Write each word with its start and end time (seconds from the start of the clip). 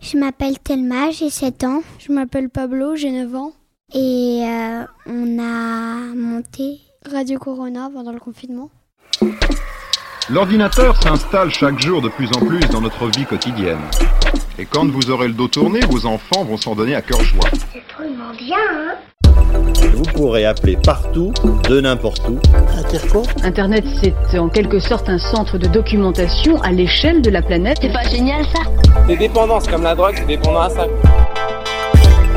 Je 0.00 0.16
m'appelle 0.16 0.58
Thelma, 0.58 1.10
j'ai 1.10 1.30
7 1.30 1.64
ans. 1.64 1.82
Je 1.98 2.12
m'appelle 2.12 2.48
Pablo, 2.48 2.96
j'ai 2.96 3.10
9 3.10 3.34
ans. 3.34 3.52
Et 3.94 4.42
euh, 4.44 4.84
on 5.06 5.38
a 5.38 6.14
monté 6.14 6.80
Radio 7.10 7.38
Corona 7.38 7.90
pendant 7.92 8.12
le 8.12 8.20
confinement. 8.20 8.70
L'ordinateur 10.30 11.00
s'installe 11.02 11.50
chaque 11.50 11.80
jour 11.80 12.02
de 12.02 12.08
plus 12.08 12.28
en 12.36 12.40
plus 12.44 12.60
dans 12.70 12.82
notre 12.82 13.06
vie 13.06 13.24
quotidienne. 13.24 13.80
Et 14.60 14.64
quand 14.64 14.90
vous 14.90 15.10
aurez 15.10 15.28
le 15.28 15.34
dos 15.34 15.46
tourné, 15.46 15.78
vos 15.88 16.04
enfants 16.04 16.42
vont 16.44 16.56
s'en 16.56 16.74
donner 16.74 16.96
à 16.96 17.00
cœur 17.00 17.22
joie. 17.22 17.48
C'est 17.72 17.82
drôlement 17.94 18.32
bien, 18.36 18.56
hein 18.58 18.96
Vous 19.94 20.02
pourrez 20.02 20.46
appeler 20.46 20.76
partout, 20.76 21.32
de 21.68 21.80
n'importe 21.80 22.28
où. 22.28 22.40
Internet, 23.44 23.84
c'est 24.28 24.38
en 24.38 24.48
quelque 24.48 24.80
sorte 24.80 25.08
un 25.08 25.18
centre 25.18 25.58
de 25.58 25.68
documentation 25.68 26.60
à 26.62 26.72
l'échelle 26.72 27.22
de 27.22 27.30
la 27.30 27.40
planète. 27.40 27.78
C'est 27.80 27.92
pas 27.92 28.02
génial 28.02 28.44
ça? 28.46 28.62
Des 29.06 29.16
dépendances 29.16 29.68
comme 29.68 29.84
la 29.84 29.94
drogue, 29.94 30.16
c'est 30.18 30.26
dépendant 30.26 30.62
à 30.62 30.70
ça. 30.70 30.86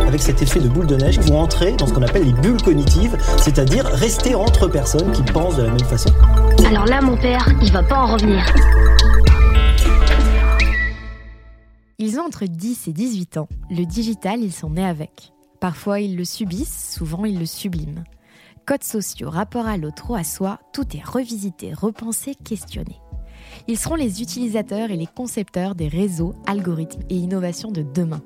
Avec 0.08 0.22
cet 0.22 0.44
effet 0.44 0.60
de 0.60 0.67
boule 0.67 0.86
de 0.86 0.98
neige, 0.98 1.17
vous 1.17 1.34
entrez 1.34 1.72
dans 1.72 1.88
ce 1.88 1.94
qu'on 1.94 2.04
appelle 2.04 2.26
les 2.26 2.34
bulles 2.34 2.62
cognitives, 2.62 3.17
c'est-à-dire 3.38 3.86
rester 3.86 4.36
entre 4.36 4.67
personnes 4.67 5.12
qui 5.12 5.23
pensent 5.23 5.56
de 5.56 5.64
la 5.64 5.70
même 5.70 5.80
façon. 5.80 6.10
Alors 6.67 6.86
là, 6.86 7.02
mon 7.02 7.17
père, 7.17 7.48
il 7.64 7.72
va 7.72 7.82
pas 7.82 7.98
en 7.98 8.14
revenir. 8.14 8.45
Ils 12.04 12.20
ont 12.20 12.24
entre 12.24 12.46
10 12.46 12.88
et 12.88 12.94
18 12.94 13.38
ans. 13.38 13.48
Le 13.70 13.86
digital, 13.86 14.42
ils 14.42 14.52
sont 14.52 14.72
nés 14.72 14.88
avec. 14.88 15.34
Parfois, 15.60 16.00
ils 16.00 16.18
le 16.18 16.26
subissent, 16.26 16.96
souvent, 16.96 17.26
ils 17.26 17.38
le 17.38 17.46
subliment. 17.46 18.04
Codes 18.66 18.84
sociaux, 18.84 19.30
rapport 19.30 19.68
à 19.68 19.78
l'autre 19.78 20.10
ou 20.10 20.16
à 20.16 20.24
soi, 20.24 20.60
tout 20.74 20.98
est 20.98 21.06
revisité, 21.06 21.74
repensé, 21.74 22.34
questionné. 22.34 22.96
Ils 23.68 23.78
seront 23.78 23.94
les 23.94 24.24
utilisateurs 24.24 24.90
et 24.90 24.98
les 24.98 25.06
concepteurs 25.06 25.76
des 25.76 25.88
réseaux, 25.88 26.34
algorithmes 26.48 27.04
et 27.12 27.18
innovations 27.18 27.72
de 27.72 27.84
demain. 27.84 28.24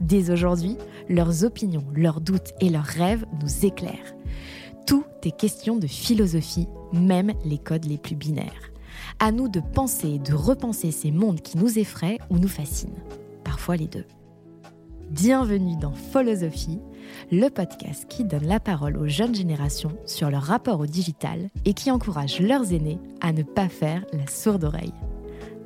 Dès 0.00 0.32
aujourd'hui, 0.32 0.76
leurs 1.08 1.44
opinions, 1.44 1.84
leurs 1.94 2.20
doutes 2.20 2.52
et 2.60 2.68
leurs 2.68 2.82
rêves 2.82 3.26
nous 3.40 3.64
éclairent. 3.64 4.16
Tout 4.88 5.04
est 5.22 5.38
question 5.38 5.76
de 5.76 5.86
philosophie, 5.86 6.66
même 6.92 7.32
les 7.44 7.58
codes 7.58 7.84
les 7.84 7.98
plus 7.98 8.16
binaires. 8.16 8.73
À 9.20 9.32
nous 9.32 9.48
de 9.48 9.60
penser 9.60 10.14
et 10.14 10.18
de 10.18 10.34
repenser 10.34 10.90
ces 10.90 11.10
mondes 11.10 11.40
qui 11.40 11.56
nous 11.56 11.78
effraient 11.78 12.18
ou 12.30 12.38
nous 12.38 12.48
fascinent. 12.48 12.98
Parfois 13.42 13.76
les 13.76 13.86
deux. 13.86 14.04
Bienvenue 15.10 15.76
dans 15.76 15.92
Philosophie, 15.92 16.80
le 17.30 17.48
podcast 17.48 18.06
qui 18.08 18.24
donne 18.24 18.46
la 18.46 18.60
parole 18.60 18.96
aux 18.96 19.06
jeunes 19.06 19.34
générations 19.34 19.96
sur 20.04 20.30
leur 20.30 20.42
rapport 20.42 20.80
au 20.80 20.86
digital 20.86 21.50
et 21.64 21.74
qui 21.74 21.90
encourage 21.90 22.40
leurs 22.40 22.72
aînés 22.72 22.98
à 23.20 23.32
ne 23.32 23.42
pas 23.42 23.68
faire 23.68 24.04
la 24.12 24.26
sourde 24.26 24.64
oreille. 24.64 24.94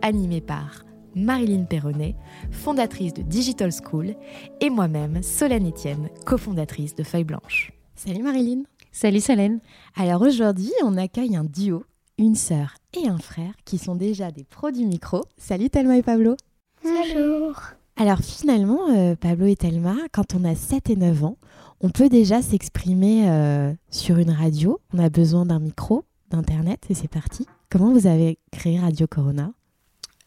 Animé 0.03 0.41
par 0.41 0.85
Marilyn 1.15 1.65
Perronnet, 1.65 2.15
fondatrice 2.51 3.15
de 3.15 3.23
Digital 3.23 3.71
School, 3.73 4.15
et 4.61 4.71
moi-même, 4.71 5.23
Solène 5.23 5.69
Etienne, 5.69 6.11
cofondatrice 6.25 6.95
de 6.95 7.03
Feuille 7.03 7.25
Blanche. 7.25 7.73
Salut 7.97 8.23
Marilyn. 8.23 8.63
Salut 8.93 9.21
Solène. 9.21 9.61
Alors 9.97 10.23
aujourd'hui, 10.23 10.73
on 10.85 10.97
accueille 10.97 11.37
un 11.37 11.45
duo, 11.45 11.85
une 12.19 12.35
sœur 12.35 12.75
et 12.95 13.09
un 13.09 13.19
frère 13.19 13.55
qui 13.65 13.79
sont 13.79 13.95
déjà 13.95 14.31
des 14.31 14.45
pros 14.45 14.71
du 14.71 14.85
micro. 14.85 15.25
Salut 15.39 15.71
Thelma 15.71 15.97
et 15.97 16.03
Pablo. 16.03 16.37
Bonjour. 16.83 17.61
Alors 17.97 18.19
finalement, 18.19 18.91
euh, 18.91 19.15
Pablo 19.15 19.47
et 19.47 19.57
Thelma, 19.57 19.95
quand 20.13 20.35
on 20.35 20.45
a 20.45 20.55
7 20.55 20.91
et 20.91 20.97
9 20.97 21.25
ans, 21.25 21.39
on 21.81 21.91
peut 21.91 22.09
déjà 22.09 22.43
s'exprimer 22.43 23.31
euh, 23.31 23.73
sur 23.91 24.19
une 24.19 24.31
radio. 24.31 24.81
On 24.93 24.99
a 24.99 25.09
besoin 25.09 25.47
d'un 25.47 25.61
micro, 25.61 26.05
d'internet 26.31 26.81
et 26.91 26.95
c'est 26.95 27.09
parti. 27.09 27.47
Comment 27.71 27.93
vous 27.93 28.07
avez 28.07 28.39
créé 28.51 28.79
Radio 28.79 29.07
Corona? 29.07 29.53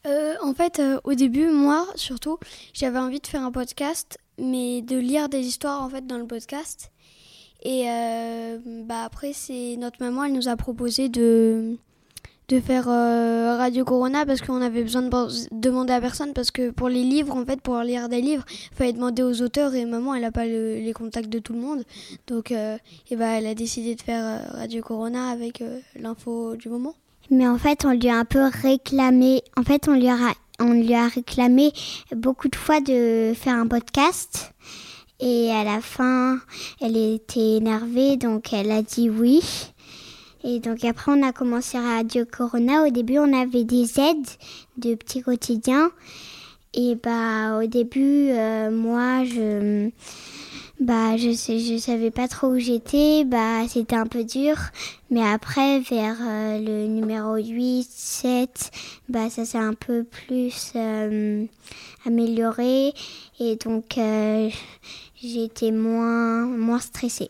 Euh, 0.07 0.33
en 0.41 0.53
fait, 0.53 0.81
au 1.03 1.13
début, 1.13 1.51
moi, 1.51 1.85
surtout, 1.95 2.39
j'avais 2.73 2.99
envie 2.99 3.19
de 3.19 3.27
faire 3.27 3.43
un 3.43 3.51
podcast, 3.51 4.17
mais 4.39 4.81
de 4.81 4.97
lire 4.97 5.29
des 5.29 5.41
histoires 5.41 5.81
en 5.83 5.89
fait 5.89 6.07
dans 6.07 6.17
le 6.17 6.25
podcast. 6.25 6.91
Et 7.63 7.83
euh, 7.87 8.57
bah 8.85 9.03
après, 9.05 9.33
c'est 9.33 9.75
notre 9.77 10.03
maman, 10.03 10.23
elle 10.25 10.33
nous 10.33 10.47
a 10.47 10.55
proposé 10.55 11.09
de 11.09 11.75
de 12.47 12.59
faire 12.59 12.89
euh, 12.89 13.55
Radio 13.57 13.85
Corona 13.85 14.25
parce 14.25 14.41
qu'on 14.41 14.61
avait 14.61 14.83
besoin 14.83 15.03
de 15.03 15.09
demander 15.53 15.93
à 15.93 16.01
personne 16.01 16.33
parce 16.33 16.51
que 16.51 16.69
pour 16.71 16.89
les 16.89 17.03
livres, 17.03 17.33
en 17.33 17.45
fait, 17.45 17.61
pour 17.61 17.79
lire 17.79 18.09
des 18.09 18.19
livres, 18.19 18.43
il 18.71 18.75
fallait 18.75 18.91
demander 18.91 19.23
aux 19.23 19.41
auteurs 19.41 19.73
et 19.73 19.85
maman, 19.85 20.15
elle 20.15 20.23
n'a 20.23 20.31
pas 20.31 20.45
le- 20.45 20.75
les 20.79 20.91
contacts 20.91 21.29
de 21.29 21.39
tout 21.39 21.53
le 21.53 21.59
monde, 21.59 21.83
donc 22.27 22.51
euh, 22.51 22.77
et 23.09 23.15
bah, 23.15 23.37
elle 23.37 23.47
a 23.47 23.55
décidé 23.55 23.95
de 23.95 24.01
faire 24.01 24.41
Radio 24.53 24.81
Corona 24.81 25.29
avec 25.29 25.63
l'info 25.97 26.57
du 26.57 26.67
moment. 26.67 26.95
Mais 27.29 27.47
en 27.47 27.57
fait, 27.57 27.85
on 27.85 27.91
lui 27.91 28.09
a 28.09 28.17
un 28.17 28.25
peu 28.25 28.43
réclamé. 28.61 29.43
En 29.55 29.63
fait, 29.63 29.87
on 29.87 29.93
lui 29.93 30.09
a, 30.09 30.17
on 30.59 30.73
lui 30.73 30.93
a 30.93 31.07
réclamé 31.07 31.71
beaucoup 32.13 32.49
de 32.49 32.55
fois 32.57 32.81
de 32.81 33.31
faire 33.33 33.55
un 33.55 33.67
podcast. 33.67 34.51
Et 35.21 35.51
à 35.51 35.63
la 35.63 35.81
fin, 35.81 36.39
elle 36.81 36.97
était 36.97 37.57
énervée, 37.57 38.17
donc 38.17 38.53
elle 38.53 38.71
a 38.71 38.81
dit 38.81 39.09
oui. 39.09 39.41
Et 40.43 40.59
donc 40.59 40.83
après, 40.83 41.11
on 41.11 41.21
a 41.21 41.31
commencé 41.31 41.77
Radio 41.77 42.25
Corona. 42.25 42.83
Au 42.83 42.89
début, 42.89 43.19
on 43.19 43.39
avait 43.39 43.63
des 43.63 43.99
aides 43.99 44.27
de 44.77 44.95
petits 44.95 45.21
quotidiens. 45.21 45.91
Et 46.73 46.95
bah, 46.95 47.59
au 47.59 47.67
début, 47.67 48.29
euh, 48.31 48.71
moi, 48.71 49.23
je, 49.25 49.89
bah, 50.79 51.17
je 51.17 51.77
savais 51.77 52.09
pas 52.09 52.27
trop 52.27 52.47
où 52.47 52.59
j'étais. 52.59 53.23
Bah, 53.23 53.67
c'était 53.67 53.95
un 53.95 54.07
peu 54.07 54.23
dur. 54.23 54.55
Mais 55.11 55.21
après, 55.21 55.81
vers 55.81 56.17
euh, 56.19 56.57
le 56.59 56.87
numéro 56.87 57.35
8, 57.35 57.87
7, 57.87 58.71
bah, 59.09 59.29
ça 59.29 59.45
s'est 59.45 59.59
un 59.59 59.75
peu 59.75 60.03
plus 60.03 60.71
euh, 60.75 61.45
amélioré. 62.07 62.93
Et 63.39 63.57
donc, 63.57 63.99
j'étais 65.21 65.71
moins, 65.71 66.45
moins 66.45 66.79
stressée. 66.79 67.29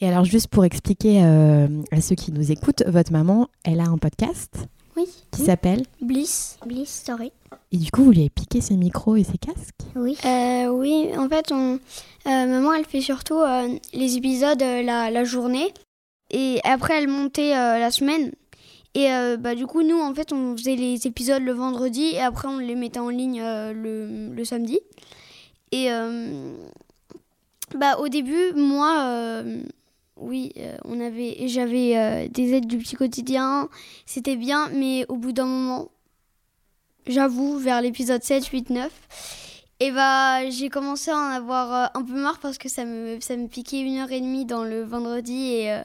Et 0.00 0.08
alors 0.08 0.24
juste 0.24 0.48
pour 0.48 0.64
expliquer 0.64 1.22
euh, 1.24 1.66
à 1.90 2.00
ceux 2.00 2.14
qui 2.14 2.30
nous 2.32 2.52
écoutent, 2.52 2.84
votre 2.86 3.10
maman, 3.12 3.48
elle 3.64 3.80
a 3.80 3.84
un 3.84 3.98
podcast 3.98 4.54
Oui. 4.96 5.06
qui 5.32 5.42
s'appelle 5.42 5.82
Bliss. 6.00 6.56
Bliss 6.64 6.88
Story. 6.88 7.32
Et 7.72 7.78
du 7.78 7.90
coup, 7.90 8.04
vous 8.04 8.12
lui 8.12 8.20
avez 8.20 8.30
piqué 8.30 8.60
ses 8.60 8.76
micros 8.76 9.16
et 9.16 9.24
ses 9.24 9.38
casques 9.38 9.74
Oui. 9.96 10.16
Euh, 10.24 10.68
oui, 10.68 11.08
en 11.16 11.28
fait, 11.28 11.50
on, 11.50 11.74
euh, 11.74 11.78
maman, 12.26 12.72
elle 12.74 12.84
fait 12.84 13.00
surtout 13.00 13.40
les 13.92 14.16
épisodes 14.16 14.60
la, 14.60 15.10
la 15.10 15.24
journée. 15.24 15.72
Et 16.30 16.60
après, 16.64 16.98
elle 17.02 17.08
montait 17.08 17.50
la 17.50 17.90
semaine. 17.90 18.32
Et 18.94 19.08
bah, 19.38 19.54
du 19.54 19.66
coup, 19.66 19.82
nous, 19.82 19.98
en 19.98 20.14
fait, 20.14 20.32
on 20.32 20.56
faisait 20.56 20.76
les 20.76 21.06
épisodes 21.06 21.42
le 21.42 21.52
vendredi 21.52 22.04
et 22.14 22.20
après, 22.20 22.48
on 22.48 22.58
les 22.58 22.74
mettait 22.74 23.00
en 23.00 23.08
ligne 23.10 23.40
le, 23.42 24.28
le 24.34 24.44
samedi. 24.44 24.78
Et 25.72 25.88
bah, 27.74 27.98
au 27.98 28.08
début, 28.08 28.52
moi, 28.54 29.02
euh, 29.04 29.62
oui, 30.16 30.52
euh, 30.58 30.76
on 30.84 31.00
avait, 31.00 31.48
j'avais 31.48 31.96
euh, 31.96 32.28
des 32.28 32.54
aides 32.54 32.66
du 32.66 32.78
petit 32.78 32.96
quotidien. 32.96 33.68
C'était 34.06 34.36
bien, 34.36 34.68
mais 34.70 35.04
au 35.08 35.16
bout 35.16 35.32
d'un 35.32 35.46
moment, 35.46 35.90
j'avoue, 37.06 37.58
vers 37.58 37.82
l'épisode 37.82 38.22
7, 38.22 38.46
8, 38.46 38.70
9, 38.70 38.90
et 39.80 39.92
bah, 39.92 40.48
j'ai 40.50 40.70
commencé 40.70 41.10
à 41.10 41.16
en 41.16 41.30
avoir 41.30 41.90
un 41.94 42.02
peu 42.02 42.20
marre 42.20 42.40
parce 42.40 42.58
que 42.58 42.68
ça 42.68 42.84
me, 42.84 43.20
ça 43.20 43.36
me 43.36 43.46
piquait 43.46 43.80
une 43.80 43.98
heure 43.98 44.10
et 44.10 44.20
demie 44.20 44.44
dans 44.44 44.64
le 44.64 44.82
vendredi 44.82 45.52
et, 45.52 45.80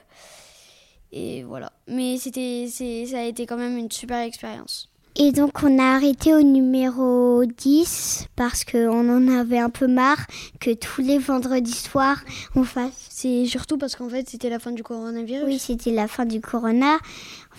et 1.12 1.44
voilà. 1.44 1.71
Mais 1.88 2.18
c'était, 2.18 2.68
ça 2.69 3.19
a 3.19 3.24
été 3.24 3.45
quand 3.45 3.57
même 3.57 3.77
une 3.77 3.91
super 3.91 4.19
expérience. 4.19 4.92
Et 5.15 5.31
donc 5.31 5.62
on 5.63 5.80
a 5.80 5.95
arrêté 5.95 6.33
au 6.33 6.42
numéro 6.42 7.45
10 7.45 8.27
parce 8.36 8.65
qu'on 8.65 9.10
en 9.10 9.27
avait 9.27 9.60
un 9.60 9.69
peu 9.69 9.88
marre 9.88 10.25
que 10.60 10.74
tous 10.74 11.01
les 11.01 11.19
vendredis 11.19 11.71
soirs 11.71 12.21
on 12.56 12.63
fasse. 12.63 13.07
C'est 13.10 13.45
surtout 13.45 13.77
parce 13.77 13.95
qu'en 13.95 14.10
fait 14.10 14.27
c'était 14.27 14.50
la 14.50 14.60
fin 14.60 14.71
du 14.71 14.81
coronavirus. 14.81 15.45
Oui, 15.45 15.60
c'était 15.60 15.92
la 15.92 16.07
fin 16.07 16.25
du 16.25 16.42
corona. 16.42 16.98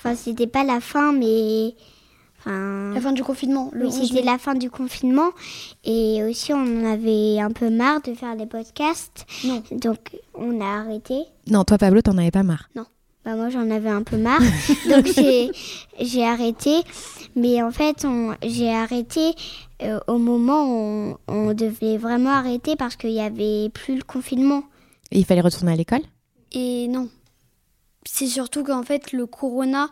Enfin, 0.05 0.15
c'était 0.17 0.47
pas 0.47 0.65
la 0.65 0.81
fin, 0.81 1.13
mais. 1.13 1.75
Enfin, 2.41 2.93
La 2.95 3.01
fin 3.01 3.13
du 3.13 3.23
confinement, 3.23 3.71
le 3.73 3.87
oui, 3.87 3.93
11 3.95 4.09
c'était 4.09 4.23
la 4.23 4.37
fin 4.37 4.55
du 4.55 4.69
confinement. 4.69 5.31
Et 5.85 6.23
aussi, 6.25 6.53
on 6.53 6.59
en 6.59 6.93
avait 6.93 7.41
un 7.41 7.51
peu 7.51 7.71
marre 7.71 8.03
de 8.03 8.13
faire 8.13 8.37
des 8.37 8.45
podcasts. 8.45 9.25
Non. 9.45 9.63
Donc, 9.71 10.19
on 10.35 10.61
a 10.61 10.81
arrêté. 10.81 11.23
Non, 11.47 11.65
toi 11.65 11.79
Pablo, 11.79 12.03
t'en 12.03 12.19
avais 12.19 12.31
pas 12.31 12.43
marre. 12.43 12.69
Non. 12.75 12.85
Bah 13.25 13.37
moi 13.37 13.49
j'en 13.51 13.71
avais 13.71 13.89
un 13.89 14.03
peu 14.03 14.17
marre, 14.17 14.41
donc 14.91 15.07
j'ai 16.01 16.25
arrêté. 16.25 16.83
Mais 17.37 17.63
en 17.63 17.73
fait, 17.73 18.07
j'ai 18.45 18.73
arrêté 18.73 19.35
euh, 19.83 19.99
au 20.07 20.19
moment 20.19 20.67
où 20.67 21.19
on, 21.27 21.49
on 21.49 21.55
devait 21.55 21.97
vraiment 21.97 22.31
arrêter 22.31 22.77
parce 22.77 22.95
qu'il 22.95 23.11
y 23.11 23.21
avait 23.21 23.71
plus 23.71 23.97
le 23.97 24.05
confinement. 24.05 24.63
Et 25.11 25.19
il 25.19 25.25
fallait 25.25 25.41
retourner 25.41 25.73
à 25.73 25.77
l'école? 25.77 26.03
Et 26.53 26.87
non. 26.89 27.09
C'est 28.05 28.27
surtout 28.27 28.63
qu'en 28.63 28.83
fait, 28.83 29.13
le 29.13 29.27
corona 29.27 29.89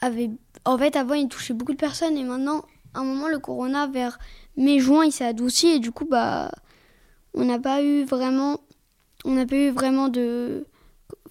avait. 0.00 0.30
En 0.64 0.78
fait, 0.78 0.96
avant, 0.96 1.14
il 1.14 1.28
touchait 1.28 1.54
beaucoup 1.54 1.72
de 1.72 1.78
personnes 1.78 2.16
et 2.16 2.24
maintenant, 2.24 2.64
à 2.94 3.00
un 3.00 3.04
moment, 3.04 3.28
le 3.28 3.38
corona, 3.38 3.86
vers 3.86 4.18
mai-juin, 4.56 5.04
il 5.04 5.12
s'est 5.12 5.26
adouci 5.26 5.68
et 5.68 5.78
du 5.78 5.92
coup, 5.92 6.06
bah. 6.06 6.50
On 7.36 7.44
n'a 7.44 7.58
pas 7.58 7.82
eu 7.82 8.04
vraiment. 8.04 8.60
On 9.24 9.32
n'a 9.32 9.44
pas 9.44 9.56
eu 9.56 9.70
vraiment 9.70 10.08
de. 10.08 10.66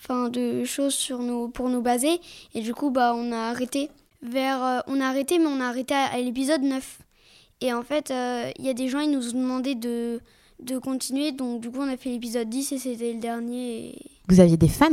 Enfin, 0.03 0.29
de 0.29 0.63
choses 0.65 0.93
sur 0.93 1.19
nous, 1.19 1.47
pour 1.49 1.69
nous 1.69 1.81
baser. 1.81 2.19
Et 2.53 2.61
du 2.61 2.73
coup, 2.73 2.89
bah, 2.91 3.13
on 3.15 3.31
a 3.31 3.37
arrêté. 3.49 3.89
Vers. 4.21 4.63
euh, 4.63 4.79
on 4.87 4.99
a 4.99 5.05
arrêté, 5.05 5.39
mais 5.39 5.47
on 5.47 5.59
a 5.61 5.65
arrêté 5.67 5.93
à, 5.93 6.05
à 6.13 6.17
l'épisode 6.17 6.61
9. 6.61 6.99
Et 7.61 7.71
en 7.73 7.83
fait, 7.83 8.11
euh, 8.11 8.49
il 8.59 8.65
y 8.65 8.69
a 8.69 8.73
des 8.73 8.89
gens, 8.89 8.99
ils 8.99 9.11
nous 9.11 9.33
ont 9.35 9.39
demandé 9.41 9.75
de, 9.75 10.19
de 10.61 10.77
continuer. 10.77 11.31
Donc, 11.31 11.61
du 11.61 11.69
coup, 11.71 11.79
on 11.79 11.87
a 11.87 11.95
fait 11.97 12.09
l'épisode 12.09 12.49
10 12.49 12.73
et 12.73 12.77
c'était 12.79 13.13
le 13.13 13.19
dernier. 13.19 13.89
et- 13.91 14.01
Vous 14.27 14.39
aviez 14.41 14.57
des 14.57 14.67
fans? 14.67 14.89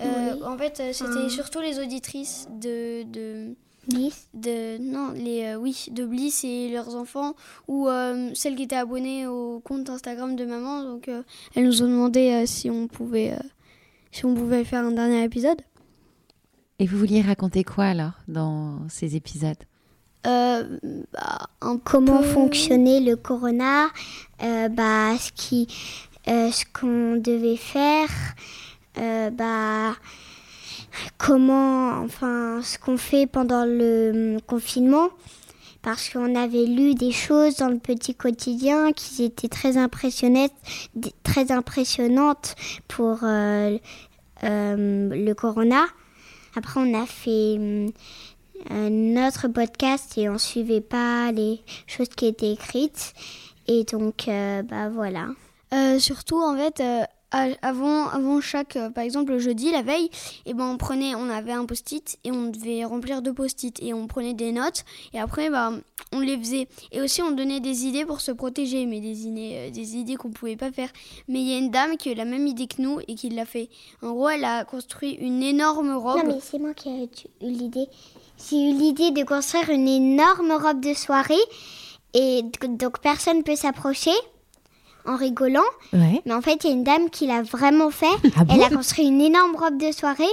Euh, 0.00 0.34
Oui. 0.34 0.42
En 0.44 0.56
fait, 0.56 0.80
c'était 0.92 1.08
Un- 1.18 1.28
surtout 1.28 1.60
les 1.60 1.80
auditrices 1.80 2.46
de, 2.60 3.02
de, 3.02 3.56
Bliss? 3.88 4.28
de 4.34 4.78
non, 4.78 5.10
les 5.16 5.42
euh, 5.46 5.56
oui, 5.56 5.86
de 5.90 6.04
Bliss 6.04 6.44
et 6.44 6.68
leurs 6.68 6.94
enfants 6.94 7.34
ou 7.66 7.88
euh, 7.88 8.30
celles 8.34 8.54
qui 8.54 8.62
étaient 8.64 8.76
abonnées 8.76 9.26
au 9.26 9.58
compte 9.58 9.90
Instagram 9.90 10.36
de 10.36 10.44
maman. 10.44 10.84
Donc, 10.84 11.08
euh, 11.08 11.22
elles 11.56 11.64
nous 11.64 11.82
ont 11.82 11.88
demandé 11.88 12.30
euh, 12.30 12.46
si 12.46 12.70
on 12.70 12.86
pouvait, 12.86 13.32
euh, 13.32 13.38
si 14.10 14.24
on 14.24 14.34
pouvait 14.34 14.64
faire 14.64 14.84
un 14.84 14.92
dernier 14.92 15.22
épisode. 15.24 15.60
Et 16.78 16.86
vous 16.86 16.98
vouliez 16.98 17.22
raconter 17.22 17.64
quoi 17.64 17.84
alors 17.86 18.12
dans 18.28 18.88
ces 18.88 19.16
épisodes? 19.16 19.56
Euh, 20.26 20.78
bah, 21.12 21.48
un 21.60 21.78
Comment 21.78 22.18
peu- 22.18 22.24
fonctionnait 22.28 23.00
le 23.00 23.16
corona, 23.16 23.86
euh, 24.42 24.68
bah, 24.68 25.16
ce 25.18 25.32
qui, 25.32 25.66
euh, 26.28 26.50
ce 26.50 26.64
qu'on 26.72 27.16
devait 27.16 27.56
faire, 27.56 28.08
euh, 28.98 29.30
bah, 29.30 29.94
comment, 31.16 32.00
enfin, 32.00 32.60
ce 32.62 32.78
qu'on 32.78 32.96
fait 32.96 33.26
pendant 33.26 33.64
le 33.64 34.38
confinement. 34.46 35.08
Parce 35.82 36.08
qu'on 36.08 36.34
avait 36.34 36.66
lu 36.66 36.94
des 36.94 37.12
choses 37.12 37.56
dans 37.56 37.68
le 37.68 37.78
petit 37.78 38.14
quotidien 38.14 38.92
qui 38.92 39.24
étaient 39.24 39.48
très 39.48 39.76
impressionnantes, 39.76 40.50
pour 42.88 43.18
euh, 43.22 43.78
euh, 44.44 45.08
le 45.10 45.32
corona. 45.34 45.84
Après, 46.56 46.80
on 46.80 47.00
a 47.00 47.06
fait 47.06 47.56
euh, 47.58 48.88
notre 48.90 49.48
podcast 49.48 50.16
et 50.16 50.28
on 50.28 50.38
suivait 50.38 50.80
pas 50.80 51.32
les 51.32 51.60
choses 51.86 52.08
qui 52.08 52.26
étaient 52.26 52.52
écrites. 52.52 53.14
Et 53.66 53.84
donc, 53.84 54.28
euh, 54.28 54.62
bah 54.62 54.88
voilà. 54.88 55.28
Surtout, 55.98 56.40
en 56.40 56.56
fait, 56.56 56.82
avant, 57.30 58.08
avant 58.08 58.40
chaque, 58.40 58.76
euh, 58.76 58.90
par 58.90 59.04
exemple, 59.04 59.32
le 59.32 59.38
jeudi, 59.38 59.70
la 59.70 59.82
veille, 59.82 60.10
et 60.46 60.54
ben, 60.54 60.64
on 60.64 60.76
prenait, 60.76 61.14
on 61.14 61.28
avait 61.28 61.52
un 61.52 61.66
post-it 61.66 62.18
et 62.24 62.32
on 62.32 62.46
devait 62.46 62.84
remplir 62.84 63.22
deux 63.22 63.34
post-it 63.34 63.80
et 63.82 63.92
on 63.92 64.06
prenait 64.06 64.34
des 64.34 64.52
notes 64.52 64.84
et 65.12 65.20
après, 65.20 65.50
bah, 65.50 65.72
on 66.12 66.20
les 66.20 66.38
faisait. 66.38 66.68
Et 66.92 67.00
aussi, 67.00 67.22
on 67.22 67.32
donnait 67.32 67.60
des 67.60 67.84
idées 67.84 68.06
pour 68.06 68.20
se 68.20 68.32
protéger, 68.32 68.86
mais 68.86 69.00
des 69.00 69.26
idées, 69.26 69.52
euh, 69.54 69.70
des 69.70 69.96
idées 69.96 70.16
qu'on 70.16 70.30
pouvait 70.30 70.56
pas 70.56 70.72
faire. 70.72 70.88
Mais 71.28 71.40
il 71.40 71.48
y 71.48 71.54
a 71.54 71.58
une 71.58 71.70
dame 71.70 71.96
qui 71.96 72.10
a 72.10 72.14
la 72.14 72.24
même 72.24 72.46
idée 72.46 72.66
que 72.66 72.80
nous 72.80 73.00
et 73.06 73.14
qui 73.14 73.28
l'a 73.28 73.44
fait. 73.44 73.68
En 74.02 74.12
gros, 74.12 74.28
elle 74.30 74.44
a 74.44 74.64
construit 74.64 75.12
une 75.12 75.42
énorme 75.42 75.92
robe. 75.92 76.24
Non, 76.24 76.34
mais 76.34 76.40
c'est 76.40 76.58
moi 76.58 76.72
qui 76.72 76.88
ai 76.88 77.04
eu 77.04 77.08
l'idée. 77.42 77.88
J'ai 78.48 78.70
eu 78.70 78.72
l'idée 78.72 79.10
de 79.10 79.24
construire 79.24 79.68
une 79.70 79.88
énorme 79.88 80.52
robe 80.52 80.80
de 80.80 80.94
soirée. 80.94 81.34
Et 82.14 82.42
donc, 82.70 83.00
personne 83.00 83.42
peut 83.42 83.56
s'approcher 83.56 84.12
en 85.06 85.16
rigolant. 85.16 85.60
Ouais. 85.92 86.20
Mais 86.26 86.34
en 86.34 86.40
fait, 86.42 86.64
il 86.64 86.68
y 86.68 86.70
a 86.70 86.76
une 86.76 86.84
dame 86.84 87.10
qui 87.10 87.26
l'a 87.26 87.42
vraiment 87.42 87.90
fait. 87.90 88.06
Ah 88.36 88.44
bon 88.44 88.54
elle 88.54 88.62
a 88.62 88.68
construit 88.68 89.06
une 89.06 89.20
énorme 89.20 89.56
robe 89.56 89.78
de 89.78 89.92
soirée. 89.92 90.24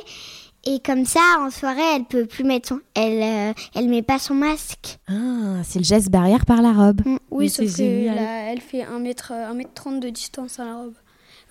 Et 0.67 0.79
comme 0.79 1.05
ça, 1.05 1.19
en 1.41 1.51
soirée, 1.51 1.81
elle 1.95 2.05
peut 2.05 2.25
plus 2.25 2.43
mettre 2.43 2.69
son... 2.69 2.79
Elle, 2.95 3.21
euh, 3.21 3.53
elle 3.75 3.87
met 3.87 4.01
pas 4.01 4.17
son 4.17 4.33
masque. 4.33 4.97
Ah, 5.07 5.61
c'est 5.63 5.77
le 5.77 5.85
geste 5.85 6.09
barrière 6.09 6.43
par 6.47 6.63
la 6.63 6.73
robe. 6.73 7.01
Oui, 7.29 7.45
Mais 7.45 7.47
sauf 7.49 7.67
c'est 7.67 7.83
que 8.09 8.15
là, 8.15 8.51
elle 8.51 8.61
fait 8.61 8.81
1 8.83 8.97
mètre, 8.97 9.31
1 9.31 9.53
mètre 9.53 9.73
30 9.75 9.99
de 9.99 10.09
distance 10.09 10.59
à 10.59 10.65
la 10.65 10.75
robe. 10.75 10.93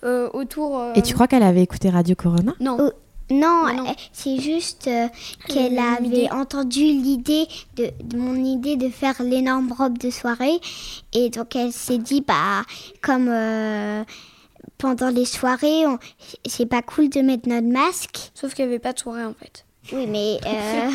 Euh, 0.03 0.29
autour. 0.33 0.77
euh, 0.77 0.93
Et 0.95 1.01
tu 1.01 1.13
crois 1.13 1.27
qu'elle 1.27 1.43
avait 1.43 1.63
écouté 1.63 1.89
Radio 1.89 2.13
Corona? 2.15 2.53
Non. 2.59 2.75
Oh, 2.79 2.91
Non, 3.31 3.65
non. 3.73 3.87
euh, 3.89 3.93
c'est 4.13 4.39
juste 4.39 4.87
euh, 4.87 5.07
Elle 5.49 5.53
qu'elle 5.53 5.79
avait 5.79 6.29
entendu 6.31 6.81
l'idée 6.81 7.47
de, 7.75 7.89
de 8.03 8.17
mon 8.17 8.35
idée 8.35 8.75
de 8.75 8.89
faire 8.89 9.19
l'énorme 9.23 9.71
robe 9.71 9.97
de 9.97 10.11
soirée 10.11 10.59
et 11.13 11.29
donc 11.31 11.55
elle 11.55 11.71
s'est 11.73 11.97
dit 11.97 12.21
bah 12.21 12.61
comme 13.01 13.27
euh, 13.29 14.03
pendant 14.77 15.09
les 15.09 15.25
soirées 15.25 15.87
on- 15.87 15.97
c'est 16.45 16.67
pas 16.67 16.83
cool 16.83 17.09
de 17.09 17.21
mettre 17.21 17.49
notre 17.49 17.67
masque. 17.67 18.31
Sauf 18.35 18.53
qu'il 18.53 18.65
n'y 18.65 18.71
avait 18.71 18.79
pas 18.79 18.93
de 18.93 18.99
soirée 18.99 19.25
en 19.25 19.33
fait. 19.33 19.65
Oui 19.91 20.05
mais 20.07 20.39
euh, 20.45 20.91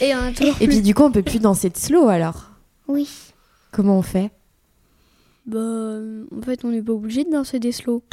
Et 0.00 0.14
on 0.14 0.18
a 0.18 0.32
toujours 0.32 0.56
Et 0.60 0.66
puis 0.68 0.80
du 0.82 0.94
coup, 0.94 1.02
on 1.04 1.12
peut 1.12 1.22
plus 1.22 1.40
danser 1.40 1.68
de 1.70 1.76
slow 1.76 2.08
alors. 2.08 2.50
oui. 2.88 3.08
Comment 3.70 3.98
on 3.98 4.02
fait? 4.02 4.30
Bah, 5.46 5.58
en 5.58 6.42
fait, 6.42 6.64
on 6.64 6.68
n'est 6.68 6.80
pas 6.80 6.92
obligé 6.92 7.24
de 7.24 7.30
danser 7.30 7.58
des 7.58 7.72
slow. 7.72 8.02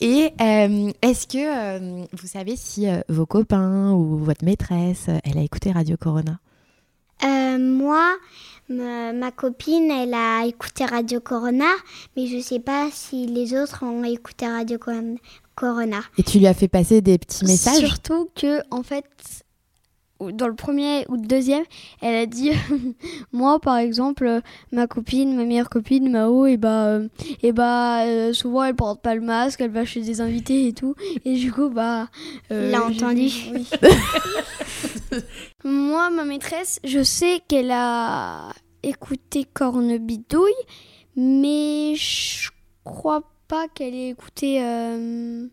Et 0.00 0.32
euh, 0.40 0.90
est-ce 1.02 1.26
que 1.26 1.38
euh, 1.38 2.04
vous 2.12 2.26
savez 2.26 2.56
si 2.56 2.88
euh, 2.88 3.00
vos 3.08 3.26
copains 3.26 3.92
ou 3.92 4.18
votre 4.18 4.44
maîtresse, 4.44 5.06
elle 5.24 5.38
a 5.38 5.42
écouté 5.42 5.72
Radio 5.72 5.96
Corona? 5.96 6.38
Euh, 7.22 7.58
moi 7.58 8.16
ma, 8.70 9.12
ma 9.12 9.30
copine 9.30 9.90
elle 9.90 10.14
a 10.14 10.46
écouté 10.46 10.86
Radio 10.86 11.20
Corona 11.20 11.66
mais 12.16 12.26
je 12.26 12.40
sais 12.40 12.60
pas 12.60 12.88
si 12.92 13.26
les 13.26 13.52
autres 13.54 13.84
ont 13.84 14.04
écouté 14.04 14.46
Radio 14.46 14.78
Cor- 14.78 14.94
Corona. 15.54 16.00
Et 16.16 16.22
tu 16.22 16.38
lui 16.38 16.46
as 16.46 16.54
fait 16.54 16.68
passer 16.68 17.02
des 17.02 17.18
petits 17.18 17.44
messages? 17.44 17.76
Surtout 17.84 18.30
que, 18.34 18.62
en 18.70 18.82
fait, 18.82 19.04
dans 20.20 20.48
le 20.48 20.54
premier 20.54 21.06
ou 21.08 21.14
le 21.14 21.26
deuxième, 21.26 21.64
elle 22.02 22.14
a 22.14 22.26
dit 22.26 22.50
Moi, 23.32 23.58
par 23.60 23.76
exemple, 23.78 24.26
euh, 24.26 24.40
ma 24.72 24.86
copine, 24.86 25.34
ma 25.36 25.44
meilleure 25.44 25.70
copine, 25.70 26.10
Mao, 26.10 26.46
et 26.46 26.56
bah, 26.56 26.86
euh, 26.88 27.08
et 27.42 27.52
bah 27.52 28.04
euh, 28.04 28.32
souvent 28.32 28.64
elle 28.64 28.74
porte 28.74 29.00
pas 29.00 29.14
le 29.14 29.20
masque, 29.22 29.60
elle 29.60 29.70
va 29.70 29.84
chez 29.84 30.02
des 30.02 30.20
invités 30.20 30.66
et 30.68 30.72
tout. 30.72 30.94
Et 31.24 31.34
du 31.34 31.52
coup, 31.52 31.70
bah. 31.70 32.08
Il 32.50 32.70
l'a 32.70 32.84
entendu. 32.84 33.28
oui. 33.52 33.66
Moi, 35.64 36.10
ma 36.10 36.24
maîtresse, 36.24 36.80
je 36.84 37.02
sais 37.02 37.40
qu'elle 37.48 37.70
a 37.70 38.50
écouté 38.82 39.44
Cornebidouille, 39.52 40.52
mais 41.16 41.94
je 41.96 42.48
crois 42.84 43.22
pas 43.48 43.66
qu'elle 43.68 43.94
ait 43.94 44.10
écouté 44.10 44.62
euh, 44.62 45.46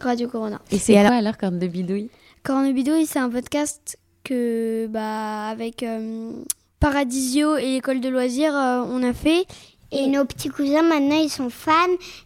Radio 0.00 0.28
Corona. 0.28 0.60
Et 0.70 0.78
c'est 0.78 0.92
quoi 0.92 1.00
alors- 1.02 1.12
alors, 1.14 1.36
Corne 1.38 1.58
de 1.58 1.66
Bidouille 1.66 2.10
Cornebidouille, 2.52 3.04
c'est 3.04 3.18
un 3.18 3.28
podcast 3.28 3.98
que, 4.24 4.86
bah, 4.86 5.48
avec 5.48 5.82
euh, 5.82 6.32
Paradisio 6.80 7.58
et 7.58 7.72
l'école 7.74 8.00
de 8.00 8.08
loisirs, 8.08 8.56
euh, 8.56 8.82
on 8.88 9.02
a 9.02 9.12
fait. 9.12 9.44
Et 9.92 10.06
nos 10.06 10.24
petits 10.24 10.48
cousins, 10.48 10.80
maintenant, 10.82 11.20
ils 11.22 11.28
sont 11.28 11.50
fans. 11.50 11.72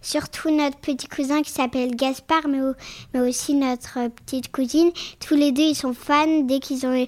Surtout 0.00 0.50
notre 0.50 0.76
petit 0.78 1.08
cousin 1.08 1.42
qui 1.42 1.50
s'appelle 1.50 1.96
Gaspard, 1.96 2.46
mais, 2.48 2.60
au- 2.62 2.74
mais 3.12 3.20
aussi 3.28 3.54
notre 3.54 3.98
petite 4.10 4.52
cousine. 4.52 4.92
Tous 5.18 5.34
les 5.34 5.50
deux, 5.50 5.62
ils 5.62 5.74
sont 5.74 5.92
fans. 5.92 6.42
Dès 6.44 6.60
qu'ils 6.60 6.86
ont, 6.86 7.04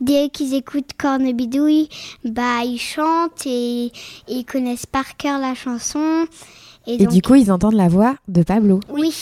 dès 0.00 0.28
qu'ils 0.28 0.54
écoutent 0.54 0.94
Cornebidouille, 0.98 1.88
bah, 2.24 2.64
ils 2.64 2.80
chantent 2.80 3.46
et, 3.46 3.84
et 3.86 3.92
ils 4.26 4.44
connaissent 4.44 4.86
par 4.86 5.16
cœur 5.16 5.38
la 5.38 5.54
chanson. 5.54 6.26
Et, 6.88 6.94
Et 6.94 6.98
donc, 7.04 7.12
du 7.12 7.22
coup, 7.22 7.36
ils 7.36 7.52
entendent 7.52 7.74
la 7.74 7.86
voix 7.88 8.16
de 8.26 8.42
Pablo. 8.42 8.80
oui. 8.92 9.14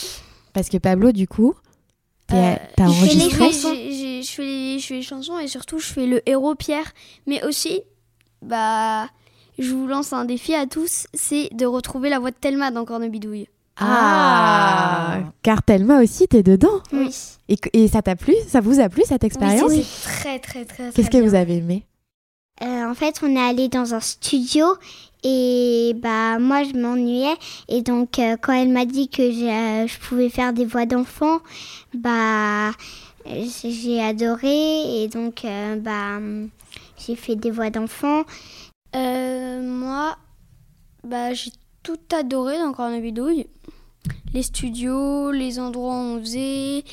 Parce 0.53 0.69
que 0.69 0.77
Pablo, 0.77 1.11
du 1.11 1.27
coup, 1.27 1.53
Euh, 2.33 2.55
t'as 2.75 2.85
Je 2.87 2.89
enregistré. 2.91 3.51
je 3.51 3.57
fais 4.29 4.43
les, 4.43 4.79
je 4.79 4.85
fais 4.85 4.93
les 4.95 5.01
chansons 5.01 5.39
et 5.39 5.47
surtout, 5.47 5.79
je 5.79 5.87
fais 5.87 6.05
le 6.05 6.27
héros 6.29 6.55
Pierre. 6.55 6.91
Mais 7.25 7.43
aussi, 7.45 7.81
bah, 8.41 9.07
je 9.57 9.71
vous 9.73 9.87
lance 9.87 10.11
un 10.13 10.25
défi 10.25 10.53
à 10.53 10.65
tous 10.65 11.07
c'est 11.13 11.49
de 11.53 11.65
retrouver 11.65 12.09
la 12.09 12.19
voix 12.19 12.31
de 12.31 12.35
Thelma 12.35 12.71
dans 12.71 12.85
Cornebidouille. 12.85 13.47
Ah 13.79 15.19
Car 15.43 15.63
Thelma 15.63 16.01
aussi, 16.01 16.27
t'es 16.27 16.43
dedans. 16.43 16.81
Oui. 16.91 17.09
Et, 17.47 17.57
et 17.73 17.87
ça 17.87 18.01
t'a 18.01 18.15
plu? 18.15 18.33
Ça 18.47 18.59
vous 18.59 18.79
a 18.79 18.89
plu 18.89 19.03
cette 19.05 19.23
expérience 19.23 19.69
Oui, 19.71 19.83
c'est 19.83 20.09
très, 20.09 20.39
très, 20.39 20.65
très, 20.65 20.91
Qu'est-ce 20.91 21.09
très 21.09 21.19
que 21.19 21.23
vous 21.23 21.35
avez 21.35 21.57
aimé? 21.57 21.85
Euh, 22.63 22.89
en 22.89 22.95
fait, 22.95 23.19
on 23.23 23.35
est 23.35 23.39
allé 23.39 23.69
dans 23.69 23.93
un 23.93 23.99
studio 23.99 24.65
et 25.31 25.93
bah 25.95 26.39
moi 26.39 26.63
je 26.63 26.73
m'ennuyais 26.77 27.35
et 27.67 27.81
donc 27.81 28.19
euh, 28.19 28.37
quand 28.41 28.53
elle 28.53 28.69
m'a 28.69 28.85
dit 28.85 29.09
que 29.09 29.29
j'ai- 29.31 29.51
euh, 29.51 29.87
je 29.87 29.97
pouvais 29.99 30.29
faire 30.29 30.53
des 30.53 30.65
voix 30.65 30.85
d'enfants, 30.85 31.39
bah 31.93 32.71
j'ai 33.25 34.01
adoré 34.01 35.03
et 35.03 35.07
donc 35.07 35.43
euh, 35.43 35.75
bah 35.77 36.19
j'ai 36.97 37.15
fait 37.15 37.35
des 37.35 37.51
voix 37.51 37.69
d'enfants. 37.69 38.23
Euh, 38.95 39.61
moi, 39.61 40.17
bah, 41.03 41.33
j'ai 41.33 41.51
tout 41.83 41.99
adoré 42.17 42.57
dans 42.57 42.71
Cornebidouille. 42.73 43.47
les 44.33 44.43
studios, 44.43 45.31
les 45.31 45.59
endroits 45.59 45.93
où 45.93 46.15
on 46.15 46.19
faisait, 46.19 46.83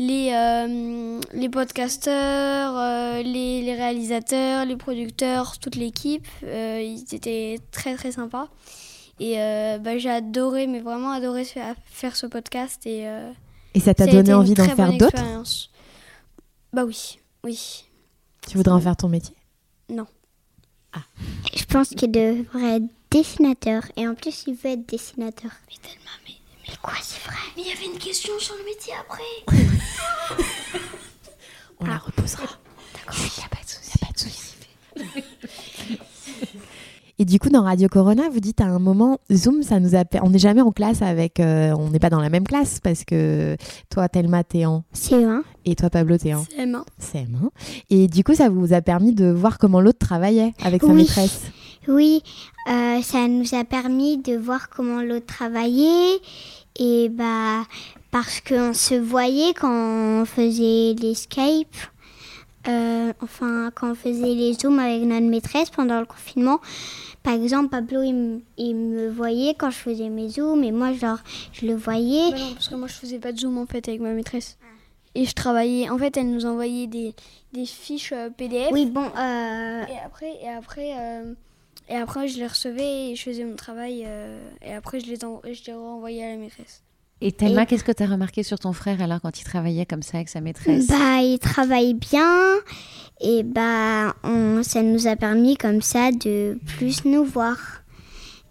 les, 0.00 0.32
euh, 0.32 1.20
les 1.34 1.50
podcasteurs, 1.50 2.74
euh, 2.78 3.22
les, 3.22 3.60
les 3.60 3.74
réalisateurs, 3.74 4.64
les 4.64 4.76
producteurs, 4.76 5.58
toute 5.58 5.76
l'équipe. 5.76 6.26
Euh, 6.42 6.80
ils 6.82 7.14
étaient 7.14 7.58
très 7.70 7.94
très 7.96 8.10
sympas. 8.10 8.48
Et 9.20 9.38
euh, 9.38 9.76
bah, 9.78 9.98
j'ai 9.98 10.08
adoré, 10.08 10.66
mais 10.66 10.80
vraiment 10.80 11.10
adoré 11.12 11.44
faire, 11.44 11.74
faire 11.84 12.16
ce 12.16 12.26
podcast. 12.26 12.86
Et, 12.86 13.06
euh, 13.06 13.30
Et 13.74 13.80
ça 13.80 13.92
t'a 13.92 14.04
a 14.04 14.06
donné 14.06 14.32
envie 14.32 14.54
d'en 14.54 14.64
faire 14.64 14.90
d'autres. 14.94 15.22
Bah 16.72 16.84
oui, 16.86 17.18
oui. 17.44 17.84
Tu 18.48 18.56
voudrais 18.56 18.74
en 18.74 18.80
faire 18.80 18.96
ton 18.96 19.10
métier? 19.10 19.34
Non. 19.90 20.06
Je 21.54 21.64
pense 21.66 21.90
qu'il 21.90 22.10
devrait 22.10 22.76
être 22.76 22.88
dessinateur. 23.10 23.82
Et 23.96 24.08
en 24.08 24.14
plus, 24.14 24.44
il 24.46 24.54
veut 24.54 24.70
être 24.70 24.88
dessinateur. 24.88 25.50
Mais 25.68 25.76
tellement, 25.82 26.16
mais 26.26 26.34
quoi, 26.82 26.94
c'est 27.02 27.22
vrai 27.24 27.36
Mais 27.56 27.62
il 27.62 27.68
y 27.68 27.72
avait 27.72 27.86
une 27.86 27.98
question 27.98 28.32
sur 28.38 28.54
le 28.56 28.64
métier 28.64 28.92
après. 29.00 29.22
On 31.80 31.86
la 31.86 31.98
reposera. 31.98 32.42
D'accord, 32.94 33.14
il 33.18 33.38
n'y 33.40 33.44
a 33.44 33.48
pas 33.48 33.62
de 33.62 33.68
souci. 33.68 33.90
Y 33.90 34.02
a 34.02 34.06
pas 34.06 34.12
de 34.12 34.18
souci. 34.18 35.98
Et 37.18 37.26
du 37.26 37.38
coup, 37.38 37.50
dans 37.50 37.64
Radio 37.64 37.86
Corona, 37.88 38.30
vous 38.30 38.40
dites 38.40 38.62
à 38.62 38.64
un 38.64 38.78
moment, 38.78 39.18
Zoom, 39.30 39.62
ça 39.62 39.78
nous 39.78 39.94
a... 39.94 40.04
On 40.22 40.30
n'est 40.30 40.38
jamais 40.38 40.62
en 40.62 40.72
classe 40.72 41.02
avec... 41.02 41.38
euh, 41.38 41.72
on 41.78 41.90
n'est 41.90 41.98
pas 41.98 42.08
dans 42.08 42.20
la 42.20 42.30
même 42.30 42.46
classe 42.46 42.80
parce 42.82 43.04
que 43.04 43.58
toi, 43.90 44.08
Thelma, 44.08 44.42
t'es 44.42 44.64
en... 44.64 44.84
CE1. 44.94 45.42
Et 45.66 45.74
toi, 45.74 45.90
Pablo, 45.90 46.16
t'es 46.16 46.32
en... 46.32 46.44
CM1. 46.44 46.82
CM1. 46.98 47.50
Et 47.90 48.08
du 48.08 48.24
coup, 48.24 48.34
ça 48.34 48.48
vous 48.48 48.72
a 48.72 48.80
permis 48.80 49.12
de 49.12 49.26
voir 49.30 49.58
comment 49.58 49.82
l'autre 49.82 49.98
travaillait 49.98 50.54
avec 50.64 50.80
sa 50.80 50.88
Oui. 50.88 50.94
maîtresse? 51.02 51.42
Oui, 51.88 52.22
euh, 52.70 53.02
ça 53.02 53.28
nous 53.28 53.54
a 53.54 53.64
permis 53.64 54.16
de 54.16 54.36
voir 54.36 54.70
comment 54.70 55.02
l'autre 55.02 55.26
travaillait. 55.26 56.20
Et 56.78 57.08
bah, 57.08 57.62
parce 58.10 58.40
qu'on 58.40 58.72
se 58.74 58.94
voyait 58.94 59.52
quand 59.54 59.70
on 60.22 60.24
faisait 60.24 60.94
les 61.00 61.14
Skype. 61.14 61.74
euh, 62.68 63.12
enfin, 63.22 63.70
quand 63.74 63.92
on 63.92 63.94
faisait 63.94 64.34
les 64.34 64.52
Zooms 64.54 64.78
avec 64.78 65.02
notre 65.02 65.26
maîtresse 65.26 65.70
pendant 65.70 65.98
le 66.00 66.06
confinement. 66.06 66.60
Par 67.22 67.34
exemple, 67.34 67.68
Pablo, 67.70 68.02
il, 68.02 68.14
me- 68.14 68.40
il 68.56 68.74
me 68.74 69.08
voyait 69.10 69.54
quand 69.54 69.70
je 69.70 69.76
faisais 69.76 70.08
mes 70.08 70.28
Zooms. 70.28 70.62
Et 70.64 70.72
moi, 70.72 70.92
genre, 70.92 71.18
je 71.52 71.66
le 71.66 71.74
voyais. 71.74 72.30
Bah 72.30 72.38
non, 72.38 72.52
parce 72.54 72.68
que 72.68 72.74
moi 72.76 72.88
je 72.88 72.94
faisais 72.94 73.18
pas 73.18 73.32
de 73.32 73.38
zoom 73.38 73.58
en 73.58 73.66
fait 73.66 73.86
avec 73.88 74.00
ma 74.00 74.12
maîtresse. 74.12 74.56
Et 75.14 75.24
je 75.24 75.34
travaillais. 75.34 75.90
En 75.90 75.98
fait, 75.98 76.16
elle 76.16 76.30
nous 76.30 76.46
envoyait 76.46 76.86
des, 76.86 77.14
des 77.52 77.66
fiches 77.66 78.12
euh, 78.12 78.30
PDF. 78.30 78.68
Oui, 78.72 78.86
bon, 78.86 79.04
euh, 79.18 79.82
Et 79.86 79.98
après, 80.04 80.32
et 80.42 80.48
après, 80.48 80.92
euh, 80.98 81.34
et 81.90 81.96
après, 81.96 82.28
je 82.28 82.38
les 82.38 82.46
recevais 82.46 83.10
et 83.10 83.16
je 83.16 83.22
faisais 83.22 83.44
mon 83.44 83.56
travail. 83.56 84.04
euh, 84.06 84.38
et 84.64 84.72
après, 84.72 85.00
je 85.00 85.06
les, 85.06 85.24
en- 85.24 85.42
je 85.44 85.60
les 85.66 85.74
renvoyais 85.74 86.24
à 86.24 86.30
la 86.30 86.36
maîtresse. 86.36 86.82
Et 87.20 87.32
Thelma, 87.32 87.64
Et- 87.64 87.66
qu'est-ce 87.66 87.84
que 87.84 87.92
tu 87.92 88.02
as 88.02 88.06
remarqué 88.06 88.42
sur 88.42 88.58
ton 88.58 88.72
frère 88.72 89.02
alors 89.02 89.20
quand 89.20 89.38
il 89.38 89.44
travaillait 89.44 89.84
comme 89.84 90.02
ça 90.02 90.16
avec 90.18 90.30
sa 90.30 90.40
maîtresse? 90.40 90.86
Bah, 90.86 91.20
il 91.20 91.38
travaille 91.38 91.92
bien 91.92 92.54
et 93.20 93.42
bah, 93.42 94.14
on, 94.24 94.62
ça 94.62 94.80
nous 94.82 95.06
a 95.06 95.16
permis 95.16 95.56
comme 95.58 95.82
ça 95.82 96.12
de 96.12 96.58
plus 96.78 97.04
nous 97.04 97.24
voir. 97.24 97.58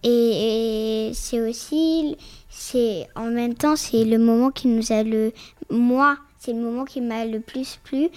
Et, 0.04 1.10
et 1.10 1.14
c'est 1.14 1.42
aussi, 1.42 2.16
c'est 2.50 3.08
en 3.16 3.26
même 3.32 3.56
temps, 3.56 3.76
c'est 3.76 4.06
le 4.06 4.18
moment 4.20 4.52
qui 4.52 4.68
nous 4.68 4.92
a 4.92 5.02
le, 5.04 5.34
moi, 5.72 6.18
c'est 6.40 6.54
le 6.54 6.60
moment 6.60 6.86
qui 6.86 7.02
m'a 7.02 7.26
le 7.26 7.40
plus 7.42 7.80
plu 7.84 8.08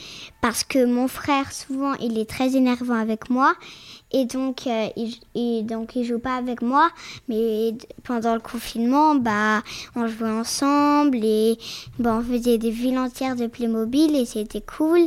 parce 0.43 0.63
que 0.63 0.85
mon 0.85 1.09
frère 1.09 1.51
souvent 1.51 1.95
il 1.95 2.17
est 2.19 2.29
très 2.31 2.55
énervant 2.55 2.95
avec 2.95 3.31
moi 3.31 3.53
et 4.13 4.25
donc 4.27 4.67
euh, 4.67 4.89
il, 4.97 5.15
et 5.35 5.63
donc 5.63 5.97
il 5.97 6.05
joue 6.05 6.19
pas 6.19 6.37
avec 6.37 6.63
moi 6.63 6.91
mais 7.29 7.75
pendant 8.05 8.35
le 8.35 8.41
confinement 8.41 9.15
bah 9.15 9.63
on 9.97 10.07
jouait 10.07 10.31
ensemble 10.31 11.19
et 11.23 11.59
bah, 11.99 12.21
on 12.21 12.23
faisait 12.23 12.59
des 12.59 12.71
villes 12.71 12.99
entières 12.99 13.37
de 13.37 13.47
Playmobil 13.47 14.15
et 14.17 14.25
c'était 14.25 14.63
cool. 14.63 15.01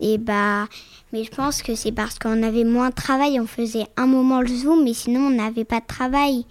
Et 0.00 0.16
bah 0.16 0.68
mais 1.12 1.24
je 1.24 1.30
pense 1.30 1.62
que 1.62 1.74
c'est 1.74 1.90
parce 1.90 2.18
qu'on 2.20 2.42
avait 2.44 2.62
moins 2.62 2.90
de 2.90 2.94
travail 2.94 3.40
on 3.40 3.46
faisait 3.46 3.86
un 3.96 4.06
moment 4.06 4.40
le 4.40 4.46
zoom 4.46 4.84
mais 4.84 4.94
sinon 4.94 5.22
on 5.22 5.30
n'avait 5.30 5.64
pas 5.64 5.80
de 5.80 5.86
travail 5.86 6.44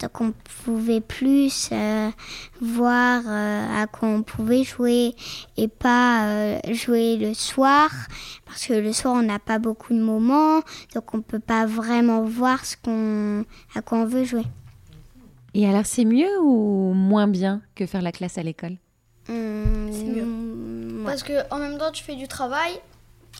donc 0.00 0.20
on 0.20 0.32
pouvait 0.64 1.00
plus 1.00 1.70
euh, 1.72 2.10
voir 2.60 3.22
euh, 3.26 3.82
à 3.82 3.86
quoi 3.86 4.08
on 4.08 4.22
pouvait 4.22 4.64
jouer 4.64 5.14
et 5.56 5.68
pas 5.68 6.28
euh, 6.28 6.58
jouer 6.72 7.16
le 7.16 7.34
soir 7.34 7.90
parce 8.46 8.66
que 8.66 8.74
le 8.74 8.92
soir 8.92 9.14
on 9.14 9.22
n'a 9.22 9.38
pas 9.38 9.58
beaucoup 9.58 9.92
de 9.92 10.00
moments 10.00 10.60
donc 10.94 11.14
on 11.14 11.20
peut 11.20 11.40
pas 11.40 11.66
vraiment 11.66 12.22
voir 12.22 12.64
ce 12.64 12.76
qu'on 12.76 13.44
à 13.74 13.82
quoi 13.82 13.98
on 13.98 14.04
veut 14.04 14.24
jouer. 14.24 14.44
Et 15.54 15.66
alors, 15.66 15.86
c'est 15.86 16.04
mieux 16.04 16.38
ou 16.40 16.92
moins 16.92 17.26
bien 17.26 17.62
que 17.74 17.86
faire 17.86 18.02
la 18.02 18.12
classe 18.12 18.38
à 18.38 18.42
l'école? 18.42 18.76
C'est 19.26 19.32
mieux. 19.32 20.22
Ouais. 21.00 21.04
Parce 21.04 21.22
que 21.22 21.52
en 21.52 21.58
même 21.58 21.78
temps, 21.78 21.90
tu 21.90 22.04
fais 22.04 22.14
du 22.14 22.28
travail. 22.28 22.72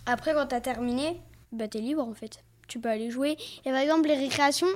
Après, 0.07 0.35
quand 0.35 0.47
t'as 0.47 0.61
terminé, 0.61 1.21
bah 1.53 1.69
t'es 1.69 1.79
libre 1.81 2.07
en 2.07 2.15
fait. 2.15 2.43
Tu 2.67 2.79
peux 2.79 2.89
aller 2.89 3.11
jouer. 3.11 3.37
Et 3.65 3.71
par 3.71 3.79
exemple, 3.79 4.09
les 4.09 4.17
récréations, 4.17 4.67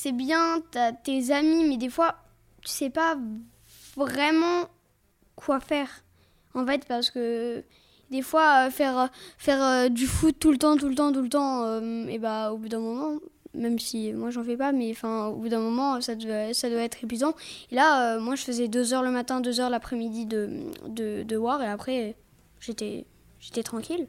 c'est 0.00 0.12
bien, 0.12 0.62
t'as 0.70 0.92
tes 0.92 1.32
amis, 1.32 1.64
mais 1.68 1.76
des 1.76 1.88
fois, 1.88 2.14
tu 2.62 2.68
sais 2.68 2.88
pas 2.88 3.18
vraiment 3.96 4.68
quoi 5.34 5.58
faire. 5.58 6.04
En 6.54 6.64
fait, 6.64 6.84
parce 6.86 7.10
que 7.10 7.64
des 8.08 8.22
fois, 8.22 8.66
euh, 8.66 8.70
faire, 8.70 8.96
euh, 8.96 9.06
faire 9.38 9.60
euh, 9.60 9.88
du 9.88 10.06
foot 10.06 10.36
tout 10.38 10.52
le 10.52 10.58
temps, 10.58 10.76
tout 10.76 10.88
le 10.88 10.94
temps, 10.94 11.10
tout 11.10 11.22
le 11.22 11.28
temps, 11.28 11.80
et 12.06 12.18
bah 12.20 12.52
au 12.52 12.58
bout 12.58 12.68
d'un 12.68 12.78
moment, 12.78 13.18
même 13.54 13.80
si 13.80 14.12
moi 14.12 14.30
j'en 14.30 14.44
fais 14.44 14.56
pas, 14.56 14.70
mais 14.70 14.92
enfin 14.92 15.26
au 15.26 15.36
bout 15.36 15.48
d'un 15.48 15.58
moment, 15.58 16.00
ça 16.00 16.14
doit, 16.14 16.54
ça 16.54 16.70
doit 16.70 16.82
être 16.82 17.02
épuisant. 17.02 17.34
Et 17.72 17.74
là, 17.74 18.20
moi 18.20 18.36
je 18.36 18.44
faisais 18.44 18.68
deux 18.68 18.94
heures 18.94 19.02
le 19.02 19.10
matin, 19.10 19.40
deux 19.40 19.58
heures 19.58 19.70
l'après-midi 19.70 20.26
de, 20.26 20.48
de, 20.86 21.24
de 21.24 21.36
war, 21.36 21.60
et 21.60 21.66
après 21.66 22.14
j'étais 22.60 23.04
tranquille. 23.64 24.06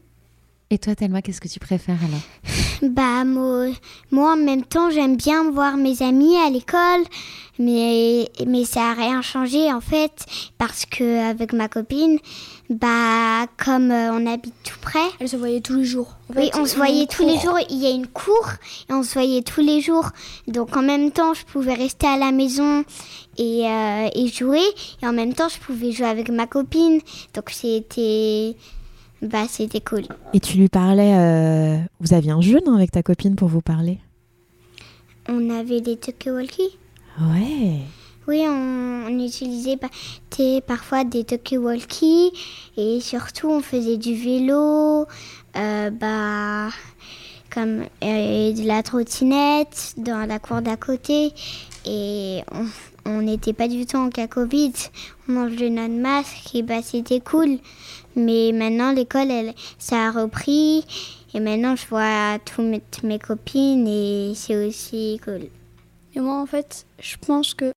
Et 0.72 0.78
toi, 0.78 0.94
Thelma, 0.94 1.24
qu'est-ce 1.24 1.42
que 1.42 1.48
tu 1.48 1.60
préfères 1.60 1.98
alors? 2.04 2.22
Bah 2.82 3.26
moi, 3.26 3.66
moi 4.10 4.34
en 4.34 4.38
même 4.38 4.64
temps 4.64 4.90
j'aime 4.90 5.18
bien 5.18 5.52
voir 5.52 5.76
mes 5.76 6.02
amis 6.02 6.38
à 6.38 6.50
l'école, 6.50 7.04
mais 7.58 8.30
mais 8.48 8.64
ça 8.64 8.92
a 8.92 8.94
rien 8.94 9.22
changé 9.22 9.74
en 9.74 9.82
fait 9.82 10.26
parce 10.58 10.86
que 10.86 11.30
avec 11.30 11.52
ma 11.52 11.68
copine, 11.68 12.20
bah 12.70 13.48
comme 13.58 13.92
euh, 13.92 14.14
on 14.14 14.26
habite 14.26 14.54
tout 14.64 14.80
près, 14.82 15.10
Elle 15.20 15.28
se 15.28 15.36
voyait 15.36 15.60
tous 15.60 15.76
les 15.76 15.84
jours. 15.84 16.16
En 16.30 16.40
oui 16.40 16.52
on 16.54 16.66
se 16.66 16.78
voyait 16.78 17.06
tous 17.08 17.26
les 17.26 17.38
jours. 17.38 17.60
Il 17.70 17.80
y 17.80 17.86
a 17.86 17.90
une 17.90 18.08
cour 18.08 18.48
et 18.90 18.94
on 18.94 19.04
se 19.04 19.14
voyait 19.14 19.42
tous 19.42 19.62
les 19.62 19.82
jours. 19.82 20.12
Donc 20.48 20.78
en 20.78 20.82
même 20.82 21.12
temps 21.12 21.34
je 21.34 21.44
pouvais 21.44 21.74
rester 21.74 22.08
à 22.08 22.16
la 22.16 22.32
maison 22.32 22.86
et 23.38 23.68
euh, 23.68 24.10
et 24.16 24.28
jouer 24.30 24.64
et 25.04 25.06
en 25.06 25.12
même 25.12 25.34
temps 25.34 25.50
je 25.50 25.60
pouvais 25.60 25.92
jouer 25.92 26.08
avec 26.08 26.30
ma 26.30 26.48
copine. 26.48 27.02
Donc 27.34 27.50
c'était 27.50 28.56
bah 29.22 29.46
c'était 29.50 29.82
cool. 29.82 30.04
Et 30.34 30.40
tu 30.40 30.58
lui 30.58 30.70
parlais... 30.70 31.14
euh, 31.16 31.78
Vous 32.00 32.14
aviez 32.14 32.32
un 32.32 32.42
jeu, 32.42 32.60
non, 32.66 32.76
avec 32.76 32.92
ta 32.92 33.04
copine 33.04 33.36
pour 33.36 33.48
vous 33.50 33.62
parler? 33.62 33.98
On 35.28 35.50
avait 35.50 35.82
des 35.82 35.96
talkie-walkie. 35.98 36.78
Ouais. 37.22 37.80
Oui, 38.28 38.44
on, 38.48 39.06
on 39.08 39.26
utilisait 39.26 39.78
t'es- 40.30 40.62
parfois 40.62 41.04
des 41.04 41.24
talkie-walkie 41.24 42.32
et 42.78 43.00
surtout 43.02 43.50
on 43.50 43.62
faisait 43.62 43.98
du 43.98 44.14
vélo, 44.16 45.06
euh, 45.58 45.90
bah, 45.90 46.70
comme 47.52 47.84
euh, 48.04 48.54
de 48.54 48.68
la 48.68 48.84
trottinette 48.84 49.96
dans 49.98 50.28
la 50.28 50.40
cour 50.40 50.62
d'à 50.62 50.78
côté 50.78 51.34
et 51.86 52.42
on- 52.54 52.66
on 53.10 53.22
n'était 53.22 53.54
pas 53.54 53.68
du 53.68 53.86
tout 53.86 53.98
en 53.98 54.10
cas 54.10 54.28
Covid. 54.28 54.74
On 55.28 55.38
enlevait 55.38 55.70
notre 55.70 55.94
masque 55.94 56.56
et 56.56 56.63
bah 56.63 56.82
c'était 56.82 57.20
cool. 57.20 57.60
Mais 58.16 58.51
maintenant 58.54 58.92
l'école, 58.92 59.32
elle, 59.32 59.54
ça 59.78 60.08
a 60.08 60.12
repris 60.12 60.86
et 61.34 61.39
maintenant 61.39 61.75
je 61.75 61.86
vois 61.88 62.39
tous 62.39 62.62
mes, 62.62 62.82
toutes 62.92 63.04
mes 63.04 63.20
copines 63.20 63.88
et 63.88 64.34
c'est 64.36 64.68
aussi 64.68 65.20
cool. 65.24 65.50
Et 66.16 66.20
moi, 66.20 66.42
en 66.42 66.46
fait, 66.46 66.86
je 67.00 67.18
pense 67.18 67.54
que. 67.54 67.72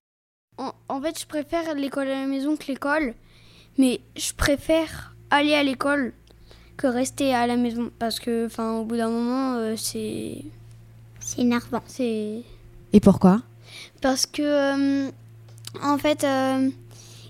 En, 0.59 0.73
en 0.89 1.01
fait, 1.01 1.19
je 1.21 1.27
préfère 1.27 1.75
l'école 1.75 2.09
à 2.09 2.21
la 2.23 2.27
maison 2.27 2.57
que 2.57 2.67
l'école. 2.69 3.15
Mais 3.79 4.01
je 4.17 4.33
préfère 4.33 5.15
aller 5.31 5.55
à 5.55 5.62
l'école 5.62 6.12
que 6.77 6.87
rester 6.87 7.35
à 7.35 7.47
la 7.47 7.57
maison. 7.57 7.91
Parce 7.99 8.21
que, 8.21 8.47
enfin, 8.47 8.73
au 8.73 8.85
bout 8.85 8.97
d'un 8.97 9.11
moment, 9.11 9.55
euh, 9.57 9.77
c'est. 9.77 10.45
C'est 11.21 11.41
énervant. 11.41 11.83
C'est. 11.87 12.43
Et 12.93 13.01
pourquoi? 13.01 13.43
Parce 14.01 14.27
que. 14.27 14.43
euh, 14.43 15.11
en 15.83 15.99
fait. 15.99 16.25
euh, 16.25 16.69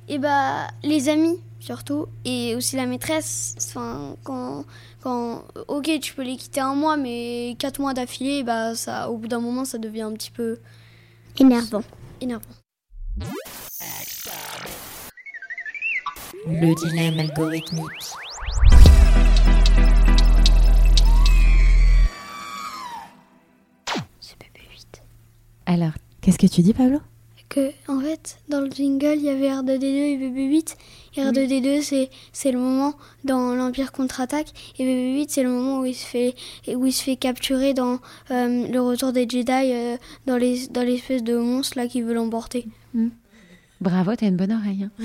et 0.08 0.18
bah, 0.18 0.68
les 0.82 1.08
amis, 1.08 1.38
surtout. 1.60 2.06
Et 2.24 2.54
aussi 2.56 2.76
la 2.76 2.86
maîtresse. 2.86 3.54
Enfin, 3.58 4.16
quand. 4.24 4.64
Quand, 5.02 5.42
ok, 5.66 5.90
tu 6.00 6.14
peux 6.14 6.22
les 6.22 6.36
quitter 6.36 6.60
un 6.60 6.76
mois, 6.76 6.96
mais 6.96 7.56
quatre 7.58 7.80
mois 7.80 7.92
d'affilée, 7.92 8.44
bah, 8.44 8.76
ça, 8.76 9.10
au 9.10 9.16
bout 9.16 9.26
d'un 9.26 9.40
moment, 9.40 9.64
ça 9.64 9.78
devient 9.78 10.02
un 10.02 10.12
petit 10.12 10.30
peu 10.30 10.58
Énervant. 11.40 11.82
énervant. 12.20 12.44
Le 16.46 16.72
dilemme 16.74 17.18
algorithmique. 17.18 17.90
Alors, 25.66 25.92
Qu'est-ce 26.20 26.38
que 26.38 26.46
tu 26.46 26.62
dis, 26.62 26.72
Pablo? 26.72 27.00
Que, 27.54 27.70
en 27.86 28.00
fait, 28.00 28.38
dans 28.48 28.60
le 28.60 28.70
jingle, 28.70 29.14
il 29.16 29.24
y 29.24 29.28
avait 29.28 29.48
R2D2 29.50 29.84
et 29.84 30.16
BB8. 30.18 30.76
Et 31.16 31.20
R2D2, 31.20 31.82
c'est, 31.82 32.08
c'est 32.32 32.50
le 32.50 32.58
moment 32.58 32.94
dans 33.24 33.54
l'Empire 33.54 33.92
contre-attaque. 33.92 34.48
Et 34.78 34.84
BB8, 34.86 35.26
c'est 35.28 35.42
le 35.42 35.50
moment 35.50 35.80
où 35.80 35.84
il 35.84 35.94
se 35.94 36.06
fait, 36.06 36.34
où 36.74 36.86
il 36.86 36.92
se 36.92 37.02
fait 37.02 37.16
capturer 37.16 37.74
dans 37.74 37.98
euh, 38.30 38.66
le 38.68 38.80
retour 38.80 39.12
des 39.12 39.28
Jedi, 39.28 39.50
euh, 39.52 39.96
dans, 40.26 40.38
les, 40.38 40.66
dans 40.68 40.82
l'espèce 40.82 41.22
de 41.22 41.36
monstre 41.36 41.76
là 41.76 41.86
qui 41.88 42.00
veut 42.00 42.14
l'emporter. 42.14 42.66
Bravo, 43.80 44.14
t'as 44.16 44.28
une 44.28 44.36
bonne 44.36 44.52
oreille. 44.52 44.84
hein. 44.84 45.04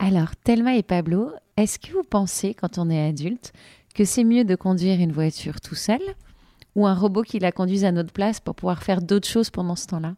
Alors, 0.00 0.34
Thelma 0.42 0.74
et 0.76 0.82
Pablo, 0.82 1.30
est-ce 1.56 1.78
que 1.78 1.92
vous 1.92 2.02
pensez, 2.02 2.54
quand 2.54 2.78
on 2.78 2.90
est 2.90 3.08
adulte, 3.08 3.52
que 3.94 4.04
c'est 4.04 4.24
mieux 4.24 4.44
de 4.44 4.56
conduire 4.56 4.98
une 4.98 5.12
voiture 5.12 5.60
tout 5.60 5.76
seul 5.76 6.00
ou 6.74 6.86
un 6.86 6.94
robot 6.94 7.22
qui 7.22 7.38
la 7.38 7.52
conduise 7.52 7.84
à 7.84 7.92
notre 7.92 8.12
place 8.12 8.40
pour 8.40 8.56
pouvoir 8.56 8.82
faire 8.82 9.00
d'autres 9.00 9.28
choses 9.28 9.50
pendant 9.50 9.76
ce 9.76 9.86
temps-là? 9.86 10.14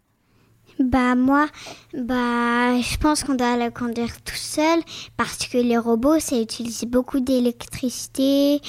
Bah 0.78 1.14
moi, 1.14 1.47
bah 1.95 2.78
je 2.80 2.99
pense 2.99 3.25
qu'on 3.25 3.35
doit 3.35 3.56
le 3.56 3.71
conduire 3.71 4.21
tout 4.23 4.35
seul 4.35 4.80
parce 5.16 5.47
que 5.47 5.56
les 5.56 5.78
robots, 5.78 6.21
ça 6.21 6.38
utilise 6.38 6.85
beaucoup 6.85 7.21
d'électricité 7.21 8.61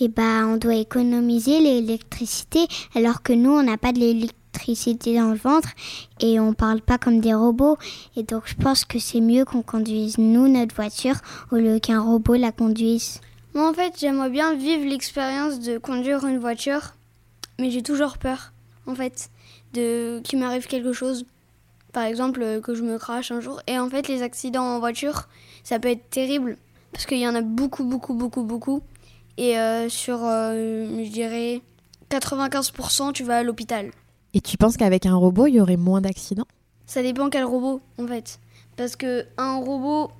et 0.00 0.08
bah 0.08 0.46
on 0.46 0.56
doit 0.56 0.74
économiser 0.74 1.60
l'électricité 1.60 2.66
alors 2.96 3.22
que 3.22 3.32
nous, 3.32 3.52
on 3.52 3.62
n'a 3.62 3.76
pas 3.76 3.92
de 3.92 4.00
l'électricité 4.00 5.14
dans 5.14 5.30
le 5.30 5.36
ventre 5.36 5.68
et 6.18 6.40
on 6.40 6.52
parle 6.52 6.80
pas 6.80 6.98
comme 6.98 7.20
des 7.20 7.34
robots 7.34 7.76
et 8.16 8.24
donc 8.24 8.42
je 8.46 8.56
pense 8.56 8.84
que 8.84 8.98
c'est 8.98 9.20
mieux 9.20 9.44
qu'on 9.44 9.62
conduise 9.62 10.18
nous 10.18 10.48
notre 10.48 10.74
voiture 10.74 11.16
au 11.52 11.56
lieu 11.56 11.78
qu'un 11.78 12.00
robot 12.00 12.34
la 12.34 12.50
conduise. 12.50 13.20
Moi, 13.54 13.68
en 13.68 13.74
fait, 13.74 13.94
j'aimerais 14.00 14.30
bien 14.30 14.54
vivre 14.54 14.84
l'expérience 14.84 15.60
de 15.60 15.78
conduire 15.78 16.24
une 16.24 16.38
voiture, 16.38 16.94
mais 17.60 17.70
j'ai 17.70 17.82
toujours 17.82 18.16
peur, 18.16 18.52
en 18.86 18.94
fait, 18.94 19.28
de 19.74 20.20
qu'il 20.20 20.38
m'arrive 20.38 20.66
quelque 20.66 20.92
chose. 20.94 21.24
Par 21.92 22.04
exemple, 22.04 22.42
euh, 22.42 22.60
que 22.60 22.74
je 22.74 22.82
me 22.82 22.98
crache 22.98 23.30
un 23.30 23.40
jour. 23.40 23.60
Et 23.66 23.78
en 23.78 23.88
fait, 23.88 24.08
les 24.08 24.22
accidents 24.22 24.64
en 24.64 24.78
voiture, 24.78 25.28
ça 25.62 25.78
peut 25.78 25.88
être 25.88 26.08
terrible, 26.10 26.56
parce 26.92 27.06
qu'il 27.06 27.18
y 27.18 27.28
en 27.28 27.34
a 27.34 27.42
beaucoup, 27.42 27.84
beaucoup, 27.84 28.14
beaucoup, 28.14 28.42
beaucoup. 28.44 28.82
Et 29.36 29.58
euh, 29.58 29.88
sur, 29.88 30.24
euh, 30.24 30.86
je 31.04 31.10
dirais, 31.10 31.62
95%, 32.10 33.12
tu 33.12 33.24
vas 33.24 33.38
à 33.38 33.42
l'hôpital. 33.42 33.90
Et 34.34 34.40
tu 34.40 34.56
penses 34.56 34.76
qu'avec 34.76 35.06
un 35.06 35.14
robot, 35.14 35.46
il 35.46 35.54
y 35.54 35.60
aurait 35.60 35.76
moins 35.76 36.00
d'accidents? 36.00 36.46
Ça 36.86 37.02
dépend 37.02 37.28
quel 37.30 37.44
robot, 37.44 37.80
en 37.98 38.06
fait. 38.06 38.38
Parce 38.76 38.96
que 38.96 39.26
un 39.36 39.56
robot, 39.56 40.10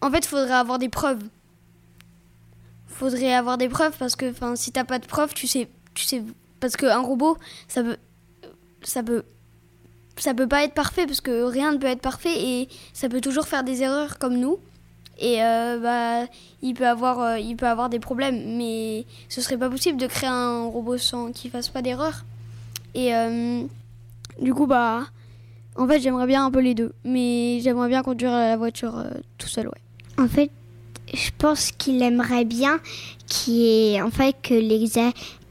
en 0.00 0.10
fait, 0.10 0.18
il 0.18 0.28
faudrait 0.28 0.52
avoir 0.52 0.78
des 0.78 0.88
preuves. 0.88 1.22
Faudrait 2.86 3.34
avoir 3.34 3.58
des 3.58 3.68
preuves 3.68 3.96
parce 3.98 4.16
que, 4.16 4.30
enfin, 4.30 4.56
si 4.56 4.72
t'as 4.72 4.84
pas 4.84 4.98
de 4.98 5.06
preuves, 5.06 5.34
tu 5.34 5.46
sais, 5.46 5.68
tu 5.94 6.04
sais, 6.04 6.22
parce 6.60 6.76
qu'un 6.76 7.00
robot, 7.00 7.36
ça 7.66 7.82
peut, 7.82 7.96
ça 8.82 9.02
peut, 9.02 9.24
ça 10.18 10.34
peut 10.34 10.46
pas 10.48 10.64
être 10.64 10.74
parfait 10.74 11.06
parce 11.06 11.20
que 11.20 11.42
rien 11.44 11.72
ne 11.72 11.78
peut 11.78 11.86
être 11.86 12.00
parfait 12.00 12.34
et 12.36 12.68
ça 12.92 13.08
peut 13.08 13.20
toujours 13.20 13.46
faire 13.46 13.64
des 13.64 13.82
erreurs 13.82 14.18
comme 14.18 14.36
nous. 14.36 14.58
Et 15.20 15.42
euh, 15.42 15.78
bah, 15.80 16.28
il 16.62 16.74
peut 16.74 16.86
avoir, 16.86 17.20
euh, 17.20 17.38
il 17.38 17.56
peut 17.56 17.66
avoir 17.66 17.88
des 17.88 17.98
problèmes, 17.98 18.56
mais 18.56 19.04
ce 19.28 19.40
serait 19.40 19.56
pas 19.58 19.68
possible 19.68 19.98
de 19.98 20.06
créer 20.06 20.28
un 20.28 20.64
robot 20.66 20.96
sans 20.96 21.32
qu'il 21.32 21.50
fasse 21.50 21.68
pas 21.68 21.82
d'erreur. 21.82 22.24
Et 22.94 23.14
euh, 23.14 23.62
du 24.40 24.54
coup, 24.54 24.66
bah, 24.66 25.06
en 25.76 25.88
fait, 25.88 26.00
j'aimerais 26.00 26.26
bien 26.28 26.44
un 26.44 26.50
peu 26.52 26.60
les 26.60 26.74
deux, 26.74 26.92
mais 27.04 27.58
j'aimerais 27.62 27.88
bien 27.88 28.02
conduire 28.02 28.30
la 28.30 28.56
voiture 28.56 29.04
tout 29.38 29.48
seul, 29.48 29.66
ouais. 29.66 30.22
En 30.24 30.28
fait, 30.28 30.50
je 31.12 31.30
pense 31.36 31.72
qu'il 31.72 32.00
aimerait 32.02 32.44
bien 32.44 32.78
ait- 33.48 34.00
en 34.02 34.10
fait 34.10 34.36
que 34.42 34.54
les 34.54 34.78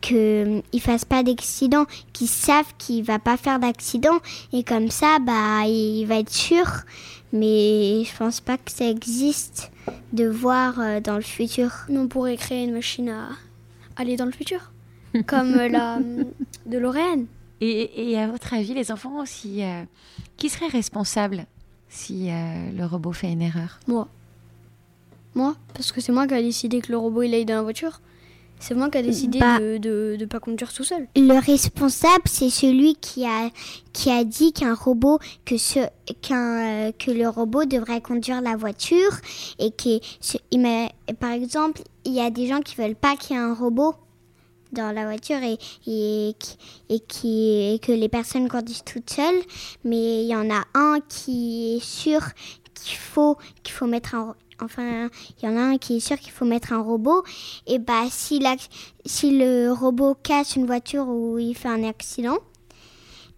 a- 0.04 0.08
que 0.08 0.62
il 0.74 0.82
fasse 0.82 1.06
pas 1.06 1.24
d'accident, 1.24 1.86
qu'ils 2.13 2.27
savent 2.27 2.74
qu'il 2.77 3.04
va 3.04 3.20
pas 3.20 3.38
faire 3.38 3.60
d'accident 3.60 4.18
et 4.54 4.63
comme 4.63 4.89
ça 4.89 5.18
bah 5.20 5.66
il 5.68 6.06
va 6.06 6.20
être 6.20 6.32
sûr. 6.34 6.66
Mais 7.34 8.04
je 8.06 8.16
pense 8.18 8.39
pas 8.39 8.58
que 8.58 8.72
ça 8.72 8.89
existe 8.89 9.72
de 10.13 10.27
voir 10.27 10.80
euh, 10.80 11.00
dans 11.01 11.16
le 11.16 11.22
futur. 11.22 11.72
On 11.89 12.08
pourrait 12.08 12.38
créer 12.38 12.63
une 12.63 12.72
machine 12.74 13.10
à 13.10 13.30
aller 13.98 14.16
dans 14.16 14.25
le 14.25 14.32
futur, 14.32 14.72
comme 15.27 15.54
euh, 15.56 15.68
la 15.68 16.00
de 16.66 16.77
Lorraine. 16.77 17.25
et, 17.60 18.12
et 18.12 18.18
à 18.20 18.27
votre 18.27 18.54
avis, 18.54 18.74
les 18.74 18.91
enfants 18.91 19.19
aussi, 19.21 19.62
euh, 19.63 19.84
qui 20.38 20.48
serait 20.50 20.67
responsable 20.67 21.45
si 21.89 22.30
euh, 22.32 22.71
le 22.71 22.86
robot 22.86 23.12
fait 23.13 23.32
une 23.32 23.41
erreur? 23.41 23.80
Moi. 23.88 24.08
Moi, 25.36 25.56
parce 25.74 25.91
que 25.91 26.02
c'est 26.02 26.12
moi 26.12 26.28
qui 26.28 26.34
a 26.34 26.41
décidé 26.41 26.80
que 26.82 26.91
le 26.91 26.98
robot 26.98 27.24
il 27.24 27.34
aille 27.34 27.45
dans 27.45 27.56
la 27.56 27.62
voiture. 27.62 28.00
C'est 28.60 28.74
moi 28.74 28.89
qui 28.89 28.98
a 28.98 29.02
décidé 29.04 29.39
Bah. 29.39 29.60
de, 29.60 29.78
de, 29.78 30.15
de 30.20 30.26
pas 30.26 30.39
conduire 30.39 30.74
tout 30.74 30.84
seul. 30.84 31.08
Le 31.15 31.39
responsable, 31.39 32.24
c'est 32.26 32.50
celui 32.50 32.96
qui 32.96 33.26
a 33.26 33.50
qui 33.93 34.10
a 34.10 34.24
dit 34.24 34.52
qu'un 34.52 34.74
robot 34.74 35.20
que 35.46 35.58
ce 35.58 35.80
qu'un 36.22 36.88
euh, 36.88 36.91
que 36.98 37.12
le 37.12 37.28
robot 37.30 37.65
devrait 37.65 38.02
conduire 38.02 38.41
la 38.41 38.56
voiture 38.56 39.12
et 39.60 39.72
qui 39.72 40.02
ce- 40.22 40.38
il 40.52 40.60
m'a- 40.62 40.89
par 41.20 41.32
exemple, 41.32 41.82
il 42.06 42.13
y 42.13 42.20
a 42.20 42.30
des 42.30 42.48
gens 42.48 42.62
qui 42.62 42.76
veulent 42.76 42.96
pas 42.96 43.15
qu'il 43.15 43.36
y 43.36 43.39
ait 43.39 43.41
un 43.43 43.54
robot 43.54 43.93
dans 44.74 44.91
la 44.91 45.06
voiture 45.06 45.38
et, 45.43 45.58
et, 45.86 46.36
et, 46.89 47.00
qui, 47.00 47.74
et 47.74 47.80
que 47.80 47.91
les 47.93 48.10
personnes 48.10 48.50
conduisent 48.50 48.84
toutes 48.84 49.10
seules, 49.10 49.41
mais 49.86 50.24
il 50.24 50.28
y 50.28 50.36
en 50.36 50.50
a 50.50 50.63
un 50.74 50.98
qui 51.08 51.78
est 51.78 51.84
sûr 51.84 52.20
qu'il 52.74 52.98
faut 52.98 53.38
qu'il 53.63 53.74
faut 53.74 53.88
mettre 53.88 54.15
un 54.15 54.36
enfin 54.62 55.10
il 55.41 55.46
y 55.46 55.48
en 55.48 55.56
a 55.58 55.62
un 55.62 55.78
qui 55.78 55.98
est 55.98 56.00
sûr 56.00 56.17
qu'il 56.20 56.32
faut 56.32 56.46
mettre 56.46 56.74
un 56.74 56.82
robot 56.82 57.24
et 57.67 57.80
bah 57.80 58.06
si 58.10 58.39
la, 58.39 58.56
si 59.06 59.38
le 59.38 59.72
robot 59.72 60.15
casse 60.15 60.56
une 60.56 60.65
voiture 60.65 61.08
ou 61.08 61.38
il 61.39 61.56
fait 61.56 61.70
un 61.70 61.84
accident 61.84 62.38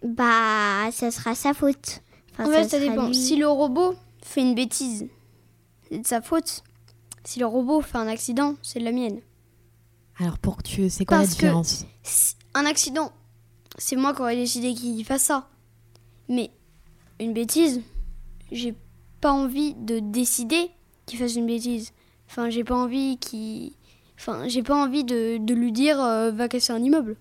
bah 0.02 0.90
ça 0.92 1.10
sera 1.10 1.34
sa 1.34 1.52
faute. 1.54 2.00
Enfin, 2.32 2.44
en 2.46 2.52
fait, 2.52 2.68
ça 2.68 2.78
sera 2.80 2.90
dépend. 2.92 3.06
lui. 3.08 3.14
Si 3.14 3.36
le 3.36 3.48
robot 3.48 3.94
fait 4.22 4.40
une 4.40 4.54
bêtise, 4.54 5.06
c'est 5.90 5.98
de 5.98 6.06
sa 6.06 6.22
faute. 6.22 6.62
Si 7.24 7.38
le 7.38 7.46
robot 7.46 7.82
fait 7.82 7.98
un 7.98 8.08
accident, 8.08 8.54
c'est 8.62 8.78
de 8.80 8.84
la 8.84 8.92
mienne. 8.92 9.20
Alors 10.18 10.38
pour 10.38 10.62
tu, 10.62 10.88
c'est 10.88 11.04
quoi 11.04 11.18
Parce 11.18 11.30
la 11.30 11.34
que- 11.34 11.40
différence 11.40 11.84
Si- 12.02 12.34
Un 12.54 12.64
accident, 12.66 13.12
c'est 13.78 13.96
moi 13.96 14.14
qui 14.14 14.22
aurais 14.22 14.36
décidé 14.36 14.74
qu'il 14.74 15.04
fasse 15.04 15.24
ça. 15.24 15.48
Mais 16.28 16.50
une 17.18 17.34
bêtise, 17.34 17.82
j'ai 18.52 18.74
pas 19.20 19.32
envie 19.32 19.74
de 19.74 19.98
décider 19.98 20.70
qu'il 21.10 21.18
fasse 21.18 21.34
une 21.36 21.46
bêtise. 21.46 21.92
Enfin, 22.28 22.48
j'ai 22.50 22.64
pas 22.64 22.76
envie 22.76 23.18
qu'il. 23.18 23.72
Enfin, 24.18 24.48
j'ai 24.48 24.62
pas 24.62 24.76
envie 24.76 25.04
de, 25.04 25.38
de 25.38 25.54
lui 25.54 25.72
dire 25.72 26.00
euh, 26.00 26.30
va 26.30 26.48
casser 26.48 26.72
un 26.72 26.82
immeuble. 26.82 27.16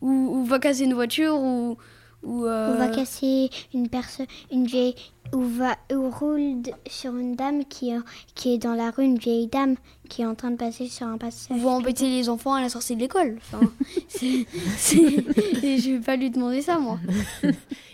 Ou, 0.00 0.08
ou 0.10 0.44
va 0.44 0.58
casser 0.58 0.84
une 0.84 0.94
voiture 0.94 1.34
ou. 1.36 1.76
Ou, 2.22 2.44
euh, 2.44 2.74
Ou 2.74 2.78
va 2.78 2.88
casser 2.88 3.48
une 3.72 3.88
personne, 3.88 4.26
une 4.52 4.66
vieille, 4.66 4.94
ou 5.32 5.40
va, 5.40 5.78
ou 5.90 6.10
roule 6.10 6.56
sur 6.86 7.16
une 7.16 7.34
dame 7.34 7.64
qui, 7.64 7.88
est- 7.88 7.98
qui 8.34 8.52
est 8.52 8.58
dans 8.58 8.74
la 8.74 8.90
rue, 8.90 9.04
une 9.04 9.16
vieille 9.16 9.46
dame 9.46 9.76
qui 10.10 10.20
est 10.20 10.26
en 10.26 10.34
train 10.34 10.50
de 10.50 10.56
passer 10.56 10.86
sur 10.86 11.06
un 11.06 11.16
passage. 11.16 11.56
ou 11.56 11.60
va 11.60 11.70
embêter 11.70 12.10
les 12.10 12.28
enfants 12.28 12.52
à 12.52 12.60
la 12.60 12.68
sortie 12.68 12.94
de 12.94 13.00
l'école. 13.00 13.38
Enfin, 13.38 13.60
c'est- 14.08 14.44
je 14.84 15.92
vais 15.94 16.00
pas 16.00 16.16
lui 16.16 16.30
demander 16.30 16.60
ça, 16.60 16.78
moi. 16.78 16.98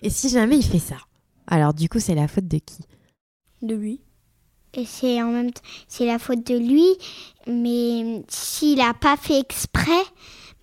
Et 0.03 0.11
si 0.11 0.29
jamais 0.29 0.57
il 0.57 0.65
fait 0.65 0.81
ça 0.81 0.97
Alors 1.47 1.73
du 1.73 1.89
coup, 1.89 2.01
c'est 2.01 2.17
la 2.17 2.27
faute 2.27 2.49
de 2.49 2.59
qui? 2.59 2.79
De 3.63 3.77
lui. 3.77 4.01
Et 4.77 4.85
c'est 4.85 5.23
en 5.23 5.29
même 5.31 5.53
temps, 5.53 5.63
c'est 5.89 6.07
la 6.07 6.19
faute 6.19 6.47
de 6.47 6.57
lui, 6.57 6.85
mais 7.47 8.23
s'il 8.29 8.81
a 8.81 8.93
pas 8.95 9.17
fait 9.17 9.39
exprès, 9.41 10.03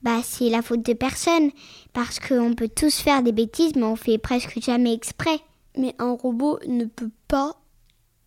bah 0.04 0.20
c'est 0.24 0.50
la 0.50 0.62
faute 0.62 0.86
de 0.86 0.94
personne, 0.94 1.50
parce 1.94 2.20
qu'on 2.20 2.54
peut 2.54 2.70
tous 2.74 2.98
faire 3.00 3.24
des 3.24 3.32
bêtises, 3.32 3.74
mais 3.76 3.84
on 3.84 3.96
fait 3.96 4.18
presque 4.18 4.60
jamais 4.62 4.94
exprès. 4.94 5.40
Mais 5.78 5.96
un 5.98 6.12
robot 6.12 6.60
ne 6.68 6.86
peut 6.86 7.10
pas 7.28 7.56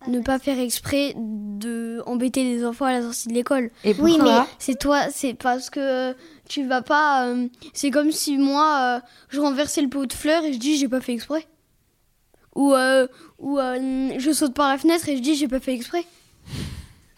ne 0.08 0.20
pas 0.20 0.38
faire 0.38 0.58
exprès 0.60 1.14
de 1.16 2.00
embêter 2.06 2.44
les 2.44 2.64
enfants 2.64 2.84
à 2.84 2.92
la 2.92 3.02
sortie 3.02 3.28
de 3.28 3.34
l'école. 3.34 3.70
Et 3.82 3.94
Oui, 3.98 4.18
mais- 4.22 4.30
C'est 4.58 4.78
toi, 4.78 5.08
c'est 5.10 5.34
parce 5.34 5.68
que 5.70 6.14
tu 6.48 6.64
vas 6.66 6.82
pas. 6.82 7.26
euh, 7.28 7.48
c'est 7.72 7.90
comme 7.90 8.12
si 8.12 8.36
moi, 8.38 8.98
euh, 8.98 9.06
je 9.30 9.40
renversais 9.40 9.82
le 9.82 9.88
pot 9.88 10.06
de 10.06 10.12
fleurs 10.12 10.44
et 10.44 10.52
je 10.52 10.58
dis 10.58 10.76
j'ai 10.76 10.88
pas 10.88 11.00
fait 11.00 11.12
exprès. 11.12 11.46
Ou, 12.56 12.72
euh, 12.72 13.06
ou 13.38 13.58
euh, 13.58 14.14
je 14.18 14.32
saute 14.32 14.54
par 14.54 14.68
la 14.68 14.78
fenêtre 14.78 15.08
et 15.08 15.16
je 15.16 15.22
dis 15.22 15.36
j'ai 15.36 15.46
pas 15.46 15.60
fait 15.60 15.74
exprès. 15.74 16.04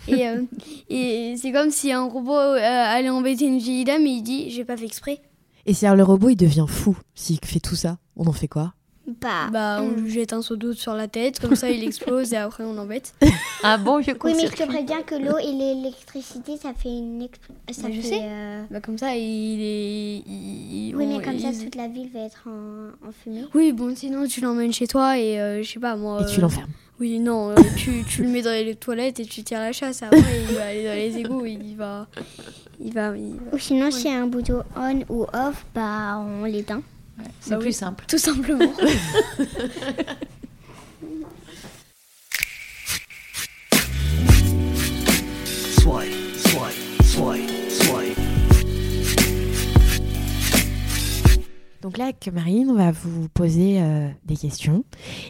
et 0.08 0.28
euh, 0.28 0.42
et 0.90 1.36
c'est 1.40 1.52
comme 1.52 1.70
si 1.70 1.92
un 1.92 2.04
robot 2.04 2.34
allait 2.34 3.08
embêter 3.08 3.46
une 3.46 3.58
vieille 3.58 3.84
dame 3.84 4.04
et 4.04 4.10
il 4.10 4.22
dit 4.22 4.50
j'ai 4.50 4.64
pas 4.64 4.76
fait 4.76 4.86
exprès. 4.86 5.20
Et 5.64 5.74
si 5.74 5.86
alors 5.86 5.96
le 5.96 6.02
robot 6.02 6.30
il 6.30 6.36
devient 6.36 6.66
fou 6.68 6.98
s'il 7.14 7.38
fait 7.44 7.60
tout 7.60 7.76
ça, 7.76 7.98
on 8.16 8.26
en 8.26 8.32
fait 8.32 8.48
quoi? 8.48 8.74
Bah, 9.20 9.48
Bah, 9.50 9.80
on 9.82 9.90
lui 10.00 10.10
jette 10.10 10.32
un 10.34 10.42
seau 10.42 10.56
d'eau 10.56 10.74
sur 10.74 10.92
la 10.94 11.08
tête, 11.08 11.40
comme 11.40 11.54
ça 11.56 11.70
il 11.70 11.82
explose 11.88 12.32
et 12.34 12.36
après 12.36 12.62
on 12.64 12.74
l'embête. 12.74 13.14
Ah 13.62 13.78
bon, 13.78 14.02
je 14.02 14.10
oui, 14.10 14.34
mais 14.36 14.46
je 14.46 14.52
te 14.52 14.62
préviens 14.66 15.02
que 15.02 15.14
l'eau 15.14 15.38
et 15.38 15.50
l'électricité, 15.52 16.56
ça 16.56 16.72
fait 16.74 16.90
une, 16.90 17.22
expl- 17.22 17.72
ça 17.72 17.82
Bah, 17.88 17.88
je 17.94 18.00
fait, 18.02 18.08
sais. 18.08 18.20
euh, 18.22 18.62
Bah, 18.70 18.80
comme 18.80 18.98
ça 18.98 19.16
il 19.16 19.60
est. 19.62 20.16
il- 20.28 20.94
Oui, 20.94 21.04
on- 21.08 21.16
mais 21.18 21.24
comme 21.24 21.38
ça, 21.38 21.48
toute 21.52 21.74
la 21.74 21.88
ville 21.88 22.10
va 22.12 22.20
être 22.20 22.44
en, 22.46 23.08
en 23.08 23.12
fumée. 23.12 23.44
Oui, 23.54 23.72
bon, 23.72 23.94
sinon 23.96 24.26
tu 24.26 24.40
l'emmènes 24.42 24.72
chez 24.72 24.86
toi 24.86 25.18
et 25.18 25.40
euh, 25.40 25.62
je 25.62 25.68
sais 25.72 25.80
pas 25.80 25.96
moi. 25.96 26.20
Et 26.22 26.26
tu 26.30 26.38
euh, 26.38 26.42
l'enfermes. 26.42 26.70
Oui, 27.00 27.18
non, 27.20 27.50
euh, 27.50 27.54
tu, 27.76 28.02
tu 28.06 28.22
le 28.24 28.28
mets 28.28 28.42
dans 28.42 28.50
les 28.50 28.74
toilettes 28.74 29.20
et 29.20 29.24
tu 29.24 29.42
tires 29.42 29.60
la 29.60 29.72
chasse. 29.72 30.02
Après, 30.02 30.18
il 30.50 30.54
va 30.56 30.64
aller 30.66 30.84
dans 30.84 30.94
les 30.94 31.16
égouts, 31.18 31.46
il 31.46 31.76
va. 31.76 32.06
Il 32.80 32.92
va. 32.92 33.16
il 33.16 33.34
va- 33.36 33.54
Ou 33.54 33.58
sinon, 33.58 33.90
s'il 33.90 34.10
y 34.10 34.14
a 34.14 34.20
un 34.20 34.26
bouton 34.26 34.62
on 34.76 35.00
ou 35.08 35.22
off, 35.32 35.64
bah 35.74 36.18
on 36.18 36.44
l'éteint. 36.44 36.82
C'est 37.40 37.50
bah 37.50 37.58
plus 37.58 37.72
simple. 37.72 38.04
Tout 38.06 38.18
simplement. 38.18 38.72
Donc 51.80 51.96
là, 51.96 52.04
avec 52.04 52.28
Marine, 52.32 52.68
on 52.70 52.74
va 52.74 52.90
vous 52.90 53.28
poser 53.30 53.80
euh, 53.80 54.10
des 54.26 54.36
questions 54.36 54.84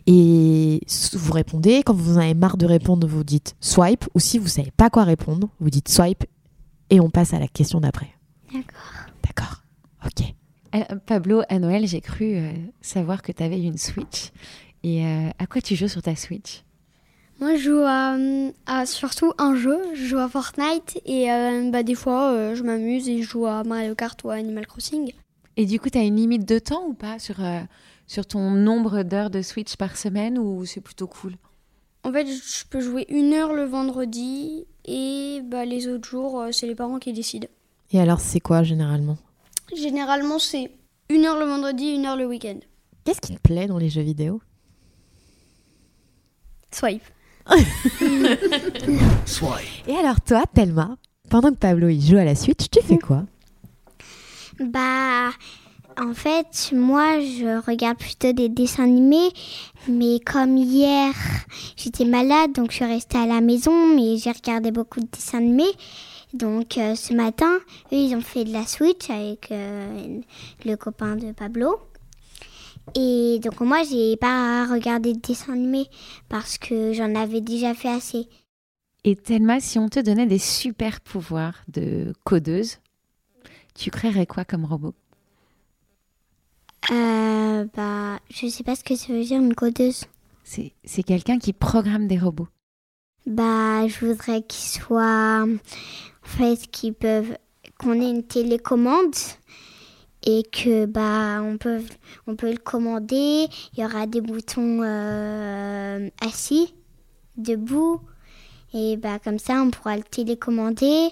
et 0.09 0.81
vous 1.13 1.33
répondez. 1.33 1.85
Quand 1.85 1.95
vous 1.95 2.17
en 2.17 2.21
avez 2.21 2.35
marre 2.35 2.57
de 2.57 2.67
répondre, 2.67 3.07
vous 3.07 3.23
dites 3.23 3.55
swipe. 3.61 4.07
Ou 4.15 4.19
si 4.19 4.39
vous 4.39 4.47
ne 4.47 4.51
savez 4.51 4.73
pas 4.73 4.91
quoi 4.91 5.05
répondre, 5.05 5.49
vous 5.61 5.71
dites 5.71 5.89
swipe 5.89 6.25
et 6.91 6.99
on 6.99 7.11
passe 7.11 7.33
à 7.33 7.39
la 7.39 7.47
question 7.47 7.81
d'après. 7.81 8.09
D'accord. 8.53 8.65
D'accord. 9.23 9.63
Ok. 10.05 10.35
Euh, 10.75 10.97
Pablo, 11.07 11.43
à 11.49 11.59
Noël, 11.59 11.87
j'ai 11.87 12.01
cru 12.01 12.37
euh, 12.37 12.53
savoir 12.81 13.23
que 13.23 13.33
tu 13.33 13.43
avais 13.43 13.61
une 13.61 13.79
Switch. 13.79 14.31
Et 14.83 15.05
euh, 15.05 15.29
à 15.39 15.47
quoi 15.47 15.61
tu 15.61 15.77
joues 15.77 15.89
sur 15.89 16.03
ta 16.03 16.15
Switch? 16.15 16.63
Moi, 17.41 17.57
je 17.57 17.63
joue 17.63 17.83
à, 17.87 18.17
à 18.67 18.85
surtout 18.85 19.33
un 19.39 19.55
jeu. 19.55 19.79
Je 19.95 20.05
joue 20.05 20.19
à 20.19 20.29
Fortnite 20.29 21.01
et 21.07 21.31
euh, 21.31 21.71
bah, 21.71 21.83
des 21.83 21.95
fois, 21.95 22.33
euh, 22.33 22.55
je 22.55 22.63
m'amuse 22.63 23.09
et 23.09 23.23
je 23.23 23.29
joue 23.29 23.47
à 23.47 23.65
Mario 23.65 23.95
Kart 23.95 24.23
ou 24.25 24.31
à 24.31 24.35
Animal 24.35 24.67
Crossing. 24.67 25.13
Et 25.57 25.65
du 25.65 25.81
coup, 25.81 25.89
tu 25.89 25.99
as 25.99 26.03
une 26.03 26.17
limite 26.17 26.47
de 26.47 26.59
temps 26.59 26.85
ou 26.87 26.95
pas 26.95 27.19
sur, 27.19 27.43
euh, 27.43 27.61
sur 28.07 28.27
ton 28.27 28.51
nombre 28.51 29.03
d'heures 29.05 29.31
de 29.31 29.43
Switch 29.43 29.77
par 29.77 29.97
semaine 29.97 30.39
ou 30.39 30.67
c'est 30.67 30.81
plutôt 30.81 31.07
cool? 31.07 31.35
En 32.05 32.13
fait, 32.13 32.27
je 32.27 32.65
peux 32.69 32.81
jouer 32.81 33.07
une 33.09 33.33
heure 33.33 33.53
le 33.53 33.65
vendredi 33.65 34.67
et 34.85 35.41
bah, 35.45 35.65
les 35.65 35.89
autres 35.89 36.09
jours, 36.09 36.45
c'est 36.53 36.67
les 36.67 36.77
parents 36.77 36.99
qui 36.99 37.13
décident. 37.13 37.49
Et 37.93 38.01
alors, 38.01 38.21
c'est 38.21 38.41
quoi 38.41 38.63
généralement? 38.63 39.17
Généralement, 39.77 40.39
c'est 40.39 40.71
une 41.11 41.25
heure 41.25 41.39
le 41.39 41.47
vendredi, 41.47 41.91
une 41.91 42.07
heure 42.07 42.17
le 42.17 42.27
week-end. 42.27 42.59
Qu'est-ce 43.05 43.21
qui 43.21 43.35
te 43.35 43.41
plaît 43.41 43.67
dans 43.67 43.79
les 43.79 43.89
jeux 43.89 44.03
vidéo? 44.03 44.41
Swipe. 49.27 49.87
Et 49.87 49.97
alors, 49.97 50.21
toi, 50.21 50.45
Thelma, 50.55 50.97
pendant 51.31 51.51
que 51.51 51.57
Pablo 51.57 51.89
il 51.89 52.01
joue 52.05 52.19
à 52.19 52.25
la 52.25 52.35
Switch, 52.35 52.69
tu 52.71 52.83
fais 52.83 52.99
quoi? 52.99 53.25
Bah, 54.61 55.31
en 55.99 56.15
fait, 56.15 56.71
moi, 56.73 57.21
je 57.21 57.65
regarde 57.67 57.99
plutôt 57.99 58.33
des 58.33 58.49
dessins 58.49 58.85
animés. 58.85 59.31
Mais 59.89 60.21
comme 60.21 60.57
hier, 60.57 61.13
j'étais 61.77 62.05
malade, 62.05 62.53
donc 62.53 62.71
je 62.71 62.77
suis 62.77 62.85
restée 62.85 63.19
à 63.19 63.27
la 63.27 63.41
maison, 63.41 63.95
mais 63.95 64.17
j'ai 64.17 64.31
regardé 64.31 64.71
beaucoup 64.71 65.01
de 65.01 65.07
dessins 65.11 65.39
animés. 65.39 65.73
Donc 66.35 66.79
euh, 66.79 66.95
ce 66.95 67.15
matin, 67.15 67.57
eux, 67.93 67.97
ils 67.97 68.15
ont 68.15 68.21
fait 68.21 68.45
de 68.45 68.53
la 68.53 68.67
Switch 68.67 69.09
avec 69.11 69.51
euh, 69.51 70.21
le 70.65 70.77
copain 70.77 71.17
de 71.17 71.33
Pablo. 71.33 71.79
Et 72.95 73.39
donc 73.43 73.61
moi, 73.61 73.83
j'ai 73.89 74.17
pas 74.17 74.67
regardé 74.67 75.13
de 75.13 75.21
dessins 75.21 75.53
animés 75.53 75.89
parce 76.29 76.59
que 76.59 76.93
j'en 76.93 77.15
avais 77.15 77.41
déjà 77.41 77.75
fait 77.75 77.89
assez. 77.89 78.29
Et 79.05 79.17
Thelma, 79.17 79.61
si 79.61 79.79
on 79.79 79.89
te 79.89 80.01
donnait 80.01 80.27
des 80.27 80.39
super 80.39 81.01
pouvoirs 81.01 81.63
de 81.69 82.13
codeuse, 82.25 82.79
tu 83.75 83.91
créerais 83.91 84.27
quoi 84.27 84.45
comme 84.45 84.65
robot? 84.65 84.95
Euh, 86.91 87.65
bah, 87.77 88.19
je 88.31 88.49
sais 88.49 88.65
pas 88.65 88.75
ce 88.75 88.85
que 88.85 88.97
ça 88.97 89.13
veut 89.13 89.25
dire 89.25 89.41
une 89.41 89.55
codeuse. 89.55 90.05
C'est 90.45 90.73
c'est 90.85 91.03
quelqu'un 91.03 91.39
qui 91.39 91.53
programme 91.53 92.07
des 92.07 92.19
robots. 92.19 92.49
Bah, 93.27 93.87
je 93.87 94.07
voudrais 94.07 94.43
qu'ils 94.43 94.81
soient, 94.81 95.45
en 95.45 95.57
fait, 96.29 96.71
qu'ils 96.71 96.95
peuvent, 96.95 97.37
qu'on 97.79 98.01
ait 98.01 98.11
une 98.11 98.23
télécommande 98.23 99.15
et 100.27 100.43
que 100.43 100.87
bah 100.87 101.41
on 101.43 101.59
peut, 101.59 101.81
on 102.27 102.37
peut 102.37 102.51
le 102.51 102.59
commander. 102.59 103.47
Il 103.75 103.81
y 103.81 103.85
aura 103.85 104.07
des 104.07 104.21
boutons 104.21 104.83
euh, 104.83 106.09
assis, 106.21 106.75
debout 107.37 108.01
et 108.75 108.97
bah 108.97 109.19
comme 109.19 109.39
ça 109.39 109.63
on 109.63 109.71
pourra 109.71 109.97
le 109.97 110.03
télécommander 110.03 111.09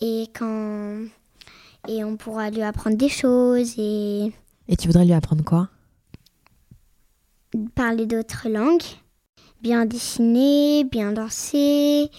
et 0.00 0.26
quand 0.36 1.04
et 1.86 2.02
on 2.04 2.16
pourra 2.16 2.50
lui 2.50 2.62
apprendre 2.62 2.96
des 2.96 3.08
choses 3.08 3.74
et 3.78 4.32
Et 4.68 4.76
tu 4.76 4.88
voudrais 4.88 5.04
lui 5.04 5.12
apprendre 5.12 5.44
quoi? 5.44 5.68
Parler 7.74 8.06
d'autres 8.06 8.48
langues, 8.48 8.82
bien 9.62 9.86
dessiner, 9.86 10.84
bien 10.84 11.12
danser, 11.12 12.10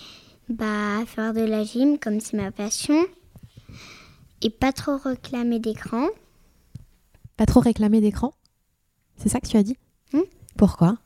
bah 0.49 1.05
faire 1.05 1.33
de 1.33 1.41
la 1.41 1.63
gym 1.63 1.97
comme 1.99 2.19
c'est 2.19 2.37
ma 2.37 2.51
passion 2.51 3.05
et 4.41 4.49
pas 4.49 4.71
trop 4.71 4.97
réclamer 4.97 5.59
d'écran. 5.59 6.07
Pas 7.37 7.45
trop 7.45 7.59
réclamer 7.59 8.01
d'écran 8.01 8.33
C'est 9.17 9.29
ça 9.29 9.39
que 9.39 9.47
tu 9.47 9.57
as 9.57 9.63
dit 9.63 9.77
Hmm. 10.11 10.21
Pourquoi 10.57 10.97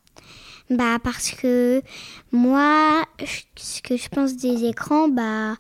Bah 0.70 0.98
parce 1.04 1.32
que 1.32 1.82
moi 2.32 3.04
ce 3.58 3.82
que 3.82 3.98
je 3.98 4.08
pense 4.10 4.36
des 4.38 4.64
écrans 4.66 5.10
bah 5.10 5.58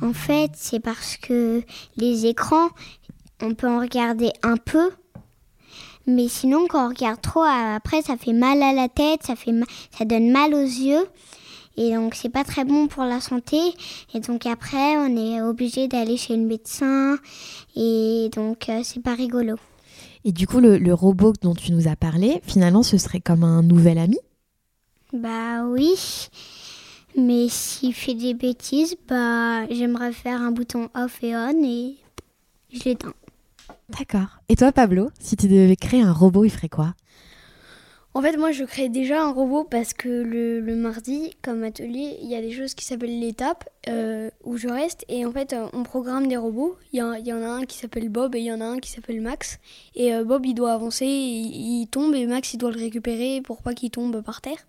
en 0.00 0.12
fait 0.14 0.52
c'est 0.54 0.80
parce 0.80 1.16
que 1.18 1.62
les 1.96 2.24
écrans 2.26 2.70
on 3.42 3.54
peut 3.54 3.68
en 3.68 3.80
regarder 3.80 4.32
un 4.42 4.56
peu 4.56 4.90
mais 6.06 6.28
sinon 6.28 6.66
quand 6.66 6.86
on 6.86 6.88
regarde 6.88 7.20
trop 7.20 7.42
après 7.42 8.00
ça 8.00 8.16
fait 8.16 8.32
mal 8.32 8.62
à 8.62 8.72
la 8.72 8.88
tête, 8.88 9.22
ça 9.22 9.36
fait 9.36 9.52
ma- 9.52 9.66
ça 9.96 10.06
donne 10.06 10.30
mal 10.32 10.54
aux 10.54 10.62
yeux 10.62 11.06
et 11.78 11.94
donc 11.94 12.14
c'est 12.14 12.28
pas 12.28 12.44
très 12.44 12.64
bon 12.64 12.88
pour 12.88 13.04
la 13.04 13.20
santé 13.20 13.58
et 14.12 14.20
donc 14.20 14.44
après 14.44 14.96
on 14.98 15.16
est 15.16 15.40
obligé 15.40 15.88
d'aller 15.88 16.16
chez 16.16 16.36
le 16.36 16.44
médecin 16.44 17.16
et 17.76 18.28
donc 18.34 18.68
euh, 18.68 18.80
c'est 18.82 19.02
pas 19.02 19.14
rigolo. 19.14 19.56
Et 20.24 20.32
du 20.32 20.46
coup, 20.46 20.58
le, 20.60 20.78
le 20.78 20.92
robot 20.92 21.32
dont 21.40 21.54
tu 21.54 21.72
nous 21.72 21.86
as 21.86 21.96
parlé, 21.96 22.42
finalement, 22.44 22.82
ce 22.82 22.98
serait 22.98 23.20
comme 23.20 23.44
un 23.44 23.62
nouvel 23.62 23.98
ami? 23.98 24.18
Bah 25.12 25.64
oui, 25.64 25.94
mais 27.16 27.48
s'il 27.48 27.94
fait 27.94 28.14
des 28.14 28.34
bêtises, 28.34 28.96
bah 29.08 29.66
j'aimerais 29.70 30.12
faire 30.12 30.42
un 30.42 30.50
bouton 30.50 30.88
off 30.94 31.22
et 31.22 31.34
on 31.36 31.64
et 31.64 31.96
je 32.72 32.84
l'éteins. 32.84 33.14
D'accord. 33.96 34.40
Et 34.48 34.56
toi, 34.56 34.72
Pablo, 34.72 35.10
si 35.18 35.36
tu 35.36 35.46
devais 35.46 35.76
créer 35.76 36.02
un 36.02 36.12
robot, 36.12 36.44
il 36.44 36.50
ferait 36.50 36.68
quoi? 36.68 36.94
En 38.18 38.20
fait, 38.20 38.36
moi, 38.36 38.50
je 38.50 38.64
crée 38.64 38.88
déjà 38.88 39.22
un 39.22 39.30
robot 39.30 39.62
parce 39.62 39.94
que 39.94 40.08
le, 40.08 40.74
mardi, 40.74 41.36
comme 41.40 41.62
atelier, 41.62 42.18
il 42.20 42.28
y 42.28 42.34
a 42.34 42.40
des 42.40 42.50
choses 42.50 42.74
qui 42.74 42.84
s'appellent 42.84 43.20
l'étape 43.20 43.70
euh, 43.86 44.28
où 44.42 44.56
je 44.56 44.66
reste. 44.66 45.04
Et 45.08 45.24
en 45.24 45.30
fait, 45.30 45.52
euh, 45.52 45.68
on 45.72 45.84
programme 45.84 46.26
des 46.26 46.36
robots. 46.36 46.76
Il 46.92 46.98
y, 46.98 47.02
en- 47.02 47.14
y 47.14 47.30
a 47.30 47.36
un 47.36 47.64
qui 47.64 47.78
s'appelle 47.78 48.08
Bob 48.08 48.34
et 48.34 48.40
il 48.40 48.46
y 48.46 48.52
en 48.52 48.60
a 48.60 48.64
un 48.64 48.80
qui 48.80 48.90
s'appelle 48.90 49.20
Max. 49.20 49.60
Et 49.94 50.12
euh, 50.12 50.24
Bob, 50.24 50.44
il 50.46 50.54
doit 50.54 50.72
avancer, 50.72 51.06
il, 51.06 51.86
tombe 51.86 52.12
et 52.16 52.26
Max, 52.26 52.54
il 52.54 52.56
doit 52.56 52.72
le 52.72 52.80
récupérer 52.80 53.40
pour 53.40 53.62
pas 53.62 53.72
qu'il 53.72 53.92
tombe 53.92 54.20
par 54.20 54.40
terre. 54.40 54.66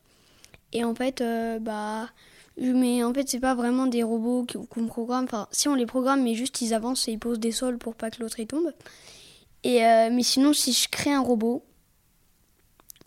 Et 0.71 0.83
en 0.83 0.93
fait, 0.93 1.23
bah. 1.59 2.07
Mais 2.55 3.03
en 3.03 3.11
fait, 3.15 3.27
c'est 3.29 3.39
pas 3.39 3.55
vraiment 3.55 3.87
des 3.87 4.03
robots 4.03 4.45
qu'on 4.69 4.85
programme. 4.85 5.23
Enfin, 5.23 5.47
si 5.51 5.67
on 5.67 5.73
les 5.73 5.87
programme, 5.87 6.21
mais 6.21 6.35
juste 6.35 6.61
ils 6.61 6.75
avancent 6.75 7.07
et 7.07 7.13
ils 7.13 7.19
posent 7.19 7.39
des 7.39 7.51
sols 7.51 7.79
pour 7.79 7.95
pas 7.95 8.11
que 8.11 8.21
l'autre 8.21 8.39
il 8.39 8.45
tombe. 8.45 8.71
Et 9.63 9.79
mais 9.79 10.21
sinon, 10.21 10.53
si 10.53 10.71
je 10.71 10.87
crée 10.87 11.11
un 11.11 11.21
robot, 11.21 11.63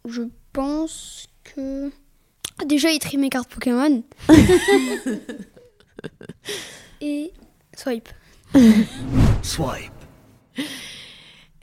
je 0.07 0.23
pense 0.53 1.27
que. 1.45 1.91
Ah, 2.61 2.65
Déjà, 2.65 2.91
il 2.91 2.99
trie 2.99 3.19
mes 3.19 3.29
cartes 3.31 3.49
Pokémon. 3.51 4.03
Et 7.01 7.33
swipe. 7.77 8.09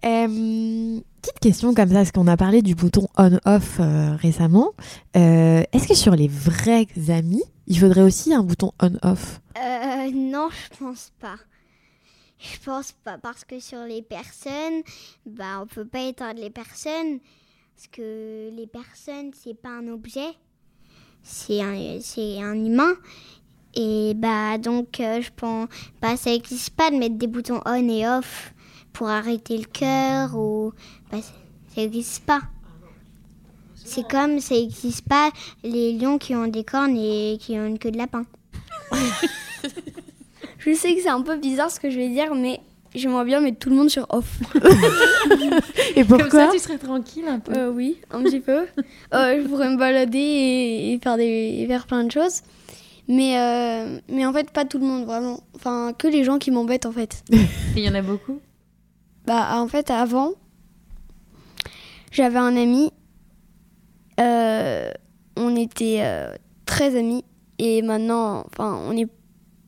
Euh, 0.05 0.99
Petite 1.21 1.39
question 1.41 1.73
comme 1.73 1.89
ça, 1.89 1.95
parce 1.95 2.11
qu'on 2.13 2.27
a 2.27 2.37
parlé 2.37 2.61
du 2.61 2.75
bouton 2.75 3.07
on-off 3.17 3.77
euh, 3.79 4.15
récemment. 4.15 4.71
Euh, 5.17 5.63
Est-ce 5.73 5.87
que 5.87 5.93
sur 5.95 6.15
les 6.15 6.29
vrais 6.29 6.87
amis, 7.09 7.43
il 7.67 7.77
faudrait 7.77 8.03
aussi 8.03 8.33
un 8.33 8.41
bouton 8.41 8.71
on-off 8.81 9.41
Euh, 9.57 10.11
non, 10.13 10.47
je 10.51 10.77
pense 10.77 11.11
pas. 11.19 11.35
Je 12.39 12.57
pense 12.63 12.93
pas 13.03 13.17
parce 13.17 13.43
que 13.43 13.59
sur 13.59 13.83
les 13.83 14.01
personnes, 14.01 14.81
bah 15.25 15.59
on 15.61 15.67
peut 15.67 15.85
pas 15.85 16.03
éteindre 16.07 16.39
les 16.39 16.49
personnes 16.49 17.19
parce 17.79 17.87
que 17.87 18.49
les 18.53 18.67
personnes 18.67 19.31
c'est 19.33 19.53
pas 19.53 19.69
un 19.69 19.87
objet, 19.87 20.33
c'est 21.23 21.61
un 21.61 21.99
c'est 22.01 22.41
un 22.41 22.53
humain 22.55 22.91
et 23.73 24.11
bah 24.17 24.57
donc 24.57 24.99
euh, 24.99 25.21
je 25.21 25.29
pense 25.33 25.69
bah 26.01 26.17
ça 26.17 26.33
existe 26.33 26.71
pas 26.71 26.91
de 26.91 26.97
mettre 26.97 27.15
des 27.15 27.27
boutons 27.27 27.61
on 27.65 27.87
et 27.87 28.05
off 28.05 28.53
pour 28.91 29.07
arrêter 29.07 29.57
le 29.57 29.63
cœur 29.63 30.35
ou 30.35 30.73
bah 31.09 31.21
ça- 31.21 31.31
ça 31.73 31.81
existe 31.81 32.25
pas. 32.25 32.41
C'est 33.75 34.05
comme 34.05 34.41
ça 34.41 34.55
existe 34.55 35.07
pas 35.07 35.31
les 35.63 35.93
lions 35.93 36.17
qui 36.17 36.35
ont 36.35 36.47
des 36.47 36.65
cornes 36.65 36.97
et 36.97 37.37
qui 37.39 37.53
ont 37.57 37.65
une 37.65 37.79
queue 37.79 37.91
de 37.91 37.97
lapin. 37.97 38.25
Je 40.57 40.73
sais 40.73 40.93
que 40.95 41.01
c'est 41.01 41.07
un 41.07 41.21
peu 41.21 41.37
bizarre 41.37 41.71
ce 41.71 41.79
que 41.79 41.89
je 41.89 41.95
vais 41.97 42.09
dire, 42.09 42.35
mais 42.35 42.59
j'aimerais 42.95 43.25
bien 43.25 43.39
mettre 43.41 43.59
tout 43.59 43.69
le 43.69 43.75
monde 43.75 43.89
sur 43.89 44.05
off. 44.09 44.39
Et 45.95 46.03
Comme 46.05 46.19
pourquoi 46.19 46.47
ça, 46.47 46.49
tu 46.51 46.59
serais 46.59 46.77
tranquille 46.77 47.25
un 47.27 47.39
peu. 47.39 47.53
Euh, 47.57 47.71
oui, 47.71 47.97
un 48.11 48.23
petit 48.23 48.39
peu. 48.39 48.65
Euh, 49.13 49.41
je 49.41 49.47
pourrais 49.47 49.69
me 49.69 49.77
balader 49.77 50.19
et, 50.19 50.93
et 50.93 50.99
faire, 50.99 51.17
des, 51.17 51.57
et 51.61 51.67
faire 51.67 51.87
plein 51.87 52.03
de 52.03 52.11
choses. 52.11 52.41
Mais, 53.07 53.39
euh, 53.39 53.99
mais 54.07 54.23
en 54.27 54.31
fait, 54.33 54.51
pas 54.51 54.65
tout 54.65 54.77
le 54.77 54.85
monde, 54.85 55.05
vraiment. 55.05 55.39
Enfin, 55.55 55.93
que 55.97 56.07
les 56.07 56.23
gens 56.23 56.37
qui 56.37 56.51
m'embêtent, 56.51 56.85
en 56.85 56.91
fait. 56.91 57.23
Il 57.75 57.83
y 57.83 57.89
en 57.89 57.95
a 57.95 58.03
beaucoup? 58.03 58.39
Bah, 59.25 59.49
en 59.59 59.67
fait, 59.67 59.89
avant, 59.89 60.33
j'avais 62.11 62.37
un 62.37 62.55
ami. 62.55 62.91
euh, 64.19 64.91
on 65.35 65.55
était 65.55 65.99
euh, 66.01 66.33
très 66.67 66.95
amis. 66.95 67.23
Et 67.57 67.81
maintenant, 67.81 68.45
enfin, 68.51 68.79
on 68.87 68.93
n'est 68.93 69.07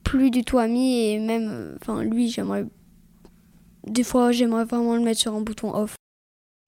plus 0.03 0.29
du 0.29 0.43
tout 0.43 0.59
amis. 0.59 1.07
Et 1.07 1.19
même, 1.19 1.77
enfin, 1.81 2.03
lui, 2.03 2.29
j'aimerais. 2.29 2.65
Des 3.85 4.03
fois, 4.03 4.31
j'aimerais 4.31 4.65
vraiment 4.65 4.95
le 4.95 5.01
mettre 5.01 5.19
sur 5.19 5.33
un 5.35 5.41
bouton 5.41 5.73
off. 5.73 5.95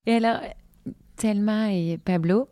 Et 0.06 0.16
alors, 0.16 0.42
Thelma 1.16 1.72
et 1.72 1.98
Pablo, 1.98 2.48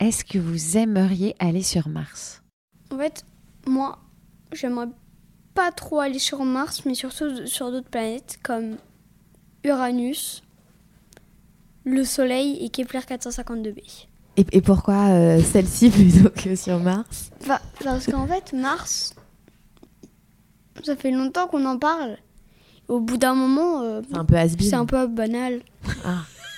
est-ce 0.00 0.24
que 0.24 0.38
vous 0.38 0.76
aimeriez 0.76 1.34
aller 1.38 1.62
sur 1.62 1.88
Mars? 1.88 2.42
En 2.90 2.98
fait, 2.98 3.24
moi, 3.66 3.98
j'aimerais 4.52 4.88
pas 5.54 5.70
trop 5.70 6.00
aller 6.00 6.18
sur 6.18 6.44
Mars, 6.44 6.84
mais 6.84 6.94
surtout 6.94 7.46
sur 7.46 7.70
d'autres 7.70 7.88
planètes 7.88 8.38
comme 8.42 8.76
Uranus, 9.62 10.42
le 11.84 12.04
Soleil 12.04 12.58
et 12.64 12.70
Kepler 12.70 13.00
452b. 13.00 14.06
Et, 14.36 14.44
et 14.50 14.60
pourquoi 14.60 15.10
euh, 15.10 15.40
celle-ci 15.40 15.90
plutôt 15.90 16.30
que 16.30 16.56
sur 16.56 16.80
Mars? 16.80 17.30
Bah, 17.46 17.60
parce 17.82 18.06
qu'en 18.06 18.26
fait, 18.26 18.52
Mars, 18.52 19.14
ça 20.82 20.96
fait 20.96 21.12
longtemps 21.12 21.46
qu'on 21.46 21.64
en 21.66 21.78
parle. 21.78 22.18
Au 22.88 23.00
bout 23.00 23.16
d'un 23.16 23.34
moment, 23.34 23.80
euh, 23.82 24.02
C'est 24.10 24.16
un 24.18 24.24
peu 24.24 24.36
has 24.36 24.48
c'est 24.60 24.74
un 24.74 24.84
peu 24.86 25.06
banal. 25.06 25.60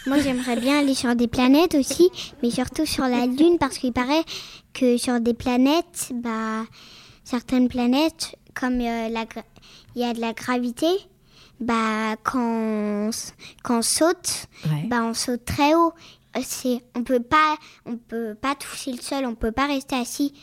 Moi, 0.06 0.18
j'aimerais 0.20 0.56
bien 0.56 0.78
aller 0.80 0.94
sur 0.94 1.14
des 1.16 1.26
planètes 1.28 1.74
aussi, 1.74 2.10
mais 2.42 2.50
surtout 2.50 2.86
sur 2.86 3.04
la 3.04 3.26
Lune, 3.26 3.56
parce 3.58 3.78
qu'il 3.78 3.92
paraît 3.92 4.24
que 4.72 4.96
sur 4.98 5.20
des 5.20 5.34
planètes, 5.34 6.12
bah, 6.14 6.64
certaines 7.24 7.68
planètes, 7.68 8.36
comme 8.54 8.80
euh, 8.80 9.08
la 9.08 9.24
il 9.94 10.02
y 10.02 10.04
a 10.04 10.12
de 10.12 10.20
la 10.20 10.32
gravité, 10.32 10.86
bah, 11.60 12.16
quand 12.22 12.38
on, 12.38 13.10
quand 13.64 13.78
on 13.78 13.82
saute, 13.82 14.46
Ouais. 14.66 14.84
bah, 14.88 15.02
on 15.02 15.14
saute 15.14 15.44
très 15.44 15.74
haut. 15.74 15.92
Euh, 16.36 16.40
C'est, 16.44 16.82
on 16.94 17.02
peut 17.02 17.20
pas, 17.20 17.56
on 17.86 17.96
peut 17.96 18.34
pas 18.40 18.54
toucher 18.54 18.92
le 18.92 19.00
sol, 19.00 19.24
on 19.24 19.34
peut 19.34 19.52
pas 19.52 19.66
rester 19.66 19.96
assis. 19.96 20.34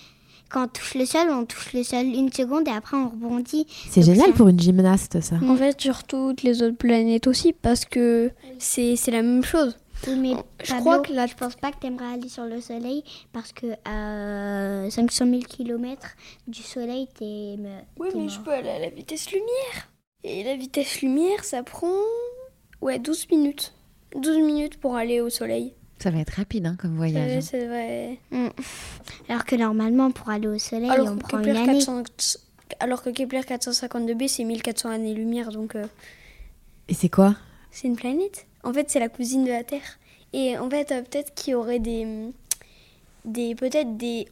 Quand 0.54 0.66
on 0.66 0.68
touche 0.68 0.94
le 0.94 1.06
sol, 1.06 1.28
on 1.32 1.46
touche 1.46 1.74
le 1.74 1.84
sol 1.84 2.06
une 2.06 2.32
seconde 2.32 2.68
et 2.68 2.72
après 2.72 2.96
on 2.96 3.10
rebondit. 3.10 3.66
C'est 3.90 4.04
génial 4.04 4.28
ça- 4.28 4.34
pour 4.34 4.48
une 4.50 4.60
gymnaste, 4.60 5.20
ça. 5.20 5.38
En 5.44 5.56
fait, 5.56 5.82
sur 5.82 6.04
toutes 6.04 6.44
les 6.44 6.62
autres 6.62 6.78
planètes 6.78 7.26
aussi, 7.28 7.54
parce 7.54 7.86
que 7.86 8.30
c'est 8.60 8.96
c'est 8.96 9.12
la 9.12 9.24
même 9.24 9.44
chose. 9.44 9.76
Oui, 10.08 10.16
mais 10.16 10.34
Je 10.64 10.68
Pablo, 10.70 10.82
crois 10.82 11.00
que 11.00 11.14
la- 11.14 11.28
je 11.28 11.34
pense 11.34 11.56
pas 11.56 11.72
que 11.72 11.78
tu 11.80 11.88
aimerais 11.88 12.14
aller 12.16 12.28
sur 12.30 12.44
le 12.44 12.60
soleil 12.62 13.04
parce 13.32 13.52
que 13.54 13.68
à 13.86 14.90
500 14.92 15.26
000 15.30 15.42
km 15.48 16.16
du 16.48 16.62
soleil, 16.62 17.08
t'es. 17.18 17.56
Oui, 18.00 18.10
t'es 18.12 18.16
mais 18.18 18.22
mort. 18.26 18.30
je 18.30 18.40
peux 18.42 18.52
aller 18.52 18.70
à 18.70 18.80
la 18.80 18.90
vitesse 18.90 19.32
lumière. 19.32 19.90
Et 20.26 20.44
la 20.44 20.56
vitesse 20.56 21.02
lumière, 21.02 21.44
ça 21.44 21.64
prend 21.64 21.88
ouais, 22.82 23.00
12 23.00 23.28
minutes. 23.32 23.74
12 24.16 24.38
minutes 24.38 24.78
pour 24.80 24.96
aller 24.96 25.20
au 25.22 25.30
soleil. 25.30 25.74
Ça 26.04 26.12
va 26.12 26.20
être 26.20 26.32
rapide 26.32 26.66
hein, 26.66 26.76
comme 26.78 26.98
voyage. 26.98 27.38
hein. 27.38 27.42
c'est 27.42 27.66
vrai. 27.66 28.18
Mm. 28.32 28.48
Alors 29.30 29.46
que 29.46 29.56
normalement, 29.56 30.12
pour 30.12 30.30
aller 30.30 30.48
au 30.50 30.58
soleil, 30.58 30.90
Alors 30.90 31.08
on 31.14 31.16
prend 31.16 31.38
une 31.40 31.46
Kepler 31.46 31.60
année. 31.60 31.74
400 31.80 32.04
alors 32.80 33.04
que 33.04 33.10
Kepler 33.12 33.40
452b, 33.42 34.28
c'est 34.28 34.44
1400 34.44 34.90
années-lumière, 34.90 35.52
donc 35.52 35.76
euh, 35.76 35.86
Et 36.90 36.94
c'est 36.94 37.08
quoi? 37.10 37.36
c'est 37.72 37.88
une 37.88 37.96
planète. 37.96 38.48
En 38.64 38.74
fait, 38.74 38.90
c'est 38.90 39.00
la 39.00 39.08
cousine 39.10 39.46
de 39.46 39.50
la 39.50 39.64
Terre. 39.64 40.00
Et 40.34 40.58
en 40.58 40.70
fait, 40.70 40.92
euh, 40.92 41.02
peut-être 41.04 41.34
qu'il 41.36 41.52
y 41.52 41.56
aurait 41.56 41.80
des. 41.80 42.06
des 43.24 43.56
peut-être 43.56 43.96
des. 43.96 44.28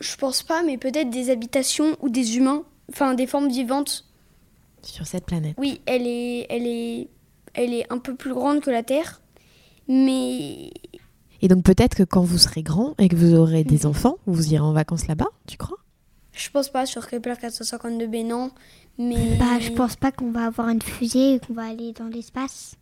Je 0.00 0.16
pense 0.16 0.42
pas, 0.42 0.62
mais 0.64 0.76
peut-être 0.78 1.10
des 1.10 1.30
habitations 1.30 1.96
ou 2.00 2.08
des 2.08 2.36
humains, 2.36 2.64
enfin 2.90 3.14
des 3.14 3.26
formes 3.28 3.48
vivantes. 3.48 4.06
sur 4.82 5.06
cette 5.06 5.26
planète 5.26 5.54
Oui, 5.58 5.80
elle 5.86 6.06
est, 6.06 6.46
elle 6.50 6.66
est, 6.66 7.08
elle 7.54 7.74
est 7.74 7.86
un 7.92 7.98
peu 7.98 8.14
plus 8.16 8.32
grande 8.34 8.60
que 8.60 8.70
la 8.70 8.82
Terre, 8.82 9.20
mais 9.86 10.70
Et 11.42 11.48
donc 11.48 11.64
peut-être 11.64 11.96
que 11.96 12.02
quand 12.04 12.22
vous 12.22 12.38
serez 12.38 12.62
grand 12.62 12.94
et 12.98 13.08
que 13.08 13.16
vous 13.16 13.34
aurez 13.34 13.64
des 13.64 13.84
enfants, 13.84 14.18
vous 14.26 14.52
irez 14.52 14.62
en 14.64 14.72
vacances 14.72 15.08
là-bas, 15.08 15.28
tu 15.46 15.56
crois? 15.56 15.78
Je 16.32 16.48
pense 16.50 16.70
pas 16.70 16.86
sur 16.86 17.06
Kepler 17.06 17.34
452b, 17.34 18.26
non. 18.26 18.50
Mais 18.98 19.36
Bah, 19.38 19.58
je 19.60 19.70
pense 19.70 19.96
pas 19.96 20.12
qu'on 20.12 20.30
va 20.30 20.46
avoir 20.46 20.68
une 20.68 20.80
fusée 20.80 21.34
et 21.34 21.40
qu'on 21.40 21.52
va 21.54 21.64
aller 21.64 21.92
dans 21.92 22.06
l'espace. 22.06 22.76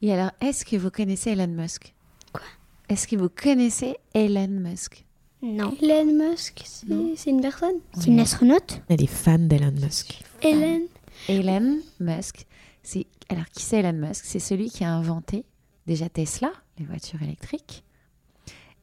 Et 0.00 0.12
alors, 0.12 0.30
est-ce 0.40 0.64
que 0.64 0.76
vous 0.76 0.90
connaissez 0.90 1.30
Elon 1.30 1.48
Musk? 1.48 1.94
Quoi? 2.32 2.42
Est-ce 2.88 3.08
que 3.08 3.16
vous 3.16 3.28
connaissez 3.28 3.96
Elon 4.14 4.48
Musk? 4.48 5.04
Non. 5.42 5.74
Elon 5.82 6.30
Musk, 6.30 6.62
c'est 6.64 7.30
une 7.30 7.40
personne. 7.40 7.76
C'est 7.98 8.06
une 8.06 8.20
astronaute? 8.20 8.80
Elle 8.88 9.02
est 9.02 9.06
fan 9.06 9.48
d'Elon 9.48 9.72
Musk. 9.72 10.22
Hélène. 10.42 10.82
Elon 11.28 11.78
Musk, 12.00 12.46
c'est 12.82 13.06
alors 13.28 13.46
qui 13.52 13.62
c'est 13.62 13.78
Elon 13.80 13.92
Musk? 14.06 14.24
C'est 14.24 14.38
celui 14.38 14.70
qui 14.70 14.84
a 14.84 14.92
inventé 14.94 15.44
déjà 15.86 16.08
Tesla, 16.08 16.52
les 16.78 16.84
voitures 16.84 17.22
électriques, 17.22 17.84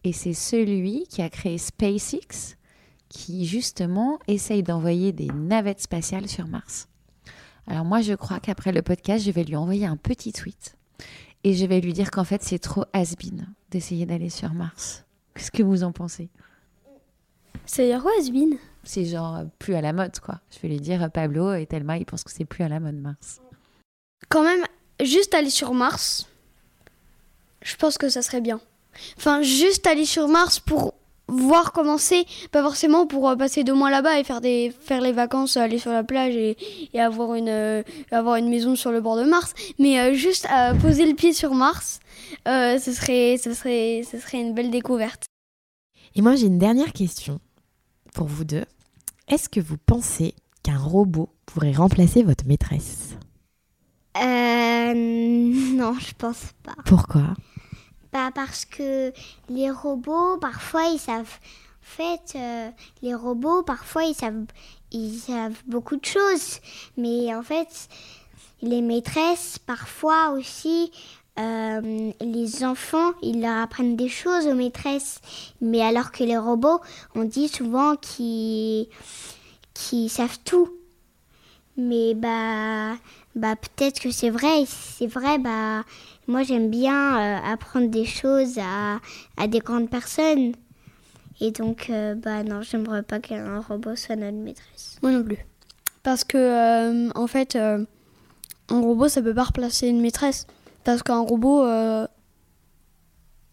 et 0.03 0.13
c'est 0.13 0.33
celui 0.33 1.05
qui 1.07 1.21
a 1.21 1.29
créé 1.29 1.57
SpaceX, 1.57 2.57
qui 3.09 3.45
justement 3.45 4.19
essaye 4.27 4.63
d'envoyer 4.63 5.11
des 5.11 5.27
navettes 5.27 5.81
spatiales 5.81 6.27
sur 6.27 6.47
Mars. 6.47 6.87
Alors 7.67 7.85
moi, 7.85 8.01
je 8.01 8.13
crois 8.13 8.39
qu'après 8.39 8.71
le 8.71 8.81
podcast, 8.81 9.25
je 9.25 9.31
vais 9.31 9.43
lui 9.43 9.55
envoyer 9.55 9.85
un 9.85 9.97
petit 9.97 10.33
tweet 10.33 10.75
et 11.43 11.53
je 11.53 11.65
vais 11.65 11.81
lui 11.81 11.93
dire 11.93 12.11
qu'en 12.11 12.23
fait, 12.23 12.43
c'est 12.43 12.59
trop 12.59 12.85
has-been 12.93 13.47
d'essayer 13.71 14.05
d'aller 14.05 14.29
sur 14.29 14.53
Mars. 14.53 15.05
Qu'est-ce 15.35 15.51
que 15.51 15.63
vous 15.63 15.83
en 15.83 15.91
pensez? 15.91 16.29
C'est-à-dire 17.65 18.01
quoi, 18.01 18.11
Asbin 18.19 18.57
C'est 18.83 19.05
genre 19.05 19.37
euh, 19.37 19.45
plus 19.59 19.75
à 19.75 19.81
la 19.81 19.93
mode, 19.93 20.19
quoi. 20.19 20.41
Je 20.51 20.59
vais 20.59 20.67
lui 20.67 20.79
dire, 20.79 21.01
euh, 21.03 21.07
Pablo 21.07 21.53
et 21.53 21.65
Thelma, 21.65 21.97
ils 21.97 22.05
pensent 22.05 22.23
que 22.23 22.31
c'est 22.31 22.45
plus 22.45 22.63
à 22.63 22.69
la 22.69 22.79
mode 22.79 22.95
Mars. 22.95 23.41
Quand 24.29 24.43
même, 24.43 24.65
juste 25.01 25.33
aller 25.33 25.49
sur 25.49 25.73
Mars, 25.73 26.27
je 27.61 27.75
pense 27.75 27.97
que 27.97 28.09
ça 28.09 28.21
serait 28.21 28.41
bien. 28.41 28.59
Enfin, 29.17 29.41
juste 29.41 29.87
aller 29.87 30.05
sur 30.05 30.27
Mars 30.27 30.59
pour 30.59 30.93
voir 31.27 31.71
comment 31.71 31.97
c'est, 31.97 32.25
pas 32.51 32.61
forcément 32.61 33.07
pour 33.07 33.29
euh, 33.29 33.35
passer 33.35 33.63
deux 33.63 33.73
mois 33.73 33.89
là-bas 33.89 34.19
et 34.19 34.23
faire 34.23 34.41
des 34.41 34.73
faire 34.81 35.01
les 35.01 35.11
vacances, 35.11 35.57
aller 35.57 35.79
sur 35.79 35.91
la 35.91 36.03
plage 36.03 36.35
et, 36.35 36.57
et 36.93 36.99
avoir 36.99 37.35
une 37.35 37.49
euh, 37.49 37.83
avoir 38.11 38.35
une 38.35 38.49
maison 38.49 38.75
sur 38.75 38.91
le 38.91 39.01
bord 39.01 39.17
de 39.17 39.23
Mars, 39.23 39.53
mais 39.79 39.99
euh, 39.99 40.13
juste 40.13 40.47
euh, 40.53 40.73
poser 40.75 41.05
le 41.05 41.15
pied 41.15 41.33
sur 41.33 41.53
Mars, 41.53 41.99
euh, 42.47 42.77
ce 42.77 42.91
serait 42.91 43.37
ce 43.41 43.53
serait 43.53 44.03
ce 44.09 44.19
serait 44.19 44.41
une 44.41 44.53
belle 44.53 44.71
découverte. 44.71 45.25
Et 46.15 46.21
moi 46.21 46.35
j'ai 46.35 46.47
une 46.47 46.59
dernière 46.59 46.93
question 46.93 47.39
pour 48.13 48.27
vous 48.27 48.43
deux. 48.43 48.65
Est-ce 49.29 49.49
que 49.49 49.61
vous 49.61 49.77
pensez 49.77 50.35
qu'un 50.61 50.77
robot 50.77 51.29
pourrait 51.45 51.71
remplacer 51.71 52.23
votre 52.23 52.45
maîtresse? 52.45 53.15
Euh. 54.21 54.93
Non, 55.73 55.95
je 55.99 56.13
pense 56.17 56.51
pas. 56.61 56.75
Pourquoi? 56.85 57.33
Bah, 58.13 58.29
parce 58.33 58.65
que 58.65 59.11
les 59.49 59.71
robots, 59.71 60.37
parfois, 60.37 60.83
ils 60.85 60.99
savent. 60.99 61.39
En 61.81 61.95
fait, 61.97 62.33
euh, 62.35 62.69
les 63.01 63.15
robots, 63.15 63.63
parfois, 63.63 64.03
ils 64.03 64.13
savent, 64.13 64.45
ils 64.91 65.17
savent 65.17 65.59
beaucoup 65.65 65.95
de 65.95 66.05
choses. 66.05 66.59
Mais 66.95 67.33
en 67.33 67.41
fait, 67.41 67.89
les 68.61 68.81
maîtresses, 68.81 69.57
parfois 69.57 70.29
aussi, 70.29 70.91
euh, 71.39 72.11
les 72.21 72.63
enfants, 72.63 73.13
ils 73.23 73.41
leur 73.41 73.63
apprennent 73.63 73.95
des 73.95 74.09
choses 74.09 74.45
aux 74.45 74.53
maîtresses. 74.53 75.19
Mais 75.59 75.81
alors 75.81 76.11
que 76.11 76.23
les 76.23 76.37
robots, 76.37 76.81
on 77.15 77.23
dit 77.23 77.47
souvent 77.47 77.95
qu'ils 77.95 78.87
qu'ils 79.73 80.09
savent 80.11 80.37
tout. 80.45 80.69
Mais 81.77 82.13
bah, 82.13 82.93
bah 83.35 83.55
peut-être 83.55 83.99
que 83.99 84.11
c'est 84.11 84.29
vrai. 84.29 84.65
C'est 84.67 85.07
vrai, 85.07 85.39
bah 85.39 85.83
moi 86.27 86.43
j'aime 86.43 86.69
bien 86.69 87.17
euh, 87.17 87.51
apprendre 87.51 87.89
des 87.89 88.05
choses 88.05 88.57
à, 88.59 89.47
des 89.47 89.59
grandes 89.59 89.89
personnes. 89.89 90.53
Et 91.41 91.51
donc, 91.51 91.87
euh, 91.89 92.15
bah 92.15 92.43
non, 92.43 92.61
j'aimerais 92.61 93.03
pas 93.03 93.19
qu'un 93.19 93.59
robot 93.59 93.95
soit 93.95 94.15
notre 94.15 94.37
maîtresse. 94.37 94.97
Moi 95.01 95.11
non 95.11 95.23
plus. 95.23 95.39
Parce 96.03 96.23
que, 96.23 96.37
euh, 96.37 97.09
en 97.15 97.27
fait, 97.27 97.55
un 97.55 97.85
robot, 98.69 99.07
ça 99.07 99.21
peut 99.21 99.33
pas 99.33 99.43
remplacer 99.43 99.87
une 99.87 100.01
maîtresse. 100.01 100.47
Parce 100.83 101.01
qu'un 101.03 101.19
robot, 101.19 101.65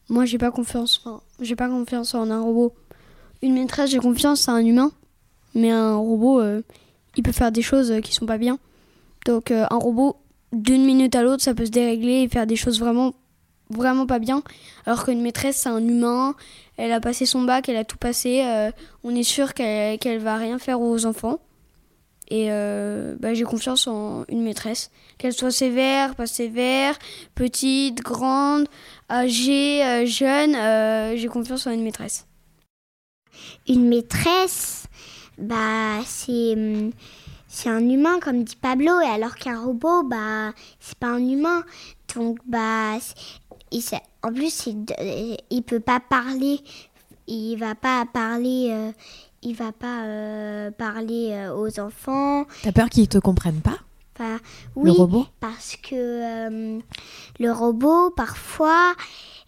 moi, 0.09 0.25
j'ai 0.25 0.39
pas 0.39 0.51
confiance. 0.51 1.01
Enfin, 1.05 1.23
j'ai 1.41 1.57
pas 1.57 1.69
confiance 1.69 2.15
en 2.15 2.31
un 2.31 2.41
robot. 2.41 2.75
Une 3.43 3.55
maîtresse, 3.55 3.91
j'ai 3.91 3.99
confiance 3.99 4.49
en 4.49 4.55
un 4.55 4.65
humain. 4.65 4.93
Mais 5.55 5.71
un 5.71 5.97
robot, 5.97 6.43
il 7.17 7.23
peut 7.23 7.33
faire 7.33 7.53
des 7.53 7.63
choses 7.63 7.93
qui 8.03 8.13
sont 8.13 8.27
pas 8.27 8.39
bien. 8.39 8.59
Donc, 9.27 9.53
un 9.53 9.77
robot, 9.77 10.17
d'une 10.53 10.85
minute 10.85 11.15
à 11.15 11.23
l'autre, 11.23 11.43
ça 11.43 11.55
peut 11.55 11.67
se 11.67 11.71
dérégler 11.71 12.23
et 12.23 12.29
faire 12.29 12.47
des 12.47 12.57
choses 12.57 12.81
vraiment, 12.81 13.15
vraiment 13.71 14.07
pas 14.07 14.19
bien. 14.19 14.43
Alors 14.87 15.05
qu'une 15.05 15.23
maîtresse, 15.23 15.57
c'est 15.59 15.69
un 15.69 15.87
humain. 15.87 16.35
Elle 16.77 16.93
a 16.93 17.01
passé 17.01 17.27
son 17.27 17.43
bac, 17.43 17.69
elle 17.69 17.77
a 17.77 17.85
tout 17.85 17.99
passé. 17.99 18.43
euh, 18.45 18.71
on 19.05 19.15
est 19.15 19.23
sûr 19.23 19.55
qu'elle 19.55 19.99
qu'elle 19.99 20.19
va 20.19 20.37
rien 20.37 20.59
faire 20.59 20.81
aux 20.81 21.07
enfants. 21.07 21.39
Et 22.29 22.47
euh, 22.53 23.17
bah, 23.19 23.35
j'ai 23.35 23.45
confiance 23.45 23.87
en 23.89 24.25
une 24.29 24.43
maîtresse. 24.43 24.91
Qu'elle 25.19 25.33
soit 25.33 25.51
sévère, 25.51 26.15
pas 26.15 26.27
sévère, 26.27 26.97
petite, 27.35 28.03
grande, 28.03 28.69
âgée, 29.11 29.85
euh, 29.85 30.07
jeune, 30.07 31.17
j'ai 31.17 31.29
confiance 31.29 31.67
en 31.67 31.73
une 31.73 31.83
maîtresse. 31.83 32.27
Une 33.69 33.89
maîtresse, 33.89 34.85
bah 35.39 36.01
c'est 36.05 36.53
hum, 36.53 36.93
c'est 37.53 37.69
un 37.69 37.87
humain 37.89 38.21
comme 38.21 38.45
dit 38.45 38.55
Pablo, 38.55 39.01
et 39.01 39.09
alors 39.09 39.35
qu'un 39.35 39.61
robot, 39.61 40.05
bah 40.05 40.53
c'est 40.79 40.97
pas 40.97 41.09
un 41.09 41.19
humain. 41.29 41.65
Donc 42.15 42.39
bah 42.47 42.93
il, 43.73 43.83
en 44.23 44.33
plus 44.33 44.67
il, 44.67 45.37
il 45.51 45.63
peut 45.65 45.81
pas 45.81 45.99
parler, 45.99 46.61
il 47.27 47.57
va 47.57 47.75
pas 47.75 48.07
parler, 48.07 48.69
euh, 48.71 48.93
il 49.43 49.57
va 49.57 49.73
pas 49.73 50.05
euh, 50.05 50.71
parler 50.71 51.31
euh, 51.33 51.57
aux 51.57 51.81
enfants. 51.81 52.45
T'as 52.63 52.73
peur 52.73 52.89
qu'ils 52.89 53.09
te 53.09 53.19
comprennent 53.19 53.63
pas 53.63 53.79
Le 54.21 54.39
oui, 54.77 54.91
robot? 54.91 55.27
parce 55.41 55.77
que 55.77 56.79
le 57.39 57.51
robot, 57.53 58.11
parfois, 58.11 58.95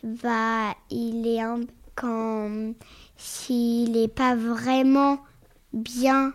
va, 0.02 0.74
il 0.90 1.26
est 1.26 1.40
un, 1.40 1.60
quand 1.94 2.72
s'il 3.16 3.92
n'est 3.92 4.08
pas 4.08 4.34
vraiment 4.34 5.18
bien 5.72 6.32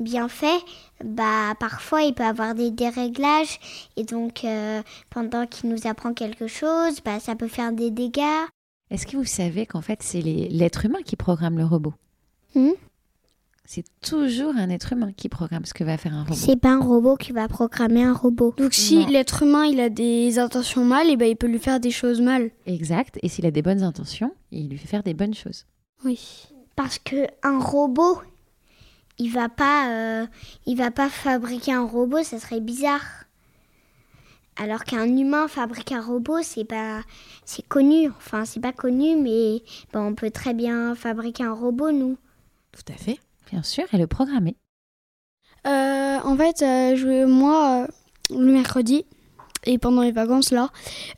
bien 0.00 0.28
fait, 0.28 0.60
bah 1.04 1.54
parfois 1.60 2.02
il 2.02 2.14
peut 2.14 2.24
avoir 2.24 2.54
des 2.54 2.70
déréglages 2.70 3.60
et 3.96 4.04
donc 4.04 4.44
euh, 4.44 4.82
pendant 5.10 5.46
qu'il 5.46 5.70
nous 5.70 5.86
apprend 5.86 6.14
quelque 6.14 6.46
chose, 6.46 7.00
bah 7.04 7.20
ça 7.20 7.36
peut 7.36 7.48
faire 7.48 7.72
des 7.72 7.90
dégâts. 7.90 8.46
Est-ce 8.90 9.06
que 9.06 9.16
vous 9.16 9.24
savez 9.24 9.66
qu'en 9.66 9.82
fait, 9.82 10.02
c'est 10.02 10.20
l'être 10.20 10.84
humain 10.84 10.98
qui 11.04 11.14
programme 11.14 11.58
le 11.58 11.64
robot? 11.64 11.94
Hmm? 12.56 12.72
C'est 13.64 13.84
toujours 14.00 14.56
un 14.56 14.68
être 14.68 14.92
humain 14.92 15.12
qui 15.12 15.28
programme 15.28 15.64
ce 15.64 15.74
que 15.74 15.84
va 15.84 15.96
faire 15.96 16.12
un 16.12 16.24
robot. 16.24 16.34
C'est 16.34 16.56
pas 16.56 16.72
un 16.72 16.80
robot 16.80 17.14
qui 17.14 17.30
va 17.30 17.46
programmer 17.46 18.02
un 18.02 18.14
robot. 18.14 18.52
Donc 18.56 18.74
si 18.74 19.06
l'être 19.06 19.44
humain 19.44 19.64
il 19.64 19.78
a 19.78 19.88
des 19.88 20.40
intentions 20.40 20.84
mal, 20.84 21.08
et 21.08 21.16
ben 21.16 21.26
il 21.26 21.36
peut 21.36 21.46
lui 21.46 21.60
faire 21.60 21.78
des 21.78 21.92
choses 21.92 22.20
mal. 22.20 22.50
Exact. 22.66 23.16
Et 23.22 23.28
s'il 23.28 23.46
a 23.46 23.52
des 23.52 23.62
bonnes 23.62 23.84
intentions, 23.84 24.34
il 24.50 24.68
lui 24.68 24.76
fait 24.76 24.88
faire 24.88 25.04
des 25.04 25.14
bonnes 25.14 25.34
choses. 25.34 25.66
Oui. 26.04 26.48
Parce 26.74 26.98
que 26.98 27.28
un 27.44 27.60
robot, 27.60 28.18
il 29.20 29.30
va 29.30 29.48
pas, 29.48 29.90
euh, 29.90 30.26
il 30.66 30.76
va 30.76 30.90
pas 30.90 31.08
fabriquer 31.08 31.72
un 31.72 31.84
robot, 31.84 32.22
ça 32.24 32.40
serait 32.40 32.60
bizarre. 32.60 33.26
Alors 34.56 34.84
qu'un 34.84 35.06
humain 35.06 35.46
fabrique 35.46 35.92
un 35.92 36.02
robot, 36.02 36.42
c'est 36.42 36.64
pas, 36.64 37.02
c'est 37.44 37.66
connu. 37.66 38.08
Enfin, 38.08 38.44
c'est 38.44 38.60
pas 38.60 38.72
connu, 38.72 39.16
mais 39.16 39.62
bon, 39.92 40.00
on 40.00 40.14
peut 40.14 40.30
très 40.30 40.54
bien 40.54 40.94
fabriquer 40.94 41.44
un 41.44 41.52
robot, 41.52 41.92
nous. 41.92 42.16
Tout 42.72 42.92
à 42.92 42.96
fait. 42.96 43.18
Bien 43.50 43.62
sûr, 43.62 43.84
et 43.92 43.98
le 43.98 44.06
programmer. 44.06 44.56
Euh, 45.66 46.18
en 46.24 46.36
fait, 46.36 46.62
euh, 46.62 46.96
je, 46.96 47.26
moi, 47.26 47.84
euh, 47.84 48.36
le 48.36 48.52
mercredi 48.52 49.04
et 49.66 49.76
pendant 49.76 50.00
les 50.00 50.12
vacances 50.12 50.52
là, 50.52 50.70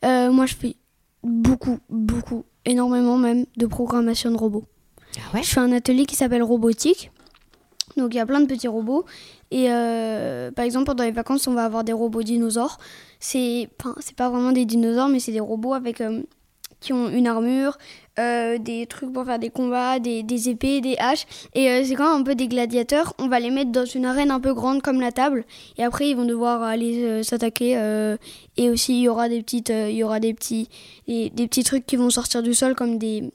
euh, 0.05 0.33
moi 0.33 0.47
je 0.47 0.57
fais 0.57 0.77
beaucoup, 1.23 1.79
beaucoup, 1.89 2.45
énormément 2.65 3.17
même 3.17 3.47
de 3.57 3.67
programmation 3.67 4.33
de 4.33 4.37
robots. 4.37 4.65
Ah 5.17 5.35
ouais? 5.35 5.43
Je 5.45 5.51
fais 5.51 5.61
un 5.61 5.71
atelier 5.71 6.07
qui 6.07 6.17
s'appelle 6.17 6.43
robotique. 6.43 7.12
Donc 7.97 8.15
il 8.15 8.17
y 8.17 8.21
a 8.21 8.27
plein 8.27 8.41
de 8.41 8.47
petits 8.47 8.69
robots. 8.69 9.05
Et 9.51 9.67
euh, 9.69 10.51
par 10.51 10.65
exemple, 10.65 10.87
pendant 10.87 11.05
les 11.05 11.11
vacances, 11.11 11.47
on 11.47 11.55
va 11.55 11.65
avoir 11.65 11.85
des 11.85 11.93
robots 11.93 12.23
dinosaures. 12.23 12.79
C'est 13.21 13.69
enfin, 13.81 13.95
pas 14.17 14.31
vraiment 14.31 14.53
des 14.53 14.65
dinosaures, 14.65 15.09
mais 15.09 15.21
c'est 15.21 15.33
des 15.33 15.41
robots 15.41 15.75
avec 15.75 16.01
euh, 16.01 16.23
qui 16.81 16.93
ont 16.93 17.09
une 17.11 17.29
armure, 17.29 17.79
euh, 18.19 18.59
des 18.59 18.87
trucs 18.87 19.13
pour 19.13 19.25
faire 19.25 19.39
des 19.39 19.51
combats, 19.51 19.99
des, 19.99 20.49
épées, 20.49 20.81
des 20.81 20.97
haches. 20.99 21.27
Et 21.55 21.85
c'est 21.85 21.95
quand 21.95 22.11
même 22.11 22.23
un 22.23 22.25
peu 22.25 22.35
des 22.35 22.49
gladiateurs. 22.49 23.15
On 23.19 23.29
va 23.29 23.39
les 23.39 23.51
mettre 23.51 23.71
dans 23.71 23.85
une 23.85 24.05
arène 24.05 24.31
un 24.31 24.41
peu 24.41 24.55
grande 24.55 24.83
comme 24.83 25.01
la 25.01 25.13
table. 25.13 25.45
Et 25.77 25.85
après, 25.85 26.09
ils 26.09 26.17
vont 26.17 26.25
devoir 26.25 26.63
aller 26.63 27.23
s'attaquer. 27.23 27.73
et 28.57 28.71
aussi, 28.71 28.95
il 28.95 29.03
y 29.03 29.09
aura 29.09 29.29
des 29.29 29.43
petites, 29.43 29.69
il 29.69 29.95
y 29.95 30.03
aura 30.03 30.19
des 30.19 30.35
petits, 30.35 30.69
des 31.07 31.31
petits 31.31 31.63
trucs 31.63 31.87
qui 31.87 31.95
vont 31.95 32.11
sortir 32.11 32.43
du 32.43 32.53
sol 32.53 32.75
comme 32.75 32.99
des 32.99 33.31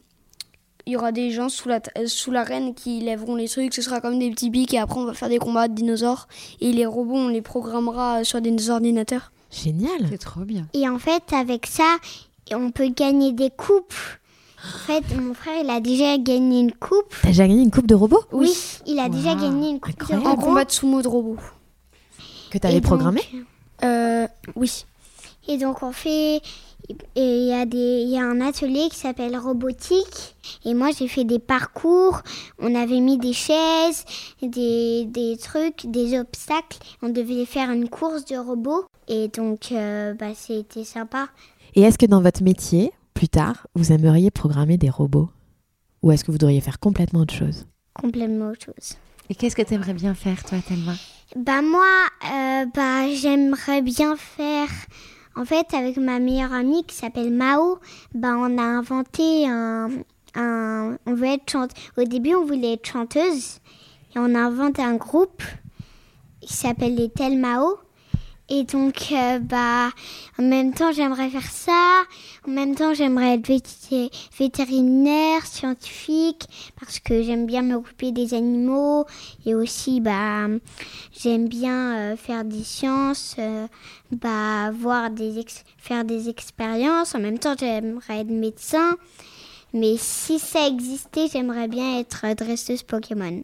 il 0.87 0.93
y 0.93 0.95
aura 0.95 1.11
des 1.11 1.29
gens 1.31 1.49
sous 1.49 1.67
la 1.69 1.79
sous 2.07 2.31
l'arène 2.31 2.73
qui 2.73 3.01
lèveront 3.01 3.35
les 3.35 3.47
trucs, 3.47 3.73
ce 3.75 3.81
sera 3.83 4.01
comme 4.01 4.17
des 4.17 4.31
petits 4.31 4.49
pics 4.49 4.73
et 4.73 4.79
après 4.79 4.99
on 4.99 5.05
va 5.05 5.13
faire 5.13 5.29
des 5.29 5.37
combats 5.37 5.67
de 5.67 5.73
dinosaures 5.75 6.27
et 6.61 6.71
les 6.71 6.85
robots 6.85 7.13
on 7.15 7.27
les 7.27 7.41
programmera 7.43 8.23
sur 8.23 8.41
des 8.41 8.69
ordinateurs. 8.69 9.31
Génial. 9.51 10.07
C'est 10.09 10.17
trop 10.17 10.41
bien. 10.41 10.65
Et 10.73 10.89
en 10.89 10.97
fait, 10.99 11.23
avec 11.33 11.67
ça, 11.67 11.97
on 12.53 12.71
peut 12.71 12.87
gagner 12.89 13.31
des 13.33 13.49
coupes. 13.49 13.93
En 14.63 14.77
fait, 14.87 15.03
mon 15.15 15.33
frère, 15.33 15.61
il 15.63 15.69
a 15.69 15.79
déjà 15.79 16.17
gagné 16.17 16.59
une 16.61 16.73
coupe. 16.73 17.13
T'as 17.21 17.27
déjà 17.29 17.47
gagné 17.47 17.61
une 17.61 17.71
coupe 17.71 17.87
de 17.87 17.95
robot 17.95 18.21
Oui, 18.31 18.51
il 18.85 18.97
a 18.99 19.07
déjà 19.07 19.35
gagné 19.35 19.69
une 19.69 19.79
coupe 19.79 19.93
incroyable. 20.01 20.23
de 20.23 20.27
En 20.27 20.31
robot. 20.35 20.45
combat 20.47 20.65
de 20.65 20.71
sumo 20.71 21.01
de 21.01 21.07
robots. 21.07 21.37
que 22.49 22.57
t'avais 22.57 22.75
donc- 22.75 22.83
programmé? 22.83 23.21
Euh, 23.83 24.27
oui. 24.55 24.85
Et 25.47 25.57
donc 25.57 25.81
on 25.83 25.91
fait, 25.93 26.41
et 26.89 27.37
il 27.41 27.47
y 27.47 27.53
a 27.53 27.65
des, 27.65 28.03
il 28.03 28.09
y 28.09 28.17
a 28.17 28.23
un 28.23 28.41
atelier 28.41 28.87
qui 28.89 28.97
s'appelle 28.97 29.37
robotique. 29.37 30.35
Et 30.65 30.73
moi 30.73 30.89
j'ai 30.97 31.07
fait 31.07 31.23
des 31.23 31.39
parcours. 31.39 32.21
On 32.59 32.73
avait 32.75 32.99
mis 32.99 33.17
des 33.17 33.33
chaises, 33.33 34.05
des, 34.41 35.05
des 35.05 35.37
trucs, 35.37 35.85
des 35.85 36.17
obstacles. 36.17 36.77
On 37.01 37.09
devait 37.09 37.45
faire 37.45 37.71
une 37.71 37.89
course 37.89 38.25
de 38.25 38.37
robots. 38.37 38.85
Et 39.07 39.27
donc 39.27 39.71
euh, 39.71 40.13
bah, 40.13 40.33
c'était 40.35 40.83
sympa. 40.83 41.27
Et 41.75 41.81
est-ce 41.81 41.97
que 41.97 42.05
dans 42.05 42.21
votre 42.21 42.43
métier, 42.43 42.91
plus 43.13 43.29
tard, 43.29 43.67
vous 43.75 43.91
aimeriez 43.91 44.31
programmer 44.31 44.77
des 44.77 44.89
robots? 44.89 45.29
Ou 46.03 46.11
est-ce 46.11 46.23
que 46.23 46.31
vous 46.31 46.37
devriez 46.37 46.61
faire 46.61 46.79
complètement 46.79 47.21
autre 47.21 47.33
chose? 47.33 47.65
Complètement 47.93 48.49
autre 48.49 48.65
chose. 48.65 48.95
Et 49.29 49.35
qu'est-ce 49.35 49.55
que 49.55 49.61
tu 49.61 49.73
aimerais 49.73 49.93
bien 49.93 50.13
faire, 50.13 50.43
toi, 50.43 50.59
Thelma? 50.65 50.93
Bah 51.35 51.61
moi, 51.61 51.83
euh, 52.31 52.65
bah 52.73 53.13
j'aimerais 53.13 53.81
bien 53.81 54.15
faire. 54.15 54.69
En 55.37 55.45
fait, 55.45 55.71
avec 55.75 55.97
ma 55.97 56.17
meilleure 56.17 56.51
amie 56.51 56.83
qui 56.83 56.95
s'appelle 56.95 57.31
Mao, 57.31 57.77
bah 58.15 58.33
on 58.37 58.57
a 58.57 58.63
inventé 58.63 59.47
un. 59.47 59.89
On 60.35 61.13
veut 61.13 61.27
être. 61.27 61.55
Au 61.95 62.03
début, 62.03 62.33
on 62.33 62.43
voulait 62.43 62.73
être 62.73 62.87
chanteuse 62.87 63.59
et 64.15 64.19
on 64.19 64.33
a 64.33 64.39
inventé 64.39 64.81
un 64.81 64.95
groupe 64.95 65.43
qui 66.41 66.53
s'appelle 66.53 66.95
les 66.95 67.09
Tel 67.09 67.37
Mao. 67.37 67.77
Et 68.49 68.63
donc, 68.63 69.11
euh, 69.11 69.39
bah, 69.39 69.89
en 70.39 70.43
même 70.43 70.73
temps, 70.73 70.93
j'aimerais 70.93 71.29
faire 71.29 71.49
ça. 71.51 72.03
En 72.47 72.51
même 72.51 72.75
temps, 72.75 72.93
j'aimerais 72.93 73.35
être 73.35 73.47
vété- 73.47 74.09
vétérinaire, 74.39 75.45
scientifique, 75.45 76.45
parce 76.79 76.99
que 76.99 77.23
j'aime 77.23 77.45
bien 77.45 77.61
m'occuper 77.61 78.13
des 78.13 78.33
animaux. 78.33 79.05
Et 79.45 79.53
aussi, 79.53 79.99
bah, 79.99 80.47
j'aime 81.11 81.49
bien 81.49 81.97
euh, 81.97 82.15
faire 82.15 82.45
des 82.45 82.63
sciences, 82.63 83.35
euh, 83.37 83.67
bah, 84.11 84.71
voir 84.71 85.09
des 85.09 85.39
ex- 85.39 85.65
faire 85.77 86.05
des 86.05 86.29
expériences. 86.29 87.15
En 87.15 87.19
même 87.19 87.39
temps, 87.39 87.55
j'aimerais 87.59 88.21
être 88.21 88.29
médecin. 88.31 88.95
Mais 89.73 89.95
si 89.97 90.39
ça 90.39 90.65
existait, 90.67 91.27
j'aimerais 91.31 91.67
bien 91.67 91.99
être 91.99 92.25
dresseuse 92.35 92.83
Pokémon. 92.83 93.43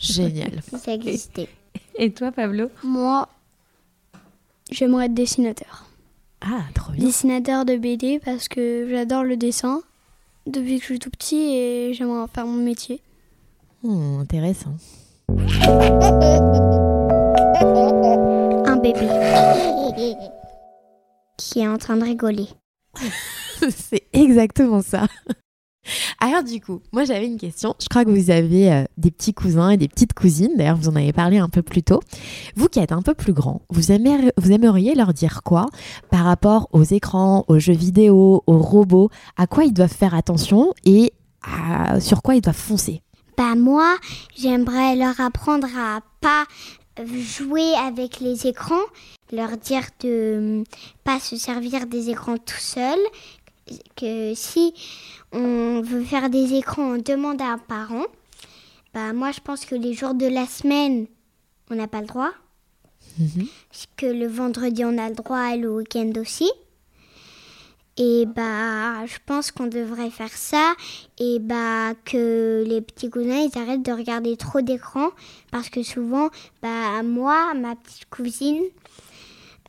Génial. 0.00 0.62
Si 0.68 0.78
ça 0.78 0.94
existait. 0.94 1.48
Et 1.96 2.10
toi, 2.10 2.32
Pablo? 2.32 2.70
Moi, 2.82 3.28
j'aimerais 4.72 5.06
être 5.06 5.14
dessinateur. 5.14 5.86
Ah, 6.40 6.62
trop 6.74 6.92
bien. 6.92 7.04
Dessinateur 7.04 7.64
de 7.64 7.76
BD 7.76 8.18
parce 8.24 8.48
que 8.48 8.88
j'adore 8.90 9.24
le 9.24 9.36
dessin 9.36 9.82
depuis 10.46 10.76
que 10.76 10.80
je 10.80 10.86
suis 10.86 10.98
tout 10.98 11.10
petit 11.10 11.54
et 11.54 11.94
j'aimerais 11.94 12.20
en 12.20 12.26
faire 12.26 12.46
mon 12.46 12.62
métier. 12.62 13.00
Hmm, 13.82 14.20
intéressant. 14.20 14.74
Un 18.66 18.76
bébé 18.76 19.08
qui 21.36 21.60
est 21.60 21.68
en 21.68 21.78
train 21.78 21.96
de 21.96 22.04
rigoler. 22.04 22.48
C'est 23.70 24.04
exactement 24.12 24.82
ça. 24.82 25.06
Alors 26.20 26.44
du 26.44 26.60
coup, 26.60 26.80
moi 26.92 27.04
j'avais 27.04 27.26
une 27.26 27.38
question. 27.38 27.74
Je 27.80 27.88
crois 27.88 28.04
que 28.04 28.10
vous 28.10 28.30
avez 28.30 28.72
euh, 28.72 28.84
des 28.96 29.10
petits 29.10 29.34
cousins 29.34 29.70
et 29.70 29.76
des 29.76 29.88
petites 29.88 30.12
cousines. 30.14 30.52
D'ailleurs, 30.56 30.76
vous 30.76 30.88
en 30.88 30.96
avez 30.96 31.12
parlé 31.12 31.38
un 31.38 31.48
peu 31.48 31.62
plus 31.62 31.82
tôt. 31.82 32.00
Vous 32.54 32.68
qui 32.68 32.78
êtes 32.78 32.92
un 32.92 33.02
peu 33.02 33.14
plus 33.14 33.32
grand, 33.32 33.62
vous, 33.70 33.90
aimeriez, 33.90 34.94
leur 34.94 35.12
dire 35.12 35.42
quoi 35.42 35.66
par 36.10 36.24
rapport 36.24 36.68
aux 36.72 36.84
écrans, 36.84 37.44
aux 37.48 37.58
jeux 37.58 37.72
vidéo, 37.72 38.44
aux 38.46 38.58
robots? 38.58 39.10
À 39.36 39.46
quoi 39.46 39.64
ils 39.64 39.72
doivent 39.72 39.92
faire 39.92 40.14
attention 40.14 40.72
et 40.84 41.12
sur 41.98 42.22
quoi 42.22 42.36
ils 42.36 42.40
doivent 42.40 42.54
foncer? 42.54 43.02
Bah 43.36 43.54
moi, 43.56 43.96
j'aimerais 44.36 44.94
leur 44.94 45.20
apprendre 45.20 45.66
à 45.76 46.00
pas 46.20 46.44
jouer 47.04 47.72
avec 47.84 48.20
les 48.20 48.46
écrans, 48.46 48.84
leur 49.32 49.56
dire 49.56 49.84
de 50.00 50.62
pas 51.04 51.18
se 51.18 51.36
servir 51.36 51.86
des 51.86 52.10
écrans 52.10 52.36
tout 52.36 52.60
seul, 52.60 52.98
que 53.96 54.34
si 54.34 54.74
on 55.32 55.80
veut 55.82 56.04
faire 56.04 56.30
des 56.30 56.54
écrans, 56.54 56.94
on 56.94 56.98
demande 56.98 57.40
à 57.40 57.52
un 57.52 57.58
parent. 57.58 58.04
Bah 58.94 59.12
moi, 59.12 59.32
je 59.32 59.40
pense 59.40 59.64
que 59.64 59.74
les 59.74 59.94
jours 59.94 60.14
de 60.14 60.26
la 60.26 60.46
semaine, 60.46 61.06
on 61.70 61.74
n'a 61.74 61.88
pas 61.88 62.00
le 62.00 62.06
droit. 62.06 62.30
Mhm. 63.18 63.46
que 63.96 64.06
le 64.06 64.26
vendredi 64.26 64.84
on 64.84 64.96
a 64.96 65.08
le 65.08 65.14
droit 65.14 65.54
et 65.54 65.58
le 65.58 65.70
week-end 65.70 66.12
aussi. 66.16 66.50
Et 67.98 68.24
bah, 68.24 69.04
je 69.04 69.18
pense 69.26 69.50
qu'on 69.50 69.66
devrait 69.66 70.08
faire 70.08 70.32
ça 70.32 70.72
et 71.18 71.38
bah 71.38 71.92
que 72.06 72.64
les 72.66 72.80
petits 72.80 73.10
cousins 73.10 73.46
ils 73.52 73.58
arrêtent 73.58 73.82
de 73.82 73.92
regarder 73.92 74.34
trop 74.38 74.62
d'écran 74.62 75.10
parce 75.50 75.68
que 75.68 75.82
souvent, 75.82 76.30
bah 76.62 77.02
moi, 77.02 77.52
ma 77.52 77.76
petite 77.76 78.08
cousine, 78.08 78.62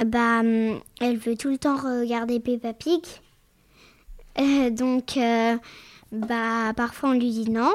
bah 0.05 0.41
elle 1.01 1.17
veut 1.17 1.35
tout 1.35 1.49
le 1.49 1.57
temps 1.57 1.75
regarder 1.75 2.39
Peppa 2.39 2.71
Pig. 2.71 3.03
Euh, 4.39 4.69
donc, 4.69 5.17
euh, 5.17 5.57
bah 6.11 6.73
parfois 6.75 7.09
on 7.09 7.13
lui 7.13 7.31
dit 7.31 7.49
non, 7.49 7.73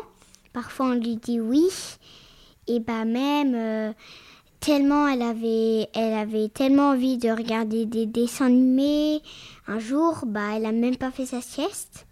parfois 0.52 0.86
on 0.86 0.94
lui 0.94 1.16
dit 1.16 1.40
oui 1.40 1.68
et 2.66 2.80
bah 2.80 3.04
même. 3.04 3.54
euh, 3.54 3.92
tellement 4.60 5.06
elle 5.06 5.22
avait, 5.22 5.88
elle 5.94 6.14
avait 6.14 6.48
tellement 6.48 6.90
envie 6.90 7.16
de 7.16 7.30
regarder 7.30 7.86
des 7.86 8.06
dessins 8.06 8.46
animés. 8.46 9.22
Un 9.68 9.78
jour, 9.78 10.24
bah, 10.26 10.56
elle 10.56 10.66
a 10.66 10.72
même 10.72 10.96
pas 10.96 11.12
fait 11.12 11.26
sa 11.26 11.40
sieste. 11.40 12.06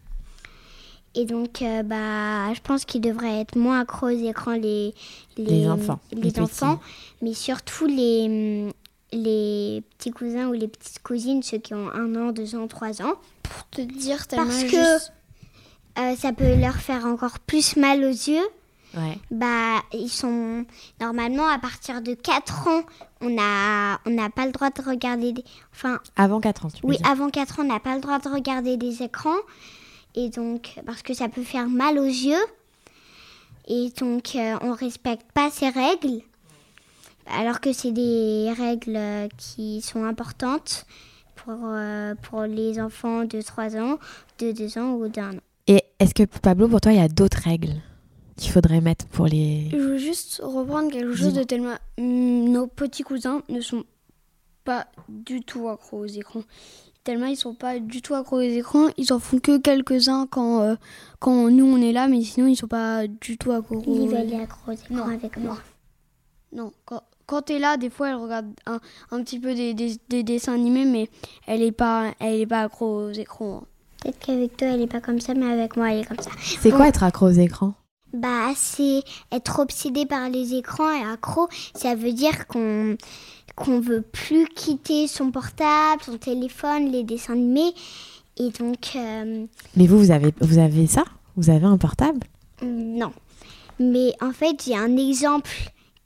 Et 1.16 1.24
donc, 1.24 1.64
bah, 1.86 2.54
je 2.54 2.60
pense 2.60 2.84
qu'ils 2.84 3.00
devraient 3.00 3.40
être 3.40 3.56
moins 3.56 3.80
accros 3.80 4.06
aux 4.06 4.10
écrans 4.10 4.52
les, 4.52 4.94
Les 5.36 5.66
enfants, 5.66 5.98
les 6.12 6.38
enfants, 6.38 6.78
mais 7.20 7.34
surtout 7.34 7.86
les, 7.86 8.68
les 9.16 9.82
petits 9.98 10.10
cousins 10.10 10.48
ou 10.48 10.52
les 10.52 10.68
petites 10.68 11.02
cousines, 11.02 11.42
ceux 11.42 11.58
qui 11.58 11.74
ont 11.74 11.88
un 11.90 12.14
an, 12.16 12.32
deux 12.32 12.54
ans, 12.54 12.66
trois 12.68 13.02
ans. 13.02 13.14
Pour 13.42 13.68
te 13.70 13.80
dire, 13.80 14.24
Parce 14.30 14.62
que 14.64 14.68
juste- 14.70 15.12
euh, 15.98 16.14
ça 16.16 16.32
peut 16.32 16.54
leur 16.56 16.76
faire 16.76 17.06
encore 17.06 17.38
plus 17.40 17.76
mal 17.76 18.04
aux 18.04 18.08
yeux. 18.08 18.46
Ouais. 18.96 19.18
Bah, 19.30 19.82
ils 19.92 20.08
sont 20.08 20.64
normalement 21.00 21.46
à 21.48 21.58
partir 21.58 22.00
de 22.00 22.14
4 22.14 22.68
ans, 22.68 22.82
on 23.20 23.28
n'a 23.28 23.98
pas 24.34 24.46
le 24.46 24.52
droit 24.52 24.70
de 24.70 24.80
regarder 24.82 25.32
des 25.32 25.44
enfin 25.72 25.98
Avant 26.16 26.40
4 26.40 26.64
ans, 26.66 26.70
tu 26.70 26.80
oui, 26.84 26.96
dire. 26.96 27.06
avant 27.10 27.28
4 27.28 27.60
ans, 27.60 27.62
on 27.64 27.66
n'a 27.66 27.80
pas 27.80 27.94
le 27.94 28.00
droit 28.00 28.18
de 28.18 28.28
regarder 28.28 28.76
des 28.78 29.02
écrans 29.02 29.36
et 30.14 30.30
donc 30.30 30.76
parce 30.86 31.02
que 31.02 31.12
ça 31.12 31.28
peut 31.28 31.42
faire 31.42 31.68
mal 31.68 31.98
aux 31.98 32.04
yeux. 32.06 32.40
Et 33.68 33.90
donc 34.00 34.34
euh, 34.36 34.56
on 34.62 34.72
respecte 34.72 35.30
pas 35.32 35.50
ces 35.50 35.68
règles 35.68 36.22
alors 37.28 37.60
que 37.60 37.72
c'est 37.72 37.92
des 37.92 38.52
règles 38.56 38.96
euh, 38.96 39.28
qui 39.36 39.80
sont 39.80 40.04
importantes 40.04 40.86
pour 41.36 41.54
euh, 41.64 42.14
pour 42.22 42.42
les 42.42 42.80
enfants 42.80 43.24
de 43.24 43.40
3 43.40 43.76
ans, 43.76 43.98
de 44.38 44.52
2 44.52 44.78
ans 44.78 44.92
ou 44.94 45.08
d'un 45.08 45.34
an. 45.36 45.40
Et 45.66 45.82
est-ce 45.98 46.14
que 46.14 46.22
Pablo, 46.24 46.68
pour 46.68 46.80
toi, 46.80 46.92
il 46.92 46.98
y 46.98 47.02
a 47.02 47.08
d'autres 47.08 47.42
règles 47.42 47.74
qu'il 48.36 48.52
faudrait 48.52 48.80
mettre 48.80 49.06
pour 49.06 49.26
les. 49.26 49.68
Je 49.70 49.76
veux 49.76 49.98
juste 49.98 50.40
reprendre 50.44 50.90
quelque 50.90 51.14
chose 51.14 51.34
de 51.34 51.42
tellement. 51.42 51.76
Hum, 51.98 52.50
Nos 52.50 52.66
petits 52.66 53.02
cousins 53.02 53.42
ne 53.48 53.60
sont 53.60 53.84
pas 54.64 54.86
du 55.08 55.40
tout 55.40 55.68
accros 55.68 55.98
aux 56.00 56.06
écrans. 56.06 56.42
Tellement 57.04 57.26
ils 57.26 57.36
sont 57.36 57.54
pas 57.54 57.78
du 57.78 58.02
tout 58.02 58.14
accros 58.14 58.38
aux 58.38 58.40
écrans. 58.40 58.88
Ils 58.96 59.12
en 59.12 59.20
font 59.20 59.38
que 59.38 59.58
quelques-uns 59.58 60.26
quand, 60.26 60.62
euh, 60.62 60.74
quand 61.20 61.50
nous 61.50 61.64
on 61.64 61.80
est 61.80 61.92
là, 61.92 62.08
mais 62.08 62.22
sinon 62.22 62.48
ils 62.48 62.56
sont 62.56 62.66
pas 62.66 63.06
du 63.06 63.38
tout 63.38 63.52
accros. 63.52 63.82
Ils 63.86 64.08
veulent 64.08 64.16
aller 64.16 64.34
accro 64.36 64.72
aux 64.72 64.74
écrans 64.74 64.94
Non, 64.94 65.04
avec 65.04 65.36
moi. 65.36 65.56
Non, 66.52 66.72
quand, 66.84 67.02
quand 67.26 67.42
t'es 67.42 67.58
là, 67.58 67.76
des 67.76 67.90
fois 67.90 68.08
elle 68.10 68.16
regarde 68.16 68.46
un, 68.66 68.78
un 69.10 69.22
petit 69.22 69.38
peu 69.38 69.54
des, 69.54 69.74
des, 69.74 69.96
des 70.08 70.22
dessins 70.22 70.54
animés, 70.54 70.84
mais 70.84 71.08
elle 71.46 71.62
est 71.62 71.72
pas, 71.72 72.12
elle 72.20 72.40
est 72.40 72.46
pas 72.46 72.62
accro 72.62 73.06
aux 73.08 73.12
écrans. 73.12 73.62
hein. 73.62 73.66
Peut-être 74.02 74.18
qu'avec 74.20 74.56
toi, 74.56 74.68
elle 74.68 74.82
est 74.82 74.86
pas 74.86 75.00
comme 75.00 75.20
ça, 75.20 75.34
mais 75.34 75.46
avec 75.50 75.76
moi, 75.76 75.90
elle 75.92 76.00
est 76.00 76.04
comme 76.04 76.20
ça. 76.20 76.30
C'est 76.60 76.70
quoi 76.70 76.86
être 76.88 77.02
accro 77.02 77.26
aux 77.26 77.30
écrans? 77.30 77.74
Bah, 78.12 78.50
c'est 78.54 79.02
être 79.32 79.58
obsédé 79.58 80.06
par 80.06 80.28
les 80.30 80.54
écrans 80.54 80.90
et 80.92 81.02
accro. 81.04 81.48
Ça 81.74 81.94
veut 81.94 82.12
dire 82.12 82.46
qu'on 82.46 82.96
qu'on 83.56 83.80
veut 83.80 84.02
plus 84.02 84.46
quitter 84.48 85.08
son 85.08 85.30
portable, 85.30 86.02
son 86.04 86.18
téléphone, 86.18 86.90
les 86.92 87.02
dessins 87.04 87.32
animés. 87.32 87.72
Et 88.38 88.50
donc, 88.50 88.92
euh, 88.96 89.46
Mais 89.76 89.86
vous, 89.86 89.98
vous 89.98 90.10
avez, 90.10 90.34
vous 90.42 90.58
avez 90.58 90.86
ça? 90.86 91.04
Vous 91.36 91.48
avez 91.50 91.64
un 91.64 91.78
portable? 91.78 92.20
non. 92.62 93.12
Mais 93.80 94.12
en 94.22 94.32
fait, 94.32 94.62
j'ai 94.64 94.76
un 94.76 94.96
exemple 94.96 95.50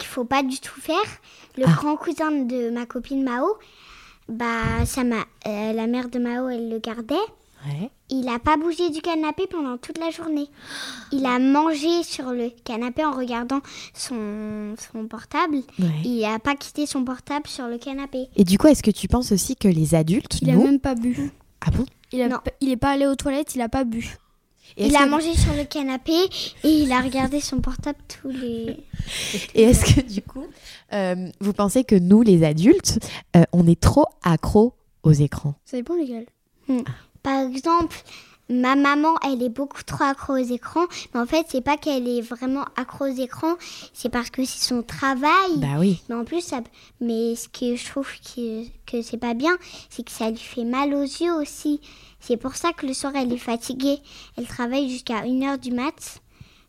qu'il 0.01 0.09
faut 0.09 0.25
pas 0.25 0.43
du 0.43 0.59
tout 0.61 0.81
faire. 0.81 0.97
Le 1.57 1.65
Ah. 1.67 1.73
grand 1.77 1.97
cousin 1.97 2.31
de 2.31 2.71
ma 2.71 2.87
copine 2.87 3.23
Mao, 3.23 3.47
bah, 4.29 4.85
ça 4.87 5.05
m'a, 5.05 5.25
euh, 5.47 5.73
la 5.73 5.87
mère 5.87 6.09
de 6.09 6.19
Mao, 6.19 6.49
elle 6.49 6.69
le 6.71 6.79
gardait. 6.79 7.15
Ouais. 7.67 7.91
Il 8.09 8.23
n'a 8.25 8.39
pas 8.39 8.57
bougé 8.57 8.89
du 8.89 9.03
canapé 9.03 9.47
pendant 9.47 9.77
toute 9.77 9.99
la 9.99 10.09
journée. 10.11 10.47
Il 11.13 11.27
a 11.27 11.39
mangé 11.39 12.03
sur 12.03 12.31
le 12.31 12.51
canapé 12.65 13.05
en 13.05 13.11
regardant 13.13 13.61
son, 13.93 14.75
son 14.93 15.07
portable. 15.07 15.57
Ouais. 15.79 15.87
Il 16.05 16.23
n'a 16.23 16.39
pas 16.39 16.55
quitté 16.57 16.87
son 16.87 17.05
portable 17.05 17.47
sur 17.47 17.69
le 17.69 17.77
canapé. 17.77 18.29
Et 18.37 18.45
du 18.45 18.57
coup, 18.57 18.67
est-ce 18.69 18.83
que 18.83 18.91
tu 18.91 19.09
penses 19.09 19.31
aussi 19.33 19.57
que 19.57 19.69
les 19.69 19.95
adultes, 19.95 20.39
Il 20.41 20.49
a 20.51 20.55
nous... 20.55 20.65
même 20.65 20.81
pas 20.81 20.95
bu. 20.95 21.31
Ah 21.61 21.71
bon? 21.71 21.85
Il, 22.13 22.23
a 22.23 22.43
il 22.63 22.71
est 22.71 22.77
pas 22.79 22.91
allé 22.93 23.07
aux 23.07 23.15
toilettes, 23.15 23.55
il 23.55 23.61
a 23.61 23.69
pas 23.69 23.85
bu. 23.85 24.17
Et 24.77 24.87
il 24.87 24.97
a 24.97 25.05
que- 25.05 25.09
mangé 25.11 25.35
sur 25.35 25.53
le 25.55 25.65
canapé 25.65 26.13
et 26.65 26.69
il 26.69 26.93
a 26.93 27.01
regardé 27.01 27.41
son 27.41 27.61
portable 27.61 27.99
tous 28.09 28.31
les... 28.31 28.77
Et 29.55 29.63
est-ce 29.63 29.95
que 29.95 30.01
du 30.01 30.23
coup, 30.23 30.47
euh, 30.93 31.29
vous 31.41 31.53
pensez 31.53 31.85
que 31.85 31.95
nous, 31.95 32.23
les 32.23 32.45
adultes, 32.45 32.99
euh, 33.37 33.45
on 33.53 33.67
est 33.67 33.81
trop 33.81 34.07
accros 34.23 34.75
aux 35.03 35.13
écrans? 35.13 35.55
Ça 35.65 35.77
dépend 35.77 35.95
lesquels. 35.97 36.27
Par 37.23 37.41
exemple, 37.49 37.97
ma 38.51 38.75
maman, 38.75 39.15
elle 39.25 39.43
est 39.43 39.49
beaucoup 39.49 39.83
trop 39.83 40.05
accro 40.05 40.35
aux 40.35 40.37
écrans. 40.37 40.87
Mais 41.15 41.21
en 41.21 41.27
fait, 41.27 41.47
c'est 41.49 41.61
pas 41.61 41.77
qu'elle 41.77 42.09
est 42.09 42.21
vraiment 42.21 42.65
accro 42.77 43.07
aux 43.07 43.17
écrans, 43.17 43.55
c'est 43.95 44.09
parce 44.09 44.31
que 44.31 44.45
c'est 44.45 44.67
son 44.67 44.83
travail. 44.83 45.57
Bah 45.57 45.79
oui. 45.79 46.03
Mais 46.09 46.17
en 46.17 46.25
plus, 46.25 46.43
ça... 46.43 46.61
mais 47.01 47.37
ce 47.37 47.49
que 47.49 47.77
je 47.77 47.87
trouve 47.87 48.09
que, 48.35 48.65
que 48.87 49.03
c'est 49.03 49.19
pas 49.19 49.35
bien, 49.35 49.57
c'est 49.89 50.05
que 50.05 50.11
ça 50.11 50.31
lui 50.31 50.39
fait 50.39 50.65
mal 50.65 50.93
aux 50.95 51.03
yeux 51.03 51.33
aussi. 51.33 51.81
C'est 52.19 52.37
pour 52.37 52.55
ça 52.57 52.73
que 52.73 52.87
le 52.87 52.93
soir, 52.93 53.13
elle 53.17 53.33
est 53.33 53.39
fatiguée. 53.39 53.99
Elle 54.37 54.47
travaille 54.47 54.91
jusqu'à 54.91 55.23
1h 55.23 55.59
du 55.59 55.73
mat, 55.73 56.21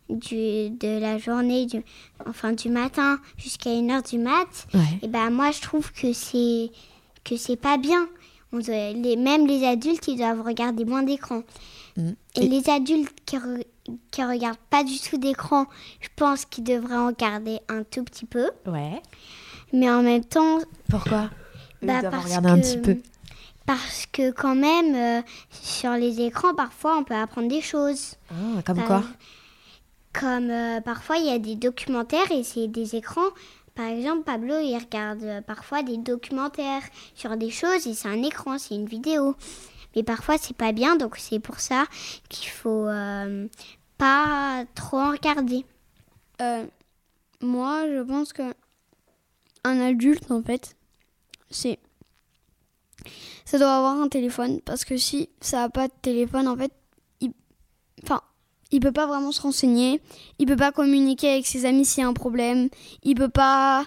du, 0.09 0.69
de 0.69 0.99
la 0.99 1.17
journée, 1.17 1.65
du, 1.65 1.83
enfin 2.27 2.53
du 2.53 2.69
matin 2.69 3.19
jusqu'à 3.37 3.71
1h 3.71 4.09
du 4.09 4.17
mat. 4.19 4.67
Ouais. 4.73 4.99
Et 5.01 5.07
ben 5.07 5.29
moi, 5.29 5.51
je 5.51 5.61
trouve 5.61 5.91
que 5.91 6.13
c'est 6.13 6.71
que 7.23 7.37
c'est 7.37 7.55
pas 7.55 7.77
bien. 7.77 8.07
On 8.53 8.59
doit- 8.59 8.91
les, 8.93 9.15
même 9.15 9.47
les 9.47 9.65
adultes, 9.65 10.07
ils 10.07 10.17
doivent 10.17 10.41
regarder 10.41 10.85
moins 10.85 11.03
d'écran. 11.03 11.43
Mm. 11.97 12.09
Et, 12.35 12.45
Et- 12.45 12.47
les 12.49 12.69
adultes 12.69 13.15
qui, 13.25 13.37
re- 13.37 13.63
qui 14.11 14.23
regardent 14.23 14.57
pas 14.69 14.83
du 14.83 14.99
tout 14.99 15.17
d'écran, 15.17 15.65
je 16.01 16.09
pense 16.15 16.45
qu'ils 16.45 16.63
devraient 16.63 16.95
en 16.97 17.07
regarder 17.07 17.59
un 17.69 17.83
tout 17.83 18.03
petit 18.03 18.25
peu. 18.25 18.49
Ouais. 18.65 19.01
Mais 19.73 19.89
en 19.89 20.01
même 20.03 20.23
temps, 20.25 20.59
Pourquoi? 20.89 21.29
Ils 21.81 21.87
bah, 21.87 22.01
doivent 22.01 22.11
parce 22.11 22.25
regarder 22.25 22.49
un 22.49 22.59
petit 22.59 22.75
que- 22.81 22.81
peu. 22.93 22.97
Parce 23.65 24.05
que 24.11 24.31
quand 24.31 24.55
même, 24.55 24.95
euh, 24.95 25.21
sur 25.51 25.91
les 25.93 26.19
écrans, 26.21 26.53
parfois, 26.53 26.97
on 26.97 27.03
peut 27.03 27.13
apprendre 27.15 27.47
des 27.47 27.61
choses. 27.61 28.15
Ah, 28.29 28.61
comme 28.65 28.83
quoi? 28.83 29.03
Comme 30.13 30.49
euh, 30.49 30.81
parfois, 30.81 31.17
il 31.17 31.27
y 31.27 31.29
a 31.29 31.39
des 31.39 31.55
documentaires 31.55 32.29
et 32.31 32.43
c'est 32.43 32.67
des 32.67 32.95
écrans. 32.95 33.29
Par 33.75 33.87
exemple, 33.87 34.23
Pablo, 34.23 34.59
il 34.59 34.77
regarde 34.77 35.23
euh, 35.23 35.41
parfois 35.41 35.81
des 35.81 35.97
documentaires 35.97 36.83
sur 37.15 37.37
des 37.37 37.49
choses 37.49 37.87
et 37.87 37.93
c'est 37.93 38.09
un 38.09 38.21
écran, 38.21 38.57
c'est 38.57 38.75
une 38.75 38.85
vidéo. 38.85 39.35
Mais 39.95 40.03
parfois, 40.03 40.37
c'est 40.37 40.55
pas 40.55 40.71
bien, 40.71 40.95
donc 40.95 41.17
c'est 41.17 41.39
pour 41.39 41.59
ça 41.59 41.85
qu'il 42.29 42.49
faut 42.49 42.87
euh, 42.87 43.47
pas 43.97 44.65
trop 44.75 44.99
en 44.99 45.11
regarder. 45.11 45.65
Euh, 46.41 46.65
moi, 47.41 47.87
je 47.87 48.01
pense 48.01 48.33
que 48.33 48.53
un 49.63 49.79
adulte, 49.79 50.31
en 50.31 50.41
fait, 50.41 50.75
c'est 51.49 51.79
ça 53.45 53.57
doit 53.57 53.75
avoir 53.75 53.99
un 53.99 54.07
téléphone 54.07 54.61
parce 54.61 54.85
que 54.85 54.95
si 54.97 55.29
ça 55.41 55.63
a 55.63 55.69
pas 55.69 55.87
de 55.87 55.93
téléphone, 56.01 56.47
en 56.47 56.55
fait, 56.55 56.71
il 58.71 58.79
peut 58.79 58.91
pas 58.91 59.05
vraiment 59.05 59.31
se 59.31 59.41
renseigner, 59.41 60.01
il 60.39 60.47
peut 60.47 60.55
pas 60.55 60.71
communiquer 60.71 61.29
avec 61.29 61.45
ses 61.45 61.65
amis 61.65 61.85
s'il 61.85 62.01
y 62.01 62.05
a 62.05 62.09
un 62.09 62.13
problème, 62.13 62.69
il 63.03 63.15
peut 63.15 63.29
pas 63.29 63.85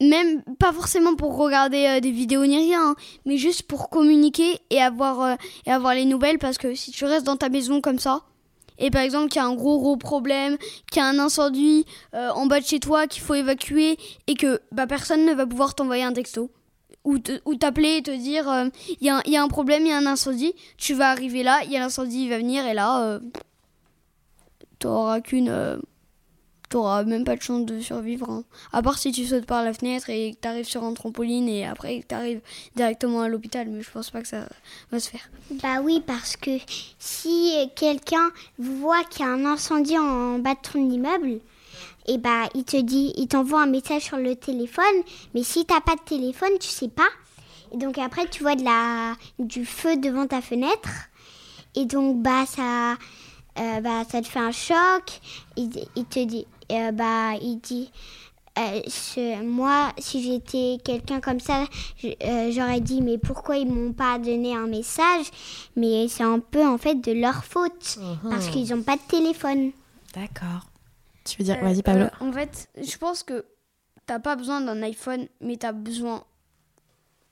même 0.00 0.42
pas 0.58 0.72
forcément 0.72 1.14
pour 1.14 1.36
regarder 1.36 1.86
euh, 1.86 2.00
des 2.00 2.10
vidéos 2.10 2.44
ni 2.46 2.56
rien, 2.58 2.90
hein, 2.90 2.96
mais 3.24 3.36
juste 3.36 3.62
pour 3.64 3.90
communiquer 3.90 4.58
et 4.70 4.80
avoir 4.80 5.20
euh, 5.22 5.34
et 5.66 5.70
avoir 5.70 5.94
les 5.94 6.04
nouvelles 6.04 6.38
parce 6.38 6.58
que 6.58 6.74
si 6.74 6.90
tu 6.90 7.04
restes 7.04 7.26
dans 7.26 7.36
ta 7.36 7.48
maison 7.48 7.80
comme 7.80 7.98
ça 7.98 8.22
et 8.78 8.90
par 8.90 9.02
exemple 9.02 9.28
qu'il 9.28 9.40
y 9.40 9.44
a 9.44 9.46
un 9.46 9.54
gros 9.54 9.78
gros 9.78 9.96
problème, 9.96 10.56
qu'il 10.90 11.00
y 11.00 11.04
a 11.04 11.08
un 11.08 11.18
incendie 11.18 11.86
euh, 12.14 12.30
en 12.30 12.46
bas 12.46 12.60
de 12.60 12.64
chez 12.64 12.80
toi 12.80 13.06
qu'il 13.06 13.22
faut 13.22 13.34
évacuer 13.34 13.98
et 14.26 14.34
que 14.34 14.60
bah, 14.72 14.86
personne 14.86 15.24
ne 15.24 15.32
va 15.32 15.46
pouvoir 15.46 15.74
t'envoyer 15.74 16.02
un 16.02 16.12
texto 16.12 16.50
ou 17.04 17.18
t'appeler 17.18 17.96
et 17.98 18.02
te 18.02 18.10
dire 18.10 18.46
il 18.88 19.06
y, 19.06 19.30
y 19.30 19.36
a 19.36 19.42
un 19.42 19.48
problème, 19.48 19.84
il 19.84 19.90
y 19.90 19.92
a 19.92 19.98
un 19.98 20.06
incendie, 20.06 20.54
tu 20.78 20.94
vas 20.94 21.10
arriver 21.10 21.42
là, 21.42 21.60
il 21.64 21.70
y 21.70 21.76
a 21.76 21.78
l'incendie, 21.78 22.22
il 22.22 22.30
va 22.30 22.38
venir 22.38 22.66
et 22.66 22.72
là 22.72 23.20
t'auras 24.84 25.22
qu'une 25.22 25.48
euh, 25.48 25.78
t'auras 26.68 27.04
même 27.04 27.24
pas 27.24 27.36
de 27.36 27.40
chance 27.40 27.64
de 27.64 27.80
survivre 27.80 28.28
hein. 28.28 28.44
à 28.70 28.82
part 28.82 28.98
si 28.98 29.12
tu 29.12 29.24
sautes 29.24 29.46
par 29.46 29.64
la 29.64 29.72
fenêtre 29.72 30.10
et 30.10 30.32
que 30.32 30.36
t'arrives 30.36 30.66
sur 30.66 30.84
un 30.84 30.92
trampoline 30.92 31.48
et 31.48 31.66
après 31.66 32.00
que 32.00 32.06
t'arrives 32.06 32.42
directement 32.76 33.22
à 33.22 33.28
l'hôpital 33.28 33.66
mais 33.68 33.80
je 33.80 33.90
pense 33.90 34.10
pas 34.10 34.20
que 34.20 34.28
ça 34.28 34.46
va 34.90 35.00
se 35.00 35.08
faire. 35.08 35.30
Bah 35.62 35.80
oui, 35.82 36.02
parce 36.06 36.36
que 36.36 36.50
si 36.98 37.54
quelqu'un 37.76 38.30
voit 38.58 39.04
qu'il 39.04 39.24
y 39.24 39.28
a 39.28 39.32
un 39.32 39.46
incendie 39.46 39.96
en 39.96 40.38
bas 40.38 40.54
de 40.54 40.60
ton 40.60 40.78
immeuble, 40.78 41.40
et 42.06 42.18
bah 42.18 42.50
il 42.54 42.64
te 42.64 42.76
dit, 42.76 43.14
il 43.16 43.28
t'envoie 43.28 43.62
un 43.62 43.66
message 43.66 44.02
sur 44.02 44.18
le 44.18 44.36
téléphone, 44.36 44.84
mais 45.34 45.44
si 45.44 45.64
t'as 45.64 45.80
pas 45.80 45.94
de 45.94 46.02
téléphone, 46.04 46.58
tu 46.60 46.68
sais 46.68 46.88
pas. 46.88 47.08
Et 47.72 47.78
donc 47.78 47.96
après 47.96 48.26
tu 48.28 48.42
vois 48.42 48.54
de 48.54 48.64
la 48.64 49.14
du 49.38 49.64
feu 49.64 49.96
devant 49.96 50.26
ta 50.26 50.42
fenêtre, 50.42 50.90
et 51.74 51.86
donc 51.86 52.20
bah 52.20 52.44
ça, 52.46 52.96
euh, 53.58 53.80
bah 53.80 54.02
ça 54.08 54.20
te 54.22 54.26
fait 54.28 54.38
un 54.40 54.52
choc. 54.52 55.20
Il, 55.56 55.70
il 55.96 56.04
te 56.06 56.24
dit, 56.24 56.46
euh, 56.72 56.92
bah 56.92 57.34
il 57.40 57.58
dit. 57.60 57.90
Euh, 58.56 58.80
ce- 58.86 59.42
moi, 59.42 59.92
si 59.98 60.22
j'étais 60.22 60.78
quelqu'un 60.84 61.20
comme 61.20 61.40
ça, 61.40 61.64
euh, 62.04 62.50
j'aurais 62.52 62.80
dit 62.80 63.00
mais 63.02 63.18
pourquoi 63.18 63.56
ils 63.56 63.66
m'ont 63.68 63.92
pas 63.92 64.16
donné 64.20 64.54
un 64.54 64.68
message? 64.68 65.26
Mais 65.74 66.06
c'est 66.06 66.22
un 66.22 66.38
peu 66.38 66.64
en 66.64 66.78
fait 66.78 66.94
de 66.94 67.10
leur 67.10 67.44
faute 67.44 67.98
parce 68.30 68.48
qu'ils 68.50 68.70
n'ont 68.72 68.82
pas 68.84 68.94
de 68.94 69.02
téléphone. 69.08 69.72
D'accord. 70.14 70.70
Tu 71.24 71.38
veux 71.38 71.44
dire, 71.46 71.56
Euh, 71.60 71.64
vas-y 71.64 71.82
Pablo. 71.82 72.04
euh, 72.04 72.10
en 72.20 72.32
fait, 72.32 72.68
je 72.80 72.96
pense 72.96 73.24
que 73.24 73.44
t'as 74.06 74.20
pas 74.20 74.36
besoin 74.36 74.60
d'un 74.60 74.80
iPhone, 74.82 75.26
mais 75.40 75.56
t'as 75.56 75.72
besoin 75.72 76.22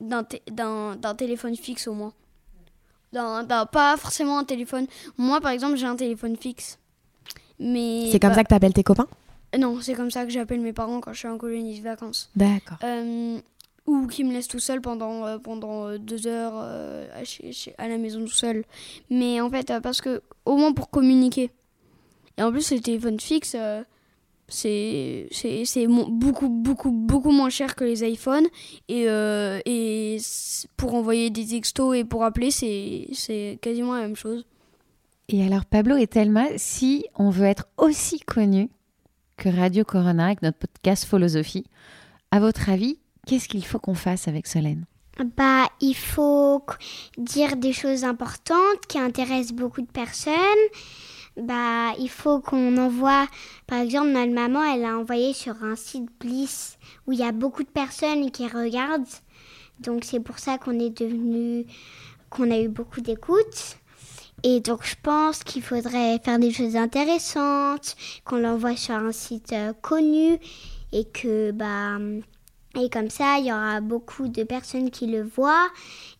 d'un 0.01 0.23
téléphone 1.15 1.55
fixe 1.55 1.87
au 1.87 1.93
moins. 1.93 2.11
D'un- 3.13 3.43
d'un- 3.43 3.65
pas 3.65 3.95
forcément 3.95 4.39
un 4.39 4.43
téléphone. 4.43 4.87
Moi, 5.17 5.39
par 5.39 5.51
exemple, 5.51 5.77
j'ai 5.77 5.85
un 5.85 5.95
téléphone 5.95 6.35
fixe. 6.35 6.79
Mais 7.59 8.09
c'est 8.11 8.19
comme 8.19 8.31
bah, 8.31 8.35
ça 8.35 8.43
que 8.43 8.49
t'appelles 8.49 8.73
tes 8.73 8.83
copains 8.83 9.07
Non, 9.57 9.79
c'est 9.81 9.93
comme 9.93 10.11
ça 10.11 10.25
que 10.25 10.31
j'appelle 10.31 10.59
mes 10.61 10.73
parents 10.73 10.99
quand 10.99 11.13
je 11.13 11.19
suis 11.19 11.27
en 11.27 11.37
colonie 11.37 11.77
de 11.79 11.83
vacances. 11.83 12.29
D'accord. 12.35 12.77
Euh, 12.83 13.37
ou 13.85 14.07
qui 14.07 14.23
me 14.23 14.33
laisse 14.33 14.47
tout 14.47 14.59
seul 14.59 14.81
pendant, 14.81 15.25
euh, 15.25 15.37
pendant 15.37 15.87
euh, 15.87 15.97
deux 15.99 16.25
heures 16.25 16.53
euh, 16.55 17.07
à, 17.13 17.23
chez- 17.23 17.51
chez- 17.53 17.75
à 17.77 17.87
la 17.87 17.97
maison 17.97 18.21
tout 18.21 18.31
seul. 18.31 18.63
Mais 19.09 19.39
en 19.41 19.49
fait, 19.49 19.71
parce 19.83 20.01
que, 20.01 20.21
au 20.45 20.57
moins 20.57 20.73
pour 20.73 20.89
communiquer. 20.89 21.51
Et 22.37 22.43
en 22.43 22.51
plus, 22.51 22.71
le 22.71 22.79
téléphone 22.79 23.19
fixe, 23.19 23.55
c'est 24.53 25.27
c'est- 25.31 25.65
c'est 25.65 25.87
mo- 25.87 26.07
beaucoup, 26.09 26.49
beaucoup, 26.49 26.91
beaucoup 26.91 27.31
moins 27.31 27.49
cher 27.49 27.75
que 27.75 27.83
les 27.83 28.03
iPhones. 28.03 28.47
Et, 28.87 29.05
euh, 29.09 29.59
et 29.65 30.17
pour 30.77 30.93
envoyer 30.93 31.29
des 31.29 31.45
textos 31.45 31.95
et 31.97 32.03
pour 32.05 32.23
appeler, 32.23 32.51
c'est 32.51 33.07
c'est 33.13 33.57
quasiment 33.61 33.95
la 33.95 34.01
même 34.01 34.15
chose. 34.15 34.45
Et 35.29 35.43
alors, 35.45 35.65
Pablo 35.65 35.95
et 35.97 36.07
Thelma, 36.07 36.45
si 36.57 37.05
on 37.15 37.29
veut 37.29 37.45
être 37.45 37.65
aussi 37.77 38.19
connu 38.19 38.69
que 39.37 39.49
Radio 39.49 39.83
Corona 39.83 40.25
avec 40.27 40.41
notre 40.41 40.59
podcast 40.59 41.05
Philosophie, 41.05 41.65
à 42.31 42.39
votre 42.39 42.69
avis, 42.69 42.99
qu'est-ce 43.25 43.47
qu'il 43.47 43.65
faut 43.65 43.79
qu'on 43.79 43.95
fasse 43.95 44.27
avec 44.27 44.47
Solène? 44.47 44.85
Bah, 45.37 45.65
il 45.79 45.95
faut 45.95 46.63
dire 47.17 47.55
des 47.55 47.71
choses 47.71 48.03
importantes 48.03 48.81
qui 48.87 48.97
intéressent 48.99 49.53
beaucoup 49.53 49.81
de 49.81 49.91
personnes. 49.91 50.33
Bah, 51.35 51.93
il 51.97 52.09
faut 52.09 52.39
qu'on 52.39 52.77
envoie, 52.77 53.27
par 53.65 53.79
exemple, 53.79 54.09
notre 54.09 54.31
maman, 54.31 54.63
elle 54.63 54.85
a 54.85 54.97
envoyé 54.97 55.33
sur 55.33 55.63
un 55.63 55.75
site 55.75 56.07
Bliss 56.19 56.77
où 57.07 57.11
il 57.11 57.19
y 57.19 57.23
a 57.23 57.31
beaucoup 57.31 57.63
de 57.63 57.69
personnes 57.69 58.29
qui 58.29 58.47
regardent. 58.47 59.07
Donc 59.79 60.03
c'est 60.03 60.19
pour 60.19 60.37
ça 60.37 60.57
qu'on 60.57 60.79
est 60.79 60.91
devenu, 60.91 61.65
qu'on 62.29 62.51
a 62.51 62.59
eu 62.59 62.67
beaucoup 62.67 63.01
d'écoutes. 63.01 63.77
Et 64.43 64.59
donc 64.59 64.85
je 64.85 64.95
pense 65.01 65.43
qu'il 65.43 65.63
faudrait 65.63 66.19
faire 66.19 66.37
des 66.37 66.51
choses 66.51 66.75
intéressantes, 66.75 67.95
qu'on 68.25 68.37
l'envoie 68.37 68.75
sur 68.75 68.95
un 68.95 69.11
site 69.11 69.53
euh, 69.53 69.73
connu 69.81 70.37
et 70.91 71.05
que 71.05 71.51
bah 71.51 71.97
et 72.75 72.89
comme 72.89 73.11
ça, 73.11 73.37
il 73.37 73.45
y 73.45 73.51
aura 73.51 73.81
beaucoup 73.81 74.27
de 74.27 74.43
personnes 74.43 74.89
qui 74.89 75.05
le 75.05 75.21
voient 75.21 75.69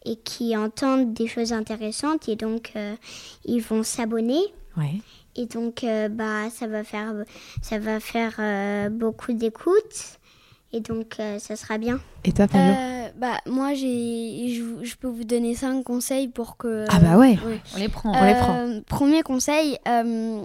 et 0.06 0.18
qui 0.18 0.56
entendent 0.56 1.14
des 1.14 1.28
choses 1.28 1.52
intéressantes 1.52 2.30
et 2.30 2.36
donc 2.36 2.74
euh, 2.76 2.96
ils 3.44 3.62
vont 3.62 3.82
s'abonner. 3.82 4.42
Ouais. 4.78 5.02
Et 5.36 5.46
donc 5.46 5.84
euh, 5.84 6.10
bah 6.10 6.50
ça 6.52 6.68
va 6.68 6.84
faire 6.84 7.14
ça 7.62 7.80
va 7.80 8.00
faire 8.00 8.36
euh, 8.40 8.90
beaucoup 8.90 9.34
d'écoutes 9.34 10.20
et 10.72 10.80
donc 10.80 11.20
euh, 11.20 11.38
ça 11.40 11.56
sera 11.56 11.78
bien. 11.78 12.00
Et 12.24 12.32
toi, 12.32 12.48
Pablo 12.48 12.74
Euh, 12.74 13.10
bah, 13.16 13.38
moi, 13.46 13.76
j'ai, 13.76 14.50
je, 14.50 14.84
je 14.84 14.96
peux 14.96 15.08
vous 15.08 15.24
donner 15.24 15.54
cinq 15.54 15.84
conseils 15.84 16.28
pour 16.28 16.58
que. 16.58 16.86
Ah 16.90 16.98
bah 17.00 17.18
ouais. 17.18 17.38
On 17.76 17.78
les 17.78 17.90
prend. 17.90 18.12
On 18.12 18.26
les 18.26 18.34
prend. 18.34 18.82
Premier 18.88 19.22
conseil, 19.22 19.78
euh, 19.88 20.42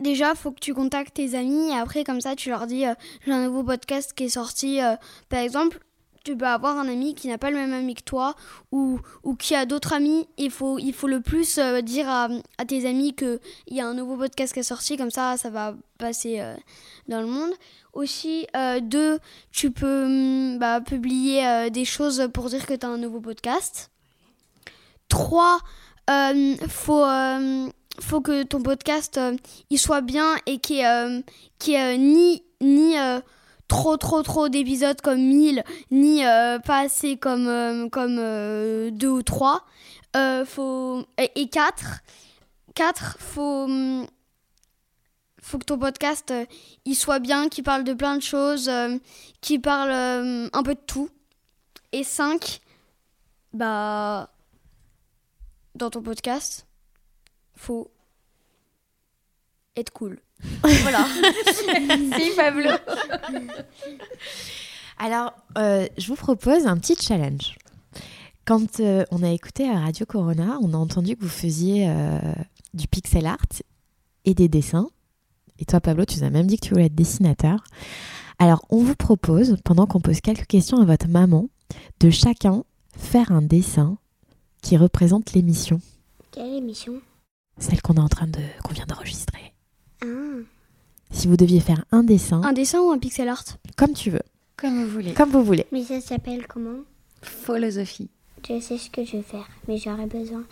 déjà, 0.00 0.34
faut 0.34 0.50
que 0.50 0.58
tu 0.60 0.74
contactes 0.74 1.14
tes 1.14 1.36
amis 1.36 1.70
et 1.70 1.74
après, 1.76 2.02
comme 2.02 2.20
ça, 2.20 2.34
tu 2.34 2.48
leur 2.50 2.66
dis 2.66 2.84
euh, 2.84 2.94
j'ai 3.26 3.32
un 3.32 3.44
nouveau 3.44 3.62
podcast 3.62 4.12
qui 4.12 4.24
est 4.24 4.28
sorti. 4.28 4.82
euh, 4.82 4.96
par 5.28 5.38
exemple, 5.40 5.78
tu 6.24 6.36
peux 6.36 6.46
avoir 6.46 6.78
un 6.78 6.88
ami 6.88 7.14
qui 7.14 7.28
n'a 7.28 7.38
pas 7.38 7.50
le 7.50 7.56
même 7.56 7.72
ami 7.72 7.94
que 7.94 8.02
toi 8.02 8.34
ou, 8.72 9.00
ou 9.22 9.34
qui 9.34 9.54
a 9.54 9.66
d'autres 9.66 9.92
amis. 9.92 10.28
Il 10.36 10.50
faut, 10.50 10.78
il 10.78 10.92
faut 10.92 11.08
le 11.08 11.20
plus 11.20 11.58
euh, 11.58 11.80
dire 11.80 12.08
à, 12.08 12.28
tes 12.66 12.86
amis 12.86 13.14
qu'il 13.14 13.38
y 13.68 13.80
a 13.80 13.86
un 13.86 13.94
nouveau 13.94 14.16
podcast 14.16 14.52
qui 14.52 14.60
est 14.60 14.64
sorti, 14.64 14.96
comme 14.96 15.10
ça, 15.10 15.36
ça 15.36 15.50
va 15.50 15.74
passer 15.98 16.40
euh, 16.40 16.54
dans 17.08 17.20
le 17.20 17.26
monde. 17.26 17.52
Aussi, 17.92 18.46
euh, 18.56 18.80
deux, 18.80 19.18
tu 19.50 19.70
peux 19.70 20.04
hum, 20.04 20.58
bah, 20.58 20.80
publier 20.80 21.70
des 21.70 21.84
choses 21.84 22.28
pour 22.32 22.48
dire 22.48 22.66
que 22.66 22.74
tu 22.74 22.86
as 22.86 22.88
un 22.88 22.98
nouveau 22.98 23.20
podcast. 23.20 23.90
Trois, 25.08 25.58
faut, 26.68 27.04
faut 28.00 28.20
que 28.20 28.42
ton 28.42 28.62
podcast 28.62 29.18
il 29.70 29.78
soit 29.78 30.00
bien 30.00 30.36
et 30.46 30.60
y 30.68 30.80
ait, 30.80 30.86
euh, 30.86 31.96
ni, 31.96 32.42
ni 32.60 32.94
trop, 33.68 33.96
trop, 33.96 34.22
trop 34.22 34.48
d'épisodes 34.48 35.00
comme 35.00 35.20
1000, 35.20 35.62
ni 35.90 36.24
euh, 36.24 36.58
pas 36.58 36.80
assez 36.80 37.16
comme, 37.16 37.46
euh, 37.46 37.88
comme 37.88 38.16
euh, 38.18 38.90
deux 38.90 39.08
ou 39.08 39.22
trois. 39.22 39.64
Euh, 40.16 40.44
faut, 40.44 41.04
et, 41.18 41.30
et 41.36 41.48
quatre, 41.48 42.00
quatre, 42.74 43.18
faut, 43.20 43.64
hum, 43.64 44.06
faut 45.42 45.58
que 45.58 45.64
ton 45.64 45.78
podcast 45.78 46.30
euh, 46.30 46.46
il 46.84 46.94
soit 46.94 47.18
bien, 47.18 47.48
qu'il 47.48 47.64
parle 47.64 47.84
de 47.84 47.94
plein 47.94 48.16
de 48.16 48.22
choses, 48.22 48.68
euh, 48.68 48.98
qu'il 49.40 49.60
parle 49.60 49.90
euh, 49.90 50.48
un 50.52 50.62
peu 50.62 50.74
de 50.74 50.80
tout. 50.80 51.10
Et 51.92 52.04
5, 52.04 52.60
bah, 53.52 54.30
dans 55.74 55.90
ton 55.90 56.02
podcast, 56.02 56.66
faut 57.54 57.90
être 59.76 59.90
cool. 59.92 60.20
Voilà. 60.62 61.06
Si, 62.18 62.30
Pablo. 62.36 62.70
Alors, 64.98 65.32
euh, 65.56 65.86
je 65.96 66.08
vous 66.08 66.16
propose 66.16 66.66
un 66.66 66.76
petit 66.76 66.96
challenge. 66.96 67.56
Quand 68.44 68.80
euh, 68.80 69.04
on 69.10 69.22
a 69.22 69.30
écouté 69.30 69.68
à 69.68 69.80
Radio 69.80 70.06
Corona, 70.06 70.58
on 70.62 70.72
a 70.74 70.76
entendu 70.76 71.16
que 71.16 71.22
vous 71.22 71.28
faisiez 71.28 71.88
euh, 71.88 72.18
du 72.74 72.88
pixel 72.88 73.26
art 73.26 73.46
et 74.24 74.34
des 74.34 74.48
dessins. 74.48 74.88
Et 75.58 75.64
toi, 75.64 75.80
Pablo, 75.80 76.04
tu 76.04 76.18
nous 76.18 76.24
as 76.24 76.30
même 76.30 76.46
dit 76.46 76.56
que 76.56 76.66
tu 76.66 76.72
voulais 76.72 76.86
être 76.86 76.94
dessinateur. 76.94 77.62
Alors, 78.38 78.64
on 78.70 78.82
vous 78.82 78.94
propose, 78.94 79.56
pendant 79.64 79.86
qu'on 79.86 80.00
pose 80.00 80.20
quelques 80.20 80.46
questions 80.46 80.80
à 80.80 80.84
votre 80.84 81.08
maman, 81.08 81.48
de 82.00 82.10
chacun 82.10 82.64
faire 82.96 83.32
un 83.32 83.42
dessin 83.42 83.98
qui 84.62 84.76
représente 84.76 85.32
l'émission, 85.32 85.80
Quelle 86.30 86.54
émission? 86.54 87.00
Celle 87.58 87.82
qu'on 87.82 87.94
est 87.94 88.00
en 88.00 88.08
train 88.08 88.26
de, 88.26 88.40
qu'on 88.64 88.72
vient 88.72 88.86
d'enregistrer. 88.86 89.52
Ah. 90.02 90.06
Si 91.10 91.26
vous 91.26 91.36
deviez 91.36 91.60
faire 91.60 91.84
un 91.92 92.02
dessin, 92.02 92.42
un 92.42 92.52
dessin 92.52 92.80
ou 92.80 92.90
un 92.90 92.98
pixel 92.98 93.28
art 93.28 93.44
comme 93.76 93.92
tu 93.92 94.10
veux, 94.10 94.22
Comme 94.56 94.84
vous 94.84 94.90
voulez. 94.90 95.12
comme 95.14 95.30
vous 95.30 95.42
voulez. 95.42 95.66
Mais 95.72 95.82
ça 95.82 96.00
s'appelle 96.00 96.46
comment? 96.46 96.80
Philosophie. 97.22 98.08
Je 98.48 98.60
sais 98.60 98.78
ce 98.78 98.88
que 98.90 99.04
je 99.04 99.12
vais 99.16 99.22
faire, 99.22 99.48
mais 99.66 99.78
j'aurais 99.78 100.06
besoin 100.06 100.42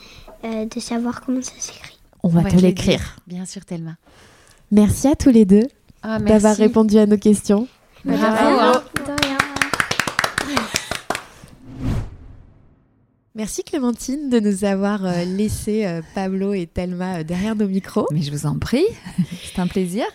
euh, 0.45 0.65
de 0.65 0.81
savoir 0.81 1.21
comment 1.25 1.43
ça 1.43 1.53
s'écrit. 1.59 1.99
On 2.23 2.29
va 2.29 2.41
On 2.41 2.43
va 2.43 2.51
te 2.51 2.57
l'écrire. 2.57 3.17
Bien 3.27 3.45
sûr, 3.47 3.65
Thelma. 3.65 3.97
Merci 4.73 5.07
à 5.09 5.15
tous 5.15 5.31
les 5.31 5.45
deux 5.45 5.63
Ah, 6.03 6.19
d'avoir 6.19 6.57
répondu 6.57 6.99
à 6.99 7.07
nos 7.07 7.19
questions. 7.19 7.69
Bravo. 8.05 8.81
Merci 13.37 13.65
Clémentine 13.65 14.31
de 14.31 14.41
nous 14.41 14.65
avoir 14.65 15.05
euh, 15.05 15.27
laissé 15.27 15.85
euh, 15.85 16.01
Pablo 16.15 16.55
et 16.55 16.67
Thelma 16.67 17.19
euh, 17.19 17.23
derrière 17.23 17.55
nos 17.55 17.69
micros. 17.69 18.07
Mais 18.11 18.23
je 18.23 18.31
vous 18.31 18.47
en 18.47 18.59
prie, 18.59 18.87
c'est 19.45 19.61
un 19.61 19.67
plaisir. 19.67 20.07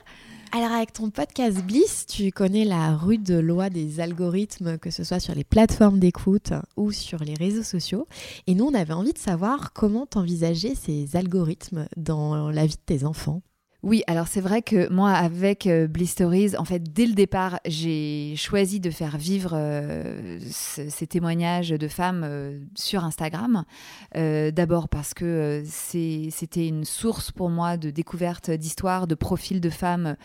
Alors 0.51 0.71
avec 0.71 0.91
ton 0.91 1.11
podcast 1.11 1.63
Bliss, 1.63 2.07
tu 2.07 2.31
connais 2.31 2.65
la 2.65 2.97
rude 2.97 3.29
loi 3.29 3.69
des 3.69 3.99
algorithmes, 3.99 4.79
que 4.79 4.89
ce 4.89 5.03
soit 5.03 5.19
sur 5.19 5.35
les 5.35 5.43
plateformes 5.43 5.99
d'écoute 5.99 6.53
ou 6.77 6.91
sur 6.91 7.19
les 7.19 7.35
réseaux 7.35 7.61
sociaux. 7.61 8.07
Et 8.47 8.55
nous, 8.55 8.65
on 8.65 8.73
avait 8.73 8.93
envie 8.93 9.13
de 9.13 9.19
savoir 9.19 9.71
comment 9.71 10.07
t'envisageais 10.07 10.73
ces 10.73 11.15
algorithmes 11.15 11.85
dans 11.97 12.49
la 12.49 12.65
vie 12.65 12.73
de 12.73 12.81
tes 12.83 13.05
enfants. 13.05 13.43
Oui, 13.83 14.03
alors 14.05 14.27
c'est 14.27 14.41
vrai 14.41 14.61
que 14.61 14.93
moi, 14.93 15.09
avec 15.11 15.65
euh, 15.65 15.87
Bliss 15.87 16.11
Stories, 16.11 16.55
en 16.55 16.65
fait, 16.65 16.83
dès 16.93 17.07
le 17.07 17.13
départ, 17.13 17.59
j'ai 17.65 18.35
choisi 18.37 18.79
de 18.79 18.91
faire 18.91 19.17
vivre 19.17 19.53
euh, 19.55 20.37
ce- 20.51 20.87
ces 20.87 21.07
témoignages 21.07 21.69
de 21.69 21.87
femmes 21.87 22.21
euh, 22.23 22.59
sur 22.75 23.03
Instagram. 23.03 23.63
D'abord 24.13 24.87
parce 24.87 25.13
que 25.15 25.63
c'était 25.65 26.67
une 26.67 26.85
source 26.85 27.31
pour 27.31 27.49
moi 27.49 27.77
de 27.77 27.89
découverte 27.89 28.51
d'histoires, 28.51 29.07
de 29.07 29.15
profils 29.15 29.61
de 29.61 29.69
femmes 29.71 30.15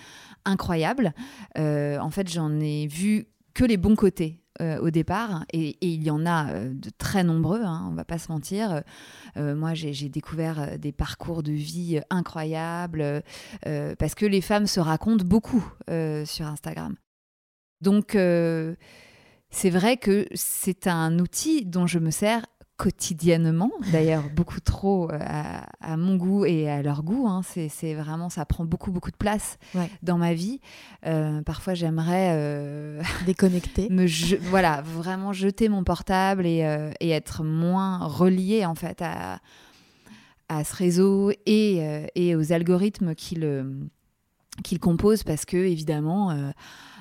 incroyables. 0.45 1.15
En 1.57 2.11
fait, 2.11 2.31
j'en 2.31 2.61
ai 2.61 2.87
vu 2.89 3.27
que 3.57 3.65
les 3.65 3.79
bons 3.79 3.97
côtés. 3.97 4.43
euh, 4.63 4.79
au 4.79 4.89
départ, 4.89 5.45
et, 5.53 5.77
il 5.83 6.03
y 6.03 6.11
en 6.11 6.25
a 6.25 6.51
euh, 6.51 6.73
de 6.73 6.89
très 6.97 7.23
nombreux, 7.23 7.63
hein, 7.63 7.87
on 7.91 7.95
va 7.95 8.07
pas 8.07 8.17
se 8.17 8.33
mentir. 8.33 8.83
Euh, 9.37 9.55
moi, 9.55 9.75
j'ai 9.75 10.09
découvert 10.09 10.79
des 10.79 10.93
parcours 10.93 11.43
de 11.43 11.53
vie 11.53 12.01
incroyables, 12.09 13.23
parce 13.99 14.15
que 14.15 14.25
les 14.25 14.41
femmes 14.41 14.67
se 14.67 14.81
racontent 14.81 15.27
beaucoup 15.27 15.65
sur 15.89 16.47
Instagram. 16.47 16.97
Donc, 17.83 18.17
c'est 19.51 19.71
vrai 19.71 19.99
que 19.99 20.27
c'est 20.35 20.87
un 20.87 21.19
outil 21.19 21.67
dont 21.67 21.87
je 21.87 21.99
me 21.99 22.11
sers 22.11 22.47
quotidiennement, 22.77 23.71
d'ailleurs 23.93 24.25
beaucoup 24.35 24.61
trop 24.61 25.11
euh, 25.11 25.19
à, 25.21 25.67
à 25.81 25.97
mon 25.97 26.17
goût 26.17 26.45
et 26.45 26.69
à 26.71 26.83
leur 26.83 27.03
goût. 27.03 27.27
hein. 27.27 27.41
C'est 27.43 27.95
vraiment, 27.95 28.29
ça 28.29 28.45
prend 28.45 28.65
beaucoup, 28.65 28.91
beaucoup 28.91 29.11
de 29.11 29.17
place 29.17 29.59
Ouais. 29.75 29.91
dans 30.03 30.19
ma 30.19 30.35
vie. 30.35 30.61
Euh, 31.07 31.43
parfois, 31.43 31.75
j'aimerais 31.75 32.31
euh, 32.35 33.03
Déconnectés. 33.27 33.89
me 33.91 34.07
je- 34.07 34.37
voilà 34.37 34.83
vraiment 34.83 35.33
jeter 35.33 35.69
mon 35.69 35.85
portable 35.85 36.47
et, 36.47 36.65
euh, 36.65 36.91
et 37.01 37.11
être 37.11 37.43
moins 37.43 37.99
relié 38.07 38.65
en 38.67 38.75
fait 38.75 39.01
à, 39.03 39.39
à 40.49 40.63
ce 40.65 40.75
réseau 40.77 41.33
et, 41.47 42.07
et 42.15 42.37
aux 42.37 42.53
algorithmes 42.53 43.15
qui 43.15 43.35
le 43.37 43.89
qu'il 44.63 44.79
compose 44.79 45.23
parce 45.23 45.45
que 45.45 45.57
évidemment 45.57 46.31
euh, 46.31 46.51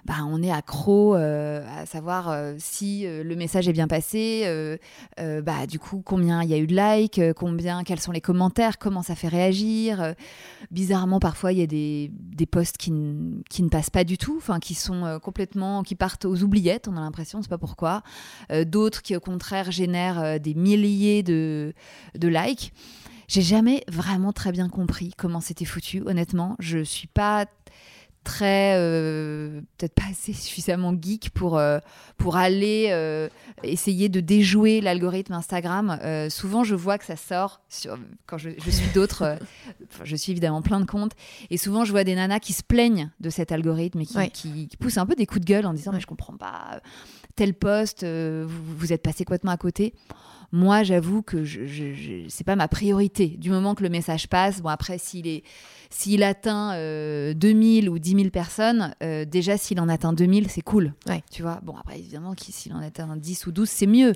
bah, 0.06 0.18
on 0.28 0.44
est 0.44 0.52
accro 0.52 1.16
euh, 1.16 1.66
à 1.76 1.88
savoir 1.88 2.30
euh, 2.30 2.54
si 2.60 3.08
euh, 3.08 3.24
le 3.24 3.36
message 3.36 3.68
est 3.68 3.74
bien 3.74 3.88
passé, 3.88 4.46
bah, 5.18 5.66
du 5.68 5.80
coup 5.80 6.02
combien 6.06 6.44
il 6.44 6.50
y 6.50 6.54
a 6.54 6.58
eu 6.58 6.68
de 6.68 6.76
likes, 6.76 7.20
combien, 7.36 7.84
quels 7.84 8.00
sont 8.00 8.12
les 8.12 8.22
commentaires, 8.22 8.78
comment 8.78 9.02
ça 9.02 9.16
fait 9.16 9.28
réagir. 9.28 10.14
bizarrement 10.70 11.20
parfois 11.20 11.52
il 11.54 11.60
y 11.60 11.64
a 11.64 11.68
des, 11.68 12.12
des 12.14 12.46
posts 12.46 12.78
qui, 12.78 12.94
qui 13.50 13.64
ne 13.64 13.70
passent 13.70 13.90
pas 13.90 14.04
du 14.04 14.18
tout, 14.18 14.40
qui 14.62 14.76
sont 14.76 15.20
complètement, 15.22 15.84
qui 15.84 15.96
partent 15.96 16.26
aux 16.26 16.44
oubliettes, 16.44 16.88
on 16.88 16.98
a 16.98 17.00
l'impression, 17.00 17.40
on 17.40 17.42
sait 17.42 17.50
pas 17.50 17.58
pourquoi. 17.58 18.04
D'autres 18.66 19.02
qui 19.02 19.16
au 19.16 19.20
contraire 19.20 19.72
génèrent 19.72 20.40
des 20.40 20.54
milliers 20.54 21.24
de, 21.24 21.74
de 22.18 22.28
likes. 22.28 22.74
J'ai 23.28 23.42
jamais 23.42 23.84
vraiment 23.88 24.34
très 24.34 24.52
bien 24.52 24.70
compris 24.70 25.14
comment 25.18 25.42
c'était 25.42 25.66
foutu, 25.66 26.02
honnêtement. 26.06 26.56
Je 26.60 26.84
suis 26.84 27.08
pas 27.08 27.46
très 28.24 28.74
euh, 28.80 29.62
peut-être 29.78 29.94
pas 29.94 30.06
assez 30.10 30.34
suffisamment 30.34 30.96
geek 31.00 31.30
pour 31.30 31.60
euh, 31.60 31.78
pour 32.18 32.38
aller 32.38 32.88
euh, 32.90 33.30
essayer 33.62 34.10
de 34.10 34.20
déjouer 34.20 34.82
l'algorithme 34.82 35.34
Instagram. 35.34 36.00
Souvent, 36.32 36.64
je 36.64 36.74
vois 36.74 36.98
que 36.98 37.06
ça 37.06 37.18
sort 37.18 37.62
sur, 37.70 38.00
quand 38.26 38.40
je, 38.40 38.50
je 38.58 38.72
suis 38.72 38.88
d'autres. 38.96 39.38
je 40.04 40.16
suis 40.16 40.32
évidemment 40.32 40.64
plein 40.64 40.80
de 40.80 40.86
comptes 40.86 41.12
et 41.52 41.58
souvent 41.58 41.86
je 41.86 41.92
vois 41.92 42.04
des 42.04 42.16
nanas 42.16 42.40
qui 42.40 42.54
se 42.54 42.64
plaignent 42.64 43.12
de 43.20 43.30
cet 43.30 43.52
algorithme 43.52 44.02
et 44.02 44.06
qui, 44.08 44.18
Ouais. 44.18 44.30
qui- 44.30 44.68
qui 44.70 44.78
poussent 44.78 44.98
un 44.98 45.06
peu 45.06 45.14
des 45.16 45.28
coups 45.28 45.42
de 45.42 45.46
gueule 45.46 45.66
en 45.68 45.74
disant 45.74 45.92
mais 45.94 46.00
je 46.00 46.08
comprends 46.08 46.36
pas 46.38 46.82
tel 47.36 47.54
poste, 47.54 48.04
vous, 48.04 48.48
vous 48.78 48.92
êtes 48.94 49.04
passé 49.04 49.24
complètement 49.26 49.52
à 49.52 49.58
côté. 49.58 49.94
Moi, 50.56 50.84
j'avoue 50.84 51.22
que 51.22 51.44
je, 51.44 51.66
je, 51.66 52.30
c'est 52.30 52.46
pas 52.46 52.56
ma 52.56 52.70
priorité. 52.70 53.28
Du 53.28 53.50
moment 53.50 53.76
que 53.76 53.84
le 53.84 53.90
message 53.90 54.30
passe, 54.30 54.62
bon 54.62 54.70
après 54.70 54.98
s'il 54.98 55.28
est 55.28 55.44
s'il 55.98 56.24
atteint 56.24 56.74
euh, 56.74 57.34
2000 57.34 57.90
ou 57.90 58.00
10 58.00 58.10
000 58.16 58.30
personnes, 58.30 58.94
euh, 59.02 59.24
déjà 59.24 59.58
s'il 59.58 59.80
en 59.80 59.88
atteint 59.88 60.12
2000, 60.12 60.50
c'est 60.50 60.60
cool. 60.62 60.94
Tu 61.32 61.42
vois, 61.42 61.62
bon 61.64 61.74
après 61.80 61.98
évidemment 62.00 62.34
s'il 62.38 62.74
en 62.74 62.80
atteint 62.80 63.16
10 63.16 63.48
ou 63.48 63.52
12, 63.54 63.70
c'est 63.70 63.88
mieux. 63.88 64.12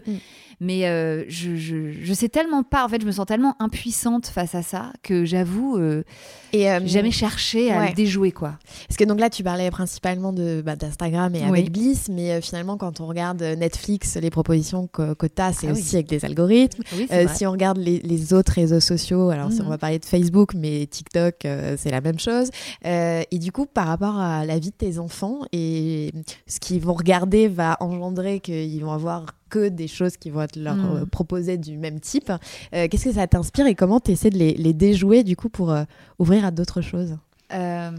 Mais 0.59 0.88
euh, 0.88 1.23
je, 1.30 1.55
je, 1.55 1.91
je 1.93 2.13
sais 2.13 2.27
tellement 2.27 2.63
pas, 2.63 2.84
en 2.86 2.89
fait, 2.89 3.01
je 3.01 3.05
me 3.07 3.11
sens 3.13 3.25
tellement 3.25 3.55
impuissante 3.59 4.27
face 4.27 4.55
à 4.55 4.61
ça 4.61 4.91
que 5.03 5.23
j'avoue, 5.23 5.77
euh, 5.77 6.03
Et 6.51 6.65
jamais 6.86 7.11
cherché 7.11 7.71
à 7.71 7.80
ouais. 7.80 7.89
le 7.89 7.95
déjouer 7.95 8.34
quoi. 8.34 8.59
Parce 8.89 8.97
que 8.97 9.05
donc 9.05 9.19
là, 9.21 9.30
tu 9.30 9.41
parlais 9.43 9.71
principalement 9.71 10.34
de 10.34 10.61
bah, 10.65 10.75
d'Instagram 10.75 11.34
et 11.34 11.39
Oui. 11.43 11.47
avec 11.47 11.71
Bliss, 11.71 12.09
mais 12.09 12.41
finalement, 12.41 12.75
quand 12.75 12.99
on 12.99 13.07
regarde 13.07 13.41
Netflix, 13.41 14.17
les 14.17 14.30
propositions 14.30 14.88
que, 14.88 15.13
que 15.13 15.27
tu 15.27 15.41
as, 15.41 15.53
c'est 15.53 15.67
Ah 15.67 15.71
oui. 15.73 15.80
aussi 15.80 15.95
avec 15.95 16.07
des 16.09 16.25
algorithmes. 16.25 16.84
Oui, 16.97 17.07
si 17.36 17.45
on 17.47 17.51
regarde 17.51 17.77
les, 17.77 17.99
les 17.99 18.34
autres 18.34 18.51
réseaux 18.51 18.82
sociaux, 18.82 19.30
alors 19.30 19.51
si 19.53 19.61
on 19.61 19.69
va 19.69 19.77
parler 19.77 19.99
de 19.99 20.05
Facebook, 20.05 20.53
mais 20.55 20.86
TikTok, 20.88 21.45
c'est 21.78 21.91
la 21.91 22.01
même 22.01 22.20
chose. 22.20 22.49
Euh, 22.86 23.22
et 23.32 23.39
du 23.39 23.51
coup, 23.51 23.65
par 23.65 23.88
rapport 23.88 24.17
à 24.17 24.45
la 24.45 24.59
vie 24.59 24.70
de 24.72 24.76
tes 24.76 24.99
enfants 24.99 25.39
et 25.51 26.11
ce 26.47 26.59
qu'ils 26.59 26.82
vont 26.82 26.93
regarder 26.93 27.47
va 27.47 27.78
engendrer 27.80 28.39
qu'ils 28.39 28.84
vont 28.84 28.91
avoir 28.93 29.26
que 29.49 29.67
des 29.70 29.88
choses 29.88 30.15
qui 30.17 30.30
vont 30.30 30.41
être 30.41 30.55
leur 30.57 30.76
Mhm. 30.76 30.95
euh, 30.97 31.05
proposées 31.05 31.57
du 31.57 31.78
même 31.78 31.99
type. 31.99 32.32
Euh, 32.76 32.88
Qu'est-ce 32.88 33.05
que 33.05 33.13
ça 33.13 33.26
t'inspire 33.28 33.65
et 33.67 33.76
comment 33.76 33.99
tu 33.99 34.11
essaies 34.11 34.30
de 34.30 34.38
les, 34.38 34.53
les 34.53 34.74
déjouer 34.74 35.24
du 35.24 35.36
coup 35.36 35.49
pour 35.49 35.72
euh, 35.72 35.84
ouvrir 36.20 36.45
à 36.45 36.51
d'autres 36.51 36.82
choses? 36.82 37.17
Euh, 37.51 37.89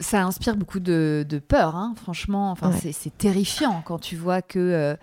ça 0.00 0.22
inspire 0.24 0.56
beaucoup 0.56 0.78
de, 0.78 1.26
de 1.28 1.38
peur, 1.40 1.74
hein, 1.74 1.94
franchement. 2.00 2.52
Enfin, 2.52 2.70
Ouais. 2.70 2.92
c'est 2.92 3.16
terrifiant 3.18 3.82
quand 3.84 3.98
tu 3.98 4.14
vois 4.14 4.42
que 4.42 4.96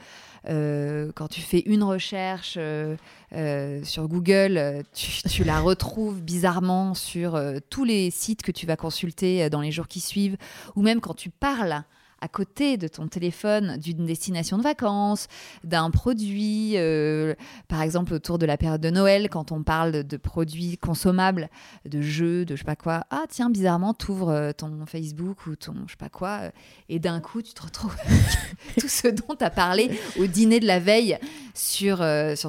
euh, 0.48 1.12
quand 1.16 1.28
tu 1.28 1.42
fais 1.42 1.64
une 1.66 1.84
recherche 1.84 2.56
euh, 2.58 2.96
euh, 3.34 3.84
sur 3.84 4.08
Google, 4.08 4.84
tu, 5.30 5.44
la 5.44 5.60
retrouves 5.60 6.22
bizarrement 6.22 6.94
sur 6.94 7.42
tous 7.70 7.84
les 7.84 8.12
sites 8.12 8.42
que 8.42 8.52
tu 8.52 8.66
vas 8.66 8.76
consulter 8.78 9.50
dans 9.50 9.62
les 9.62 9.72
jours 9.72 9.88
qui 9.88 10.00
suivent, 10.00 10.38
ou 10.76 10.82
même 10.82 11.02
quand 11.02 11.16
tu 11.16 11.30
parles 11.30 11.84
à 12.26 12.28
côté 12.28 12.78
de 12.78 12.88
ton 12.88 13.08
téléphone 13.08 13.78
d'une 13.78 14.08
destination 14.08 14.58
de 14.58 14.64
vacances, 14.64 15.28
d'un 15.64 15.92
produit, 15.92 16.74
euh, 16.76 17.36
par 17.68 17.84
exemple 17.84 18.16
autour 18.16 18.40
de 18.40 18.48
la 18.48 18.58
période 18.58 18.82
de 18.82 18.90
Noël, 18.90 19.30
quand 19.30 19.52
on 19.52 19.62
parle 19.62 20.04
de, 20.04 20.18
produits 20.18 20.80
consommables, 20.80 21.52
de 21.88 22.02
jeux, 22.02 22.44
de 22.44 22.56
je 22.56 22.62
sais 22.62 22.66
pas 22.66 22.76
quoi. 22.76 23.04
Ah 23.12 23.26
tiens, 23.30 23.52
bizarrement, 23.52 23.94
t'ouvres 23.94 24.30
euh, 24.30 24.52
ton 24.54 24.88
Facebook 24.88 25.46
ou 25.46 25.56
ton 25.56 25.76
je 25.86 25.92
sais 25.92 25.98
pas 25.98 26.10
quoi, 26.10 26.40
euh, 26.42 26.52
et 26.90 26.98
d'un 26.98 27.20
coup 27.20 27.44
tu 27.44 27.54
te 27.54 27.62
retrouves 27.62 27.96
tout 28.80 28.88
ce 28.88 29.08
dont 29.08 29.36
tu 29.38 29.46
as 29.46 29.52
parlé 29.52 29.92
au 30.18 30.26
dîner 30.26 30.60
de 30.60 30.66
la 30.66 30.80
veille 30.80 31.20
sur, 31.54 32.00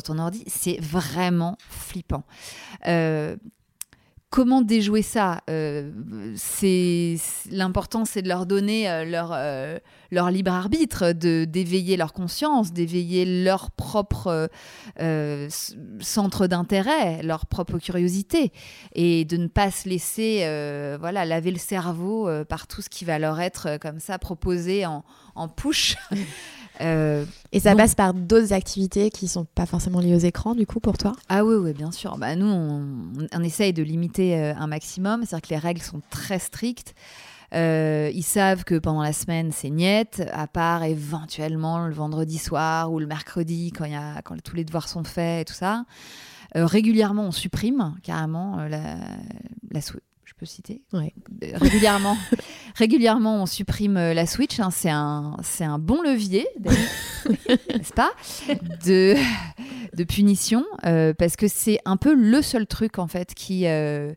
ton 0.02 0.18
ordi. 0.18 0.42
C'est 0.46 0.80
vraiment 0.80 1.58
flippant. 1.68 2.24
Comment 4.28 4.60
déjouer 4.60 5.02
ça 5.02 5.40
Euh, 5.48 5.92
C'est 6.36 7.16
l'important, 7.50 8.04
c'est 8.04 8.22
de 8.22 8.28
leur 8.28 8.44
donner 8.44 8.90
euh, 8.90 9.04
leur 9.04 9.30
euh, 9.32 9.78
leur 10.10 10.30
libre 10.30 10.52
arbitre, 10.52 11.12
de 11.12 11.44
d'éveiller 11.44 11.96
leur 11.96 12.12
conscience, 12.12 12.72
d'éveiller 12.72 13.44
leur 13.44 13.70
propre 13.70 14.48
centre 16.00 16.46
d'intérêt, 16.46 17.22
leur 17.22 17.46
propre 17.46 17.78
curiosité, 17.78 18.52
et 18.94 19.24
de 19.24 19.36
ne 19.36 19.46
pas 19.46 19.70
se 19.70 19.88
laisser 19.88 20.38
voilà 20.98 21.24
laver 21.24 21.50
le 21.50 21.58
cerveau 21.58 22.28
par 22.48 22.66
tout 22.66 22.82
ce 22.82 22.88
qui 22.88 23.04
va 23.04 23.18
leur 23.18 23.40
être 23.40 23.78
comme 23.80 24.00
ça 24.00 24.18
proposé 24.18 24.86
en, 24.86 25.04
en 25.34 25.48
push. 25.48 25.96
Euh, 26.80 27.24
Et 27.52 27.60
ça 27.60 27.72
bon. 27.72 27.78
passe 27.78 27.94
par 27.94 28.12
d'autres 28.14 28.52
activités 28.52 29.10
qui 29.10 29.28
sont 29.28 29.46
pas 29.54 29.66
forcément 29.66 30.00
liées 30.00 30.14
aux 30.14 30.18
écrans, 30.18 30.54
du 30.54 30.66
coup, 30.66 30.80
pour 30.80 30.98
toi? 30.98 31.12
Ah 31.28 31.44
oui, 31.44 31.54
oui, 31.56 31.72
bien 31.72 31.90
sûr. 31.90 32.18
Bah, 32.18 32.36
nous, 32.36 32.46
on, 32.46 32.84
on 33.32 33.42
essaye 33.42 33.72
de 33.72 33.82
limiter 33.82 34.38
euh, 34.38 34.54
un 34.56 34.66
maximum. 34.66 35.24
C'est-à-dire 35.24 35.48
que 35.48 35.54
les 35.54 35.60
règles 35.60 35.82
sont 35.82 36.02
très 36.10 36.38
strictes. 36.38 36.94
Euh, 37.54 38.10
ils 38.12 38.24
savent 38.24 38.64
que 38.64 38.74
pendant 38.76 39.02
la 39.02 39.12
semaine, 39.12 39.52
c'est 39.52 39.70
niette, 39.70 40.28
à 40.32 40.48
part 40.48 40.82
éventuellement 40.82 41.86
le 41.86 41.94
vendredi 41.94 42.38
soir 42.38 42.90
ou 42.92 42.98
le 42.98 43.06
mercredi 43.06 43.70
quand, 43.70 43.84
il 43.84 43.92
y 43.92 43.96
a, 43.96 44.20
quand 44.22 44.34
tous 44.42 44.56
les 44.56 44.64
devoirs 44.64 44.88
sont 44.88 45.04
faits 45.04 45.42
et 45.42 45.44
tout 45.44 45.56
ça. 45.56 45.84
Euh, 46.56 46.66
régulièrement, 46.66 47.22
on 47.24 47.30
supprime 47.30 47.94
carrément 48.02 48.58
euh, 48.58 48.68
la, 48.68 48.96
la 49.70 49.80
peux 50.38 50.46
citer 50.46 50.82
Ouais. 50.92 51.12
Euh, 51.44 51.52
régulièrement, 51.58 52.16
régulièrement, 52.76 53.42
on 53.42 53.46
supprime 53.46 53.96
euh, 53.96 54.14
la 54.14 54.26
Switch. 54.26 54.60
hein. 54.60 54.70
c'est 54.70 54.90
un, 54.90 55.36
c'est 55.42 55.64
un 55.64 55.78
bon 55.78 56.02
levier, 56.02 56.46
n'est-ce 57.48 57.92
pas, 57.92 58.10
de, 58.84 59.14
de 59.96 60.04
punition, 60.04 60.64
euh, 60.84 61.12
parce 61.14 61.36
que 61.36 61.48
c'est 61.48 61.78
un 61.84 61.96
peu 61.96 62.14
le 62.14 62.42
seul 62.42 62.66
truc 62.66 62.98
en 62.98 63.06
fait 63.08 63.34
qui, 63.34 63.66
euh, 63.66 64.12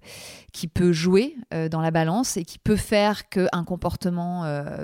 qui 0.54 0.68
peut 0.68 0.92
jouer 0.92 1.36
euh, 1.54 1.70
dans 1.70 1.82
la 1.82 1.92
balance 1.92 2.38
et 2.38 2.44
qui 2.44 2.60
peut 2.60 2.76
faire 2.76 3.30
qu'un 3.30 3.64
comportement 3.66 4.44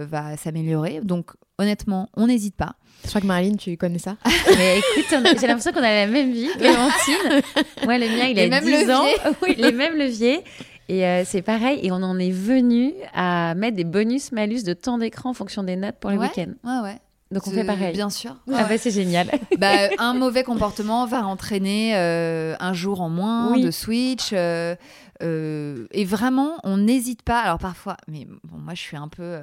va 0.10 0.38
s'améliorer. 0.38 1.02
Donc 1.04 1.32
honnêtement, 1.58 2.10
on 2.16 2.28
n'hésite 2.28 2.56
pas. 2.56 2.76
Je 3.04 3.10
crois 3.10 3.22
que 3.22 3.28
Marilyn, 3.28 3.56
tu 3.56 3.76
connais 3.78 4.00
ça 4.00 4.18
Mais 4.58 4.80
écoute, 4.80 5.14
a- 5.14 5.36
j'ai 5.40 5.48
l'impression 5.48 5.72
qu'on 5.72 5.80
a 5.84 6.06
la 6.06 6.08
même 6.08 6.32
vie, 6.32 6.50
Clémentine. 6.58 7.42
Moi, 7.84 7.98
le 7.98 8.08
mien, 8.08 8.26
il 8.28 8.36
Les 8.36 8.44
a 8.46 8.48
mêmes 8.50 8.64
10 8.64 8.72
leviers. 8.72 8.94
ans. 8.94 9.06
Oui, 9.42 9.56
les 9.58 9.72
mêmes 9.72 9.96
leviers. 9.98 10.44
Et 10.90 11.06
euh, 11.06 11.24
c'est 11.26 11.42
pareil. 11.42 11.80
Et 11.84 11.92
on 11.92 11.96
en 12.04 12.20
est 12.20 12.32
venu 12.32 12.94
à 13.14 13.56
mettre 13.56 13.76
des 13.78 13.84
bonus-malus 13.84 14.64
de 14.64 14.74
temps 14.74 14.98
d'écran 14.98 15.32
en 15.32 15.34
fonction 15.34 15.64
des 15.64 15.76
notes 15.76 15.96
pour 16.00 16.12
le 16.12 16.18
Ouais, 16.18 16.28
week-end. 16.28 16.52
Ouais, 16.64 16.80
ouais. 16.90 16.98
Donc 17.32 17.48
on 17.48 17.52
fait 17.52 17.64
pareil. 17.64 17.92
Bien 17.94 18.12
sûr. 18.12 18.36
Ah 18.54 18.66
bah 18.70 18.78
c'est 18.78 18.92
génial. 18.92 19.28
Bah, 19.58 19.90
un 19.98 20.14
mauvais 20.14 20.44
comportement 20.44 21.06
va 21.08 21.26
entraîner 21.26 21.96
euh, 21.96 22.56
un 22.60 22.74
jour 22.74 23.02
en 23.02 23.10
moins 23.10 23.52
Oui. 23.54 23.62
de 23.64 23.72
switch. 23.72 24.30
euh, 24.34 24.76
et 25.22 26.06
vraiment, 26.06 26.58
on 26.64 26.78
n'hésite 26.78 27.24
pas. 27.24 27.40
Alors 27.40 27.58
parfois, 27.58 27.98
mais 28.08 28.28
bon, 28.44 28.58
moi 28.60 28.74
je 28.76 28.82
suis 28.82 28.98
un 28.98 29.08
peu. 29.08 29.40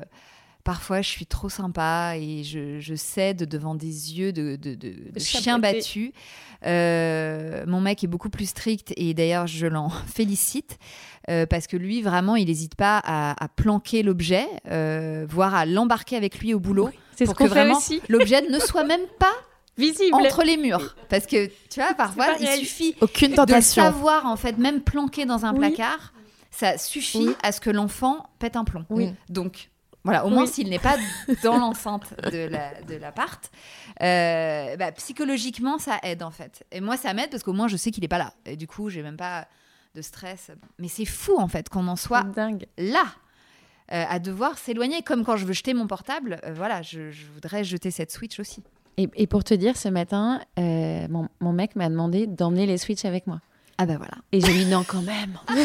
Parfois, 0.65 1.03
je 1.03 1.09
suis 1.09 1.27
trop 1.27 1.49
sympa 1.49 2.15
et 2.17 2.43
je, 2.45 2.79
je 2.81 2.95
cède 2.95 3.45
devant 3.49 3.75
des 3.75 4.19
yeux 4.19 4.33
de, 4.33 4.57
de, 4.57 4.75
de- 4.75 4.91
de 5.11 5.13
botté. 5.13 5.59
battus. 5.61 6.13
Euh, 6.65 7.65
mon 7.67 7.81
mec 7.81 8.05
est 8.05 8.09
beaucoup 8.09 8.31
plus 8.31 8.47
strict 8.51 8.93
et 8.97 9.15
d'ailleurs, 9.15 9.47
je 9.47 9.67
l'en 9.67 9.89
félicite. 10.07 10.79
euh, 11.31 11.47
parce 11.47 11.67
que 11.67 11.77
lui, 11.77 12.03
vraiment, 12.03 12.37
il 12.37 12.47
n'hésite 12.47 12.75
pas 12.75 13.01
à, 13.05 13.43
à 13.43 13.49
planquer 13.49 14.03
l'objet, 14.03 14.47
euh, 14.69 15.27
voire 15.29 15.55
à 15.55 15.67
l'embarquer 15.67 16.17
avec 16.17 16.39
lui 16.39 16.55
au 16.55 16.61
boulot, 16.61 16.91
C'est 17.17 17.25
pour 17.25 17.35
ce 17.35 17.39
qu'on 17.39 17.45
que 17.45 17.51
fait 17.51 17.61
vraiment 17.61 17.79
aussi. 17.79 18.01
l'objet 18.09 18.43
ne 18.49 18.59
soit 18.59 18.85
même 18.85 19.07
pas 19.19 19.33
Visible. 19.79 20.15
entre 20.15 20.43
les 20.45 20.57
murs. 20.57 20.95
Parce 21.09 21.27
que, 21.27 21.47
tu 21.47 21.81
vois, 21.81 21.95
parfois, 21.95 22.27
il 22.41 22.47
suffit 22.49 22.95
Aucune 23.01 23.29
de 23.29 23.33
le 23.33 23.37
tentation. 23.37 23.83
savoir, 23.83 24.27
en 24.27 24.37
fait, 24.37 24.59
même 24.59 24.81
planqué 24.83 25.25
dans 25.25 25.45
un 25.45 25.53
Oui. 25.53 25.59
placard, 25.61 26.13
ça 26.51 26.77
suffit 26.79 27.29
Oui. 27.29 27.35
à 27.43 27.53
ce 27.53 27.61
que 27.61 27.71
l'enfant 27.71 28.27
pète 28.39 28.57
un 28.57 28.65
plomb. 28.65 28.85
Oui. 28.91 29.11
Donc, 29.31 29.71
voilà, 30.05 30.25
au 30.27 30.31
moins 30.31 30.47
s'il 30.47 30.69
n'est 30.69 30.79
pas 30.79 30.97
dans 31.43 31.59
l'enceinte 31.61 32.15
de 32.33 32.49
la- 32.49 32.83
de 32.83 32.95
l'appart, 32.97 33.51
euh, 34.03 34.77
bah, 34.77 34.93
psychologiquement, 34.93 35.79
ça 35.79 35.99
aide, 36.03 36.23
en 36.23 36.31
fait. 36.31 36.65
Et 36.73 36.81
moi, 36.81 36.97
ça 36.97 37.15
m'aide 37.15 37.31
parce 37.31 37.43
qu'au 37.43 37.53
moins, 37.53 37.69
je 37.69 37.77
sais 37.77 37.91
qu'il 37.91 38.03
n'est 38.03 38.09
pas 38.09 38.19
là. 38.19 38.33
Et 38.47 38.57
du 38.57 38.67
coup, 38.67 38.89
j'ai 38.91 39.03
même 39.03 39.17
pas 39.17 39.47
de 39.95 40.03
stress. 40.03 40.51
Mais 40.79 40.89
c'est 40.89 41.05
fou, 41.05 41.37
en 41.39 41.49
fait, 41.49 41.69
qu'on 41.69 41.87
en 41.89 41.97
soit 41.97 42.23
dingue. 42.25 42.67
là. 42.79 43.05
euh, 43.93 44.05
à 44.09 44.19
devoir 44.19 44.57
s'éloigner, 44.59 45.03
comme 45.03 45.23
quand 45.25 45.37
je 45.37 45.45
veux 45.45 45.53
jeter 45.53 45.75
mon 45.75 45.87
portable, 45.87 46.41
euh, 46.45 46.55
voilà, 46.55 46.81
je, 46.83 47.11
je 47.11 47.27
voudrais 47.35 47.63
jeter 47.63 47.91
cette 47.91 48.11
Switch 48.11 48.41
aussi. 48.41 48.63
Et, 48.97 49.09
et 49.15 49.27
pour 49.27 49.45
te 49.45 49.53
dire, 49.55 49.77
ce 49.77 49.89
matin, 49.89 50.41
mon, 50.57 51.29
mon 51.41 51.53
mec 51.53 51.77
m'a 51.77 51.89
demandé 51.91 52.27
d'emmener 52.27 52.67
les 52.67 52.79
Switch 52.79 53.05
avec 53.05 53.27
moi. 53.27 53.41
Ah 53.79 53.87
bah 53.87 53.97
voilà. 53.97 54.15
Et 54.33 54.41
je 54.41 54.47
lui 54.47 54.65
dis 54.65 54.71
non 54.71 54.85
quand 54.87 55.03
même. 55.03 55.39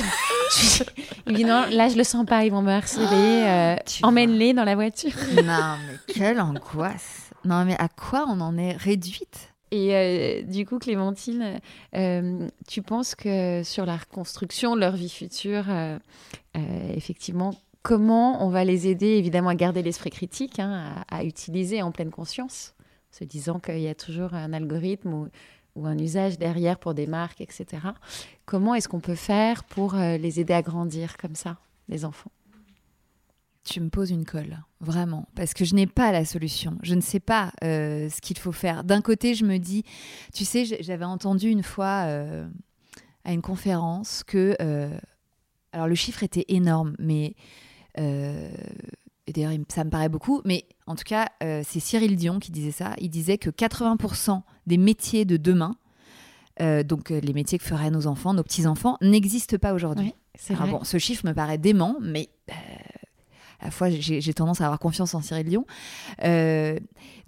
il 1.28 1.36
dit 1.36 1.44
non, 1.44 1.66
là 1.70 1.90
je 1.90 1.98
le 1.98 2.04
sens 2.04 2.26
pas, 2.26 2.46
ils 2.46 2.52
vont 2.52 2.62
me 2.62 2.72
harceler. 2.72 3.06
Euh, 3.12 3.76
Emmène-les 4.04 4.54
dans 4.54 4.64
la 4.64 4.76
voiture. 4.76 5.12
non 5.44 5.76
mais 5.88 6.14
quelle 6.14 6.40
angoisse. 6.40 7.32
Non 7.46 7.66
mais 7.66 7.76
à 7.80 7.88
quoi 7.90 8.26
on 8.28 8.40
en 8.42 8.58
est 8.58 8.74
réduite? 8.74 9.54
Et 9.70 9.96
euh, 9.96 10.42
du 10.44 10.66
coup, 10.66 10.80
Clémentine, 10.80 11.60
euh, 11.94 12.48
tu 12.68 12.82
penses 12.82 13.16
que 13.16 13.64
sur 13.64 13.86
la 13.86 13.98
reconstruction 13.98 14.76
de 14.76 14.80
leur 14.80 14.96
vie 14.96 15.10
future, 15.10 15.66
effectivement, 16.56 17.54
comment 17.82 18.46
on 18.46 18.50
va 18.50 18.64
les 18.64 18.88
aider 18.88 19.08
évidemment 19.08 19.50
à 19.50 19.56
garder 19.56 19.84
l'esprit 19.84 20.10
critique, 20.10 20.60
hein, 20.60 21.04
à, 21.10 21.18
à, 21.18 21.24
utiliser 21.24 21.82
en 21.82 21.92
pleine 21.92 22.12
conscience, 22.12 22.74
se 23.12 23.24
disant 23.26 23.60
qu'il 23.60 23.80
y 23.80 23.88
a 23.88 23.96
toujours 23.96 24.34
un 24.34 24.54
algorithme 24.54 25.14
ou 25.14 25.28
ou 25.78 25.86
un 25.86 25.98
usage 25.98 26.38
derrière 26.38 26.80
pour 26.80 26.94
des 26.94 27.08
marques, 27.08 27.40
etc. 27.40 27.66
Comment 28.46 28.76
est-ce 28.76 28.90
qu'on 28.90 29.00
peut 29.00 29.16
faire 29.16 29.64
pour 29.64 29.96
euh, 29.96 30.18
les 30.18 30.40
aider 30.40 30.54
à 30.54 30.62
grandir 30.62 31.18
comme 31.18 31.36
ça, 31.36 31.58
les 31.88 32.04
enfants? 32.04 32.32
Tu 33.64 33.80
me 33.80 33.90
poses 33.90 34.12
une 34.12 34.26
colle, 34.26 34.58
vraiment, 34.80 35.28
parce 35.36 35.54
que 35.54 35.66
je 35.66 35.76
n'ai 35.76 35.88
pas 35.88 36.12
la 36.12 36.26
solution. 36.26 36.78
Je 36.84 36.96
ne 36.96 37.02
sais 37.02 37.20
pas 37.20 37.52
euh, 37.64 38.10
ce 38.10 38.22
qu'il 38.22 38.38
faut 38.38 38.54
faire. 38.54 38.84
D'un 38.84 39.02
côté, 39.02 39.36
je 39.36 39.46
me 39.46 39.58
dis, 39.58 39.84
tu 40.34 40.46
sais, 40.46 40.66
j'avais 40.66 41.06
entendu 41.06 41.50
une 41.50 41.64
fois 41.64 42.06
euh, 42.06 42.48
à 43.24 43.34
une 43.34 43.42
conférence 43.42 44.24
que, 44.24 44.56
alors 45.74 45.88
le 45.88 45.96
chiffre 45.96 46.24
était 46.24 46.46
énorme, 46.48 46.96
mais 46.98 47.36
et 49.28 49.34
d'ailleurs 49.34 49.54
ça 49.68 49.84
me 49.84 49.90
paraît 49.90 50.10
beaucoup, 50.10 50.42
mais 50.46 50.66
en 50.88 50.96
tout 50.96 51.04
cas, 51.04 51.28
c'est 51.42 51.80
Cyril 51.80 52.16
Dion 52.16 52.40
qui 52.40 52.52
disait 52.52 52.72
ça. 52.72 52.94
Il 53.00 53.10
disait 53.10 53.38
que 53.38 53.50
80% 53.50 54.42
des 54.66 54.78
métiers 54.78 55.26
de 55.26 55.38
demain, 55.38 55.76
euh, 56.62 56.84
donc 56.84 57.12
euh, 57.12 57.20
les 57.20 57.34
métiers 57.34 57.60
que 57.60 57.64
feraient 57.64 57.92
nos 57.92 58.08
enfants, 58.08 58.34
nos 58.34 58.44
petits-enfants, 58.44 58.98
n'existent 59.02 59.58
pas 59.58 59.74
aujourd'hui. 59.74 60.14
bon, 60.68 60.84
ce 60.84 60.98
chiffre 60.98 61.26
me 61.26 61.34
paraît 61.34 61.58
dément, 61.58 61.98
mais 62.02 62.30
euh, 62.50 62.54
à 63.60 63.66
la 63.66 63.72
fois 63.72 63.90
j'ai 63.90 64.34
tendance 64.34 64.62
à 64.62 64.66
avoir 64.66 64.80
confiance 64.80 65.14
en 65.14 65.22
Cyril 65.22 65.48
Lyon. 65.48 65.66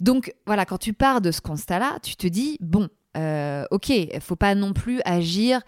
donc 0.00 0.34
voilà, 0.46 0.64
quand 0.64 0.78
tu 0.78 0.92
pars 0.92 1.20
de 1.20 1.30
ce 1.30 1.40
constat-là, 1.40 1.98
tu 2.02 2.16
te 2.16 2.26
dis, 2.26 2.56
bon, 2.60 2.88
ok, 3.70 3.88
il 3.88 4.20
faut 4.20 4.36
pas 4.36 4.54
non 4.54 4.72
plus 4.72 5.00
agir 5.04 5.60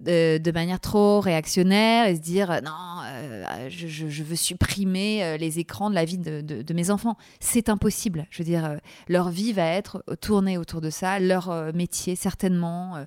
de, 0.00 0.50
manière 0.52 0.80
trop 0.80 1.20
réactionnaire 1.20 2.06
et 2.06 2.16
se 2.16 2.20
dire 2.20 2.50
euh, 2.50 2.60
non, 2.60 3.02
euh, 3.04 3.68
je, 3.68 4.22
veux 4.22 4.36
supprimer 4.36 5.22
euh, 5.22 5.36
les 5.36 5.58
écrans 5.58 5.90
de 5.90 5.94
la 5.94 6.04
vie 6.04 6.18
de, 6.18 6.74
mes 6.74 6.90
enfants. 6.90 7.16
C'est 7.40 7.68
impossible. 7.68 8.26
Je 8.30 8.38
veux 8.38 8.44
dire, 8.44 8.76
leur 9.08 9.30
vie 9.30 9.52
va 9.52 9.66
être 9.66 10.04
tournée 10.20 10.58
autour 10.58 10.80
de 10.80 10.90
ça, 10.90 11.18
leur 11.18 11.72
métier 11.74 12.16
certainement. 12.16 13.04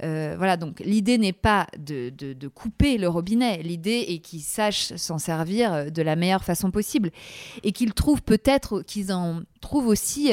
Voilà, 0.00 0.56
donc 0.56 0.80
l'idée 0.80 1.18
n'est 1.18 1.32
pas 1.32 1.66
de, 1.78 2.48
couper 2.48 2.98
le 2.98 3.08
robinet. 3.08 3.62
L'idée 3.62 4.04
est 4.08 4.18
qu'ils 4.18 4.42
sachent 4.42 4.94
s'en 4.96 5.18
servir 5.18 5.90
de 5.90 6.02
la 6.02 6.16
meilleure 6.16 6.44
façon 6.44 6.70
possible 6.70 7.10
et 7.62 7.72
qu'ils 7.72 7.94
trouvent 7.94 8.22
peut-être 8.22 8.82
qu'ils 8.82 9.12
en 9.12 9.42
trouvent 9.60 9.88
aussi 9.88 10.30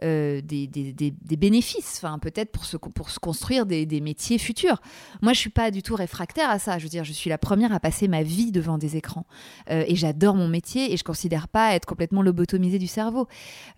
des, 0.00 1.36
bénéfices, 1.38 2.00
enfin, 2.02 2.18
peut-être 2.18 2.50
pour 2.50 2.64
se, 2.64 2.76
pour 2.76 3.10
se 3.10 3.18
construire 3.18 3.66
des, 3.66 4.00
métiers 4.00 4.38
futurs. 4.38 4.80
Moi, 5.22 5.32
je 5.32 5.38
suis 5.38 5.50
pas 5.50 5.70
du 5.70 5.82
tout 5.82 5.94
réfractaire 5.94 6.50
à 6.50 6.58
ça. 6.58 6.78
Je 6.78 6.84
veux 6.84 6.88
dire, 6.88 7.04
je 7.04 7.12
suis 7.12 7.30
la 7.30 7.38
première 7.38 7.72
à 7.72 7.80
passer 7.80 8.08
ma 8.08 8.22
vie 8.22 8.52
devant 8.52 8.78
des 8.78 8.96
écrans. 8.96 9.26
Euh, 9.70 9.84
et 9.86 9.96
j'adore 9.96 10.34
mon 10.34 10.48
métier 10.48 10.92
et 10.92 10.96
je 10.96 11.04
considère 11.04 11.48
pas 11.48 11.74
être 11.74 11.86
complètement 11.86 12.22
lobotomisée 12.22 12.78
du 12.78 12.86
cerveau. 12.86 13.28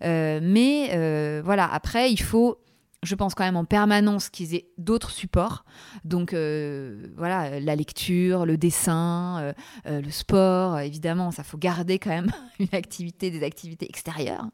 Euh, 0.03 0.39
mais 0.41 0.91
euh, 0.93 1.41
voilà, 1.43 1.71
après, 1.71 2.11
il 2.11 2.21
faut 2.21 2.57
je 3.03 3.15
pense 3.15 3.33
quand 3.33 3.43
même 3.43 3.57
en 3.57 3.65
permanence 3.65 4.29
qu'ils 4.29 4.55
aient 4.55 4.67
d'autres 4.77 5.11
supports. 5.11 5.65
Donc 6.03 6.33
voilà, 6.33 7.59
la 7.59 7.75
lecture, 7.75 8.45
le 8.45 8.57
dessin, 8.57 9.53
le 9.85 10.11
sport, 10.11 10.79
évidemment, 10.79 11.31
ça 11.31 11.43
faut 11.43 11.57
garder 11.57 11.99
quand 11.99 12.11
même 12.11 12.31
une 12.59 12.67
activité, 12.73 13.31
des 13.31 13.43
activités 13.43 13.87
extérieures. 13.89 14.47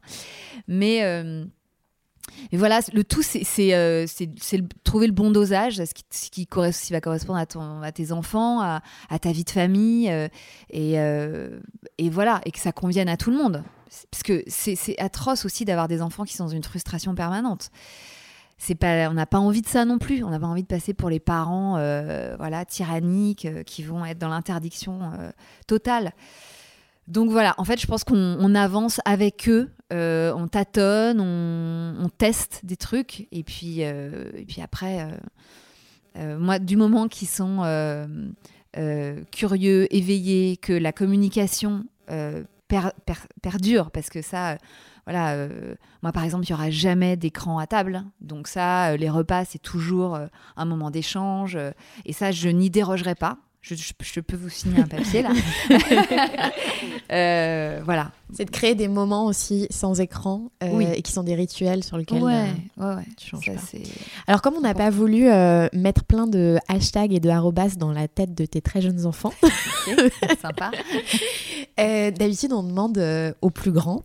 Mais 0.66 1.02
voilà, 2.52 2.80
le 2.92 3.04
tout, 3.04 3.22
c'est 3.22 3.74
euh, 3.74 4.06
trouver 4.84 5.06
le 5.06 5.12
bon 5.12 5.30
dosage, 5.30 5.76
ce 5.76 6.30
qui, 6.30 6.48
va 6.90 7.00
correspondre 7.00 7.38
à, 7.38 7.92
tes 7.92 8.12
enfants, 8.12 8.60
à, 8.60 8.80
ta 9.20 9.32
vie 9.32 9.44
de 9.44 9.50
famille, 9.50 10.10
euh, 10.10 10.28
euh, 10.74 11.60
et, 11.98 12.10
voilà, 12.10 12.40
et 12.44 12.50
que 12.50 12.58
ça 12.58 12.72
convienne 12.72 13.08
à 13.08 13.16
tout 13.16 13.30
le 13.30 13.36
monde. 13.36 13.62
Parce 14.10 14.22
que 14.22 14.42
c'est 14.46 14.98
atroce 14.98 15.44
aussi 15.44 15.64
d'avoir 15.64 15.88
des 15.88 16.02
enfants 16.02 16.24
qui 16.24 16.34
sont 16.34 16.44
dans 16.44 16.50
une 16.50 16.64
frustration 16.64 17.14
permanente. 17.14 17.70
Pas, 18.80 19.08
on 19.08 19.14
n'a 19.14 19.26
pas 19.26 19.38
envie 19.38 19.62
de 19.62 19.68
ça 19.68 19.84
non 19.84 19.98
plus. 19.98 20.24
On 20.24 20.30
n'a 20.30 20.40
pas 20.40 20.46
envie 20.46 20.62
de 20.62 20.68
passer 20.68 20.94
pour 20.94 21.10
les 21.10 21.20
parents, 21.20 21.74
voilà, 22.38 22.64
tyranniques, 22.64 23.46
qui 23.64 23.82
vont 23.82 24.04
être 24.04 24.18
dans 24.18 24.28
l'interdiction 24.28 25.12
totale. 25.66 26.12
Donc 27.08 27.30
voilà, 27.30 27.54
en 27.56 27.64
fait, 27.64 27.80
je 27.80 27.86
pense 27.86 28.04
qu'on 28.04 28.54
avance 28.54 29.00
avec 29.06 29.48
eux, 29.48 29.70
euh, 29.94 30.30
on 30.36 30.46
tâtonne, 30.46 31.20
on, 31.20 32.08
teste 32.10 32.60
des 32.64 32.76
trucs, 32.76 33.26
et 33.32 33.42
puis, 33.42 33.78
euh, 33.80 34.30
et 34.36 34.44
puis 34.44 34.60
après, 34.60 35.08
euh, 36.18 36.38
moi, 36.38 36.58
du 36.58 36.76
moment 36.76 37.08
qu'ils 37.08 37.28
sont 37.28 37.62
curieux, 39.32 39.94
éveillés, 39.94 40.58
que 40.58 40.74
la 40.74 40.92
communication 40.92 41.86
perdure, 43.40 43.90
parce 43.90 44.10
que 44.10 44.20
ça, 44.20 44.58
voilà, 45.08 45.48
moi 46.02 46.12
par 46.12 46.22
exemple, 46.22 46.44
il 46.44 46.52
n'y 46.52 46.54
aura 46.54 46.70
jamais 46.70 47.16
d'écran 47.16 47.58
à 47.58 47.66
table, 47.66 48.04
donc 48.20 48.46
ça, 48.46 48.94
les 48.98 49.08
repas, 49.08 49.46
c'est 49.46 49.58
toujours 49.58 50.18
un 50.56 50.64
moment 50.66 50.90
d'échange, 50.90 51.56
et 52.04 52.12
ça, 52.12 52.30
je 52.30 52.50
n'y 52.50 52.68
dérogerai 52.68 53.14
pas. 53.14 53.38
Je, 53.60 54.20
peux 54.20 54.36
vous 54.36 54.48
signer 54.48 54.80
un 54.80 54.86
papier 54.86 55.22
là. 55.22 55.30
Euh, 57.10 57.80
voilà. 57.86 58.12
C'est 58.34 58.44
de 58.44 58.50
créer 58.50 58.74
des 58.74 58.86
moments 58.86 59.24
aussi 59.24 59.66
sans 59.70 59.98
écran 59.98 60.50
euh, 60.62 60.92
et 60.92 61.00
qui 61.00 61.10
sont 61.10 61.22
des 61.22 61.34
rituels 61.34 61.82
sur 61.82 61.96
lesquels 61.96 62.22
ouais, 62.22 62.50
euh, 62.78 62.96
ouais, 62.96 63.02
tu 63.16 63.30
changes 63.30 63.46
pas. 63.46 63.78
Alors 64.26 64.42
comme 64.42 64.56
on 64.56 64.60
n'a 64.60 64.74
pas 64.74 64.90
voulu 64.90 65.24
mettre 65.72 66.04
plein 66.04 66.26
de 66.26 66.58
hashtags 66.68 67.14
et 67.14 67.20
de 67.20 67.30
arrobas 67.30 67.76
dans 67.78 67.92
la 67.92 68.08
tête 68.08 68.34
de 68.34 68.44
tes 68.44 68.60
très 68.60 68.82
jeunes 68.82 69.06
enfants, 69.06 69.32
sympa. 70.42 70.70
D'habitude 71.78 72.52
on 72.52 72.62
demande 72.62 73.02
aux 73.40 73.50
plus 73.50 73.72
grands 73.72 74.02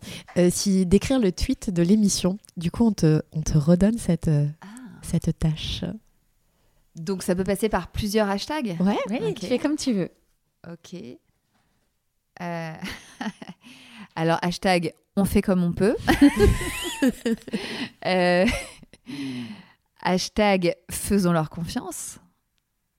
si 0.48 0.86
d'écrire 0.86 1.18
le 1.18 1.30
tweet 1.30 1.68
de 1.68 1.82
l'émission. 1.82 2.38
Du 2.56 2.70
coup 2.70 2.86
on 2.86 2.92
te, 2.92 3.20
on 3.32 3.42
te 3.42 3.58
redonne 3.58 3.98
cette, 3.98 4.28
ah. 4.28 4.66
cette 5.02 5.38
tâche. 5.38 5.84
Donc 6.96 7.22
ça 7.22 7.34
peut 7.34 7.44
passer 7.44 7.68
par 7.68 7.88
plusieurs 7.88 8.28
hashtags? 8.28 8.76
Ouais, 8.80 8.98
oui, 9.10 9.34
tu 9.34 9.46
fais 9.46 9.58
comme 9.58 9.76
tu 9.76 9.92
veux. 9.92 10.10
Ok. 10.70 10.94
Euh, 12.40 12.74
alors, 14.16 14.38
hashtag 14.42 14.94
on 15.16 15.24
fait 15.24 15.42
comme 15.42 15.62
on 15.62 15.72
peut. 15.72 15.96
Euh, 18.06 18.46
hashtag 20.00 20.74
faisons 20.90 21.32
leur 21.32 21.50
confiance 21.50 22.18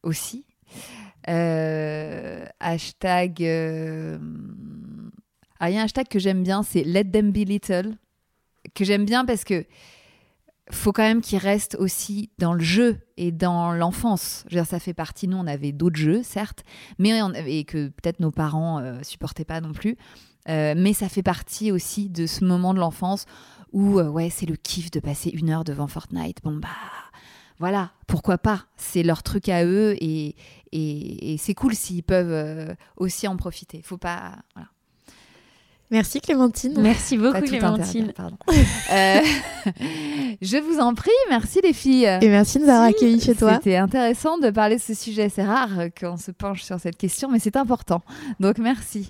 aussi. 0.04 0.46
Euh, 1.28 2.46
hashtag. 2.60 3.42
Ah, 5.60 5.70
il 5.70 5.74
y 5.74 5.78
a 5.78 5.82
un 5.82 5.86
hashtag 5.86 6.08
que 6.08 6.20
j'aime 6.20 6.44
bien, 6.44 6.62
c'est 6.62 6.84
Let 6.84 7.06
them 7.06 7.32
be 7.32 7.38
little. 7.38 7.98
Que 8.76 8.86
j'aime 8.86 9.06
bien 9.06 9.26
parce 9.26 9.44
que 9.44 9.66
faut 10.72 10.92
quand 10.92 11.04
même 11.04 11.22
qu'il 11.22 11.38
reste 11.38 11.76
aussi 11.80 12.32
dans 12.40 12.54
le 12.54 12.64
jeu 12.64 12.98
et 13.18 13.32
dans 13.32 13.74
l'enfance. 13.74 14.46
Ça 14.66 14.80
fait 14.80 14.94
partie. 14.94 15.28
Nous, 15.28 15.38
on 15.38 15.48
avait 15.48 15.72
d'autres 15.72 15.98
jeux, 15.98 16.24
certes, 16.24 16.64
mais 16.98 17.22
on, 17.22 17.34
et 17.34 17.64
que 17.66 17.90
peut-être 17.90 18.20
nos 18.20 18.32
parents 18.32 18.80
euh, 18.80 19.00
supportaient 19.04 19.46
pas 19.46 19.62
non 19.62 19.74
plus. 19.74 19.98
Euh, 20.48 20.74
mais 20.78 20.94
ça 20.94 21.10
fait 21.10 21.24
partie 21.24 21.72
aussi 21.72 22.10
de 22.10 22.28
ce 22.28 22.44
moment 22.46 22.74
de 22.74 22.80
l'enfance 22.80 23.26
où, 23.74 24.00
euh, 24.00 24.10
ouais, 24.10 24.30
c'est 24.30 24.46
le 24.46 24.56
kiff 24.56 24.92
de 24.92 25.00
passer 25.00 25.30
une 25.30 25.50
heure 25.50 25.64
devant 25.64 25.88
Fortnite. 25.88 26.40
Bon, 26.44 26.56
bah, 26.56 26.70
voilà, 27.60 27.92
pourquoi 28.08 28.38
pas? 28.38 28.66
C'est 28.76 29.04
leur 29.04 29.24
truc 29.24 29.50
à 29.50 29.66
eux 29.66 29.96
et, 30.00 30.36
et, 30.72 31.38
c'est 31.38 31.54
cool 31.54 31.74
s'ils 31.74 32.04
peuvent 32.04 32.76
aussi 32.98 33.28
en 33.28 33.38
profiter. 33.38 33.82
Faut 33.82 33.98
pas. 33.98 34.36
Merci 35.92 36.20
Clémentine. 36.20 36.74
Merci 36.78 37.18
beaucoup 37.18 37.42
Clémentine. 37.42 38.14
Euh, 38.92 39.20
je 40.42 40.58
vous 40.58 40.80
en 40.80 40.94
prie, 40.94 41.10
merci 41.30 41.60
les 41.64 41.74
filles. 41.74 42.06
Et 42.22 42.30
merci 42.30 42.60
de 42.60 42.64
nous 42.64 42.70
avoir 42.70 42.86
accueillis 42.86 43.20
chez 43.20 43.34
toi. 43.34 43.56
C'était 43.56 43.78
intéressant 43.78 44.38
de 44.38 44.52
parler 44.52 44.76
de 44.76 44.82
ce 44.82 44.94
sujet. 44.94 45.28
C'est 45.28 45.44
rare 45.44 45.70
qu'on 46.00 46.18
se 46.18 46.32
penche 46.32 46.62
sur 46.62 46.80
cette 46.80 46.98
question, 46.98 47.30
mais 47.32 47.40
c'est 47.40 47.56
important. 47.56 48.02
Donc 48.40 48.60
merci. 48.60 49.10